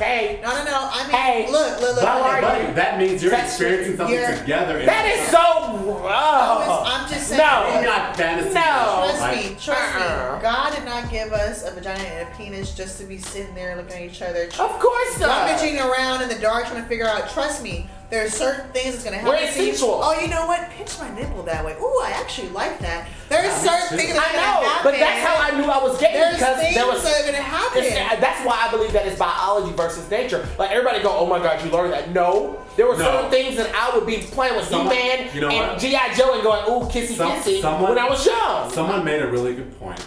[0.00, 0.88] "Hey, No, no, no.
[0.92, 2.04] I mean, Hey, look, look, look.
[2.04, 2.68] how are look.
[2.68, 2.74] you?
[2.74, 4.84] That means you're That's- experiencing something you're- together.
[4.84, 7.40] that is so wrong." I'm just saying.
[7.40, 7.70] No.
[7.74, 8.54] You're not fantasy.
[8.54, 8.60] No.
[8.60, 10.36] Trust Like, me, trust Uh-uh.
[10.36, 10.42] me.
[10.42, 13.76] God did not give us a vagina and a penis just to be sitting there
[13.76, 15.46] looking at each other, Of course not.
[15.48, 17.30] rummaging around in the dark trying to figure out.
[17.32, 19.30] Trust me, there's certain things that's gonna happen.
[19.30, 19.74] We're to you.
[19.82, 20.68] Oh, you know what?
[20.70, 21.76] Pinch my nipple that way.
[21.80, 23.08] Ooh, I actually like that.
[23.28, 23.96] There are certain too.
[23.96, 24.90] things that's I gonna know, happen.
[24.92, 27.24] but that's how I knew I was gay There's because things there was that are
[27.26, 28.20] gonna happen.
[28.20, 30.46] That's why I believe that it's biology versus nature.
[30.58, 32.10] Like everybody go, oh my god, you learned that.
[32.10, 33.04] No, there were No.
[33.04, 35.80] certain things that I would be playing with Someone- He-Man you know and?
[35.80, 38.70] GI Joe and going, ooh, kissy Some- kissy someone- when I was young.
[38.72, 40.04] Someone made a really good point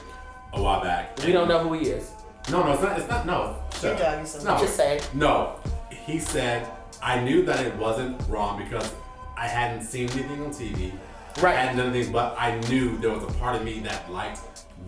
[0.54, 1.18] a while back.
[1.26, 2.10] We don't know who he is.
[2.51, 2.99] No, no, it's not.
[2.99, 3.26] It's not.
[3.26, 3.56] No.
[3.72, 4.20] Good Shut job, up.
[4.20, 4.43] you son.
[4.43, 4.60] No.
[4.60, 5.01] Just saying.
[5.14, 5.56] No.
[5.89, 6.68] He said,
[7.04, 8.93] I knew that it wasn't wrong because
[9.38, 10.93] I hadn't seen anything on TV.
[11.41, 11.56] Right.
[11.58, 14.39] I hadn't done anything, but I knew there was a part of me that liked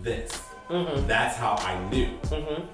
[0.02, 0.32] this.
[0.70, 1.06] Mm-hmm.
[1.06, 2.08] That's how I knew.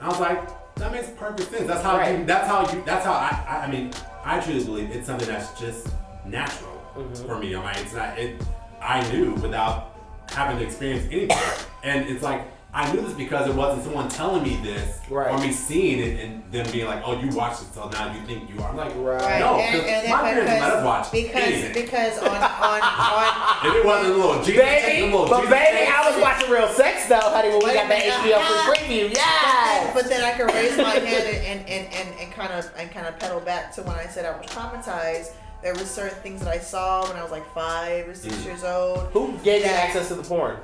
[0.01, 1.67] I was like, that makes perfect sense.
[1.67, 1.97] That's how.
[1.97, 2.19] Right.
[2.21, 2.83] You, that's how you.
[2.87, 3.57] That's how I, I.
[3.67, 3.91] I mean,
[4.25, 5.89] I truly believe it's something that's just
[6.25, 7.27] natural Mm-hmm.
[7.27, 7.55] for me.
[7.55, 8.19] I'm like, it's not.
[8.19, 8.41] It.
[8.81, 9.97] I knew without
[10.31, 11.37] having to experience anything,
[11.83, 12.43] and it's like.
[12.75, 15.31] I knew this because it wasn't someone telling me this Right.
[15.31, 18.21] or me seeing it and them being like, "Oh, you watched it, so now you
[18.25, 19.21] think you are." I'm like, Right.
[19.21, 21.73] Right, No, and, 'cause and my parents because, let us watch because anything.
[21.85, 25.51] because on on on If it wasn't a little Jesus, Baby, a little but Jesus
[25.59, 28.37] baby, I was watching Real Sex though, honey, when we Wait got a that HBO
[28.39, 28.75] uh-huh.
[28.75, 29.09] free preview.
[29.11, 29.85] But Yeah.
[29.85, 32.91] then, but then I could raise my hand and, and, and, and kind of and
[32.91, 35.33] kind of pedal back to when I said I was traumatized.
[35.63, 38.45] There were certain things that I saw when I was like five or six Mm.
[38.47, 39.11] years old.
[39.13, 40.57] Who gave you access to the porn?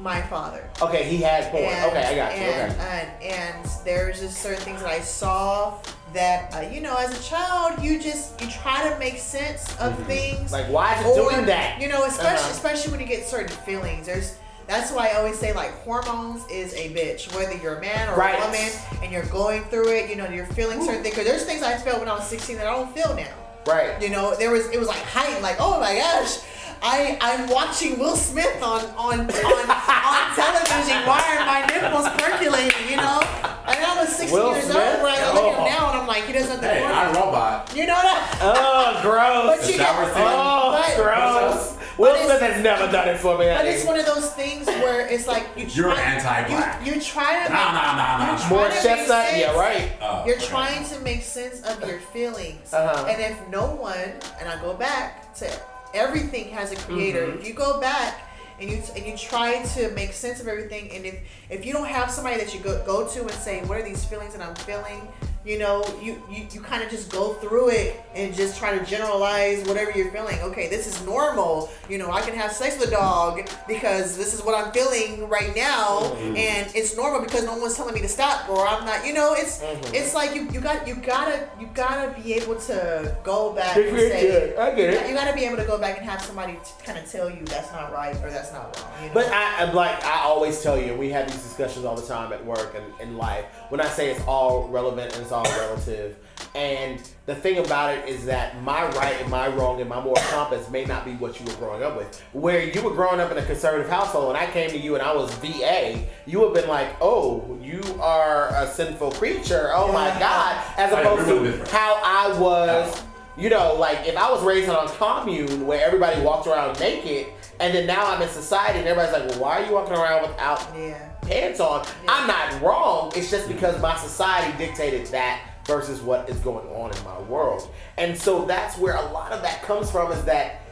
[0.00, 0.68] My father.
[0.82, 1.64] Okay, he has porn.
[1.64, 2.42] And, okay, I got you.
[2.44, 3.10] And, Okay.
[3.20, 5.78] and and there's just certain things that I saw
[6.12, 9.98] that uh, you know, as a child, you just you try to make sense of
[10.06, 10.52] things.
[10.52, 11.80] Like, why is it doing that?
[11.80, 12.50] You know, especially Uh-huh.
[12.52, 14.06] especially when you get certain feelings.
[14.06, 14.36] There's
[14.66, 17.32] that's why I always say like hormones is a bitch.
[17.34, 18.36] Whether you're a man or Right.
[18.38, 18.70] a woman
[19.02, 21.14] and you're going through it, you know, you're feeling certain things.
[21.14, 23.32] Cause there's things I felt when I was 16 that I don't feel now.
[23.66, 24.00] Right.
[24.02, 26.38] You know, there was it was like heightened, like oh my gosh,
[26.82, 29.26] I I'm watching Will Smith on on on, on
[30.36, 31.06] television.
[31.06, 32.90] Why are my nipples percolating?
[32.90, 33.20] You know,
[33.66, 34.76] and I was 16 Will years Smith?
[34.76, 35.02] old.
[35.02, 35.64] Where I look at Oh.
[35.64, 37.16] him now and I'm like, he doesn't have the Hey, hormones.
[37.16, 37.72] I robot.
[37.76, 38.38] You know that?
[38.42, 39.58] Oh, gross.
[39.58, 40.22] But you shower get, scene.
[40.26, 41.72] Oh, but, gross.
[41.98, 43.46] Will Smith has never done it for me.
[43.46, 46.86] But it's one of those things where it's like you You're try, anti-black.
[46.86, 48.42] You, you try to Nah, nah, nah, nah.
[48.44, 49.26] you More to make chestnut?
[49.34, 49.92] Yeah, right.
[50.02, 50.44] Oh, You're okay.
[50.46, 52.72] trying to make sense of your feelings.
[52.74, 53.06] Uh-huh.
[53.08, 55.50] And if no one, and I go back to
[55.94, 57.26] everything has a creator.
[57.26, 57.40] Mhm.
[57.40, 58.20] If you go back
[58.60, 61.16] and you and you try to make sense of everything, and if
[61.50, 64.04] if you don't have somebody that you go go to and say, what are these
[64.04, 65.08] feelings that I'm feeling?
[65.46, 68.84] You know, you you, you kind of just go through it and just try to
[68.84, 70.40] generalize whatever you're feeling.
[70.40, 71.70] Okay, this is normal.
[71.88, 75.28] You know, I can have sex with a dog because this is what I'm feeling
[75.28, 76.36] right now, Mhm.
[76.36, 79.06] and it's normal because no one's telling me to stop or I'm not.
[79.06, 79.94] You know, it's Mhm.
[79.94, 83.96] it's like you, you got you gotta you gotta be able to go back and
[83.96, 84.56] say good.
[84.58, 85.08] I get it.
[85.08, 87.70] you gotta be able to go back and have somebody kind of tell you that's
[87.70, 88.90] not right or that's not wrong.
[89.00, 89.14] You know?
[89.14, 92.32] But I, I'm like I always tell you, we have these discussions all the time
[92.32, 93.44] at work and in life.
[93.68, 96.16] When I say it's all relevant and it's all relative,
[96.54, 100.22] and the thing about it is that my right and my wrong and my moral
[100.30, 102.20] compass may not be what you were growing up with.
[102.32, 105.02] Where you were growing up in a conservative household, and I came to you and
[105.02, 109.70] I was VA, you would have been like, "Oh, you are a sinful creature.
[109.74, 113.02] Oh my God!" As opposed to how I was.
[113.38, 117.26] You know, like if I was raised on a commune where everybody walked around naked,
[117.60, 120.22] and then now I'm in society and everybody's like, well, why are you walking around
[120.22, 121.10] without yeah.
[121.26, 121.86] Pants on?
[122.08, 123.12] I'm not wrong.
[123.14, 127.70] It's just because my society dictated that versus what is going on in my world.
[127.98, 130.62] And so that's where a lot of that comes from is that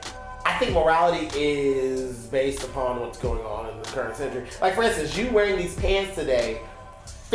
[0.46, 4.46] I think morality is based upon what's going on in the current century.
[4.60, 6.60] Like, for instance, you wearing these pants today.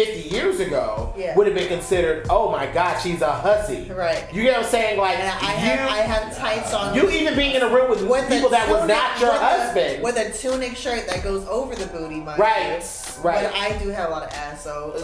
[0.06, 1.36] 50 years ago Yeah.
[1.36, 3.84] would have been considered, oh my god, she's a hussy.
[3.92, 4.24] Right.
[4.34, 4.98] You get what I'm saying?
[4.98, 6.96] Like, I you, have I have tights on.
[6.96, 9.42] you even being in a room with, with people a that was not your with
[9.42, 10.04] a- husband.
[10.04, 12.80] with a tunic shirt that goes over the booty, mind Right,
[13.24, 13.44] right.
[13.52, 14.94] But I do have a lot of ass, so.
[14.96, 15.02] You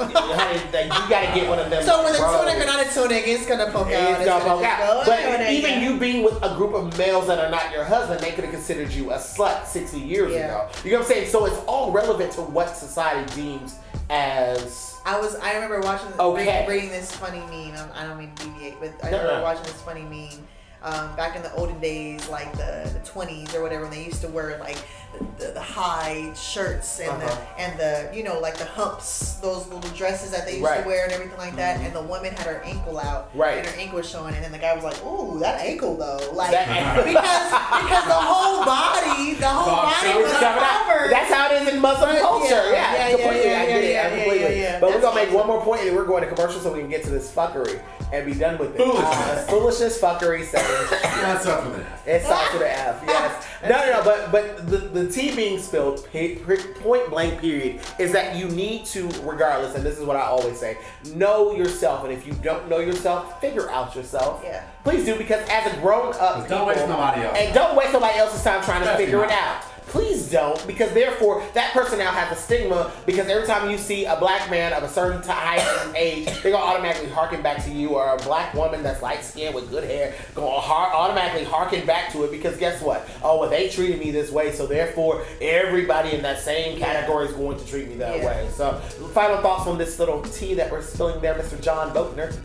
[1.10, 1.84] gotta get one of them.
[1.90, 4.12] so with a tunic or not a tunic, it's gonna poke out.
[4.22, 5.06] It's gonna poke out.
[5.06, 7.84] But "Oh, even yeah." you being with a group of males that are not your
[7.84, 10.46] husband, they could have considered you a slut 60 years Yeah.
[10.46, 10.68] ago.
[10.86, 11.28] You know what I'm saying?
[11.30, 13.76] So it's all relevant to what society deems
[14.10, 14.98] as.
[15.06, 15.36] I was.
[15.36, 16.08] I remember watching.
[16.20, 16.66] Okay.
[16.66, 17.76] Reading, reading this funny meme.
[17.80, 19.44] Um, I don't mean to deviate, but I No, remember no.
[19.44, 20.46] watching this funny meme.
[20.84, 24.22] Um, back in the olden days, like the, the 20s or whatever, when they used
[24.22, 24.78] to wear like
[25.20, 27.28] the, the, the high shirts and Uh-huh.
[27.58, 30.82] the and the you know like the humps, those little dresses that they used Right.
[30.82, 31.80] to wear and everything like that.
[31.80, 33.58] And the woman had her ankle out, Right.
[33.60, 36.20] And her ankle was showing, and then the guy was like, "Ooh, that ankle though,"
[36.34, 37.04] like That ankle.
[37.04, 37.52] because
[37.86, 40.86] because the whole body, the whole Fuck, body was It's coming out.
[40.88, 41.12] covered.
[41.12, 42.48] That's how it is in Muslim Right, culture.
[42.50, 43.50] yeah, Yeah, yeah, completely.
[43.50, 43.92] yeah, I get yeah, it.
[43.94, 44.56] yeah, I completely.
[44.62, 44.80] yeah, yeah.
[44.80, 45.38] But we're That's gonna make awesome.
[45.40, 47.80] one more point and we're going to commercial so we can get to this fuckery
[48.14, 48.78] and be done with it.
[48.78, 49.10] Foolishness.
[49.10, 50.90] Uh, foolishness, fuckery, settings.
[51.02, 52.00] That's up with that.
[52.06, 53.04] It's starts with an F.
[53.08, 53.48] Yes.
[53.66, 54.04] No, no, no.
[54.04, 57.40] But but the, the tea being spilled, pe- pe- point blank.
[57.42, 57.82] Period.
[58.00, 60.78] Is that you need to, regardless, and this is what I always say:
[61.14, 62.04] know yourself.
[62.04, 64.42] And if you don't know yourself, figure out yourself.
[64.44, 64.64] Yeah.
[64.84, 67.38] Please do because as a grown up, Don't waste nobody else.
[67.38, 69.64] and don't waste somebody else's time trying to Definitely figure it out.
[69.88, 72.92] Please don't, because therefore that person now has a stigma.
[73.06, 76.26] Because every time you see a black man of a certain t- height and age,
[76.42, 79.70] they're gonna automatically harken back to you, or a black woman that's light skinned with
[79.70, 82.32] good hair, gonna har- automatically harken back to it.
[82.32, 83.08] Because guess what?
[83.24, 87.34] Oh, well, they treated me this way, so therefore everybody in that same category is
[87.34, 88.26] going to treat me that Yeah.
[88.26, 88.48] way.
[88.56, 88.74] So,
[89.14, 91.62] final thoughts on this little tea that we're spilling there, Mr.
[91.62, 92.36] John Boatner.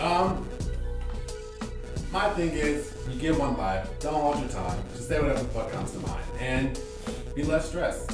[0.00, 0.48] Um,
[2.12, 3.88] my thing is, you give one life.
[4.00, 4.82] Don't hold your tongue.
[4.94, 6.78] Just say whatever the fuck comes to mind, and
[7.34, 8.08] be less stressed.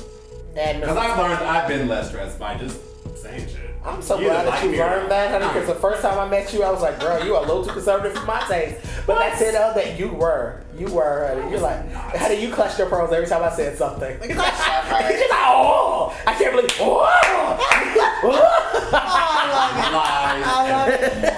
[0.54, 2.80] Because I've learned I've been less stressed by just
[3.16, 3.70] saying shit.
[3.84, 5.46] I'm so You glad that you learned that, honey.
[5.52, 7.64] Because the first time I met you, I was like, "Girl, you are a little
[7.64, 9.72] too conservative for my taste." But that's it, though.
[9.74, 11.50] That you were, you were, honey.
[11.50, 12.16] You're like, not.
[12.16, 14.18] how do you clutch your pearls every time I said something?
[14.20, 15.10] Like, clutch your pearls.
[15.10, 17.00] She's like, "Oh, I can't believe." Oh,
[18.24, 18.38] Lies.
[18.96, 21.30] I love and more.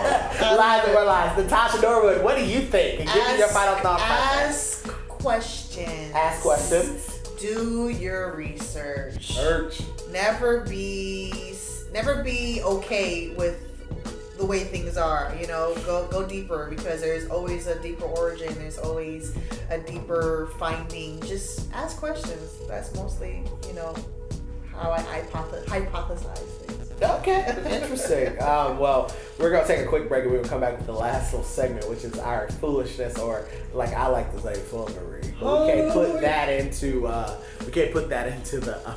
[0.54, 1.36] lies and more lies.
[1.36, 3.00] Natasha Norwood, what do you think?
[3.00, 4.46] And give me your final thought that.
[4.48, 6.14] Ask questions.
[6.14, 7.18] Ask questions.
[7.40, 9.34] Do your research.
[9.34, 9.82] Search.
[10.10, 11.54] Never be
[11.92, 13.62] never be okay with
[14.36, 15.34] the way things are.
[15.40, 18.54] You know, go go deeper because there's always a deeper origin.
[18.58, 19.34] There's always
[19.70, 21.20] a deeper finding.
[21.22, 22.52] Just ask questions.
[22.68, 23.94] That's mostly you know
[24.72, 26.85] how I hypothesize things.
[27.02, 28.40] Okay, interesting.
[28.42, 30.92] um, well, we're gonna take a quick break and we're gonna come back with the
[30.92, 35.22] last little segment, which is our foolishness, or like I like to say, foolery.
[35.38, 37.06] But we can't put that into.
[37.06, 37.36] Uh,
[37.66, 38.78] we can't put that into the.
[38.88, 38.94] Uh,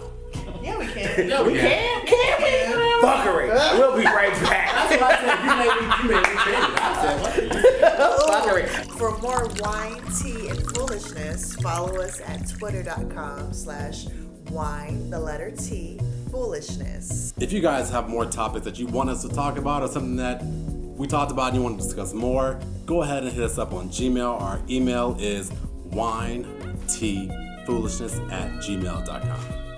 [0.63, 1.27] Yeah, we can.
[1.29, 3.07] Yeah, we we can, can we?
[3.07, 3.49] Fuckery.
[3.77, 4.73] We'll be right back.
[4.89, 5.37] That's what I said.
[5.43, 6.79] You made me, you made me change.
[6.79, 7.51] I said.
[8.29, 8.97] Fuckery.
[8.97, 14.05] For more wine, tea, and foolishness, follow us at twitter.com slash
[14.51, 15.99] wine, the letter T,
[16.31, 17.33] foolishness.
[17.39, 20.15] If you guys have more topics that you want us to talk about or something
[20.17, 23.57] that we talked about and you want to discuss more, go ahead and hit us
[23.57, 24.41] up on Gmail.
[24.41, 25.51] Our email is
[25.85, 26.45] wine
[26.87, 27.31] tea,
[27.65, 29.68] foolishness at gmail.com.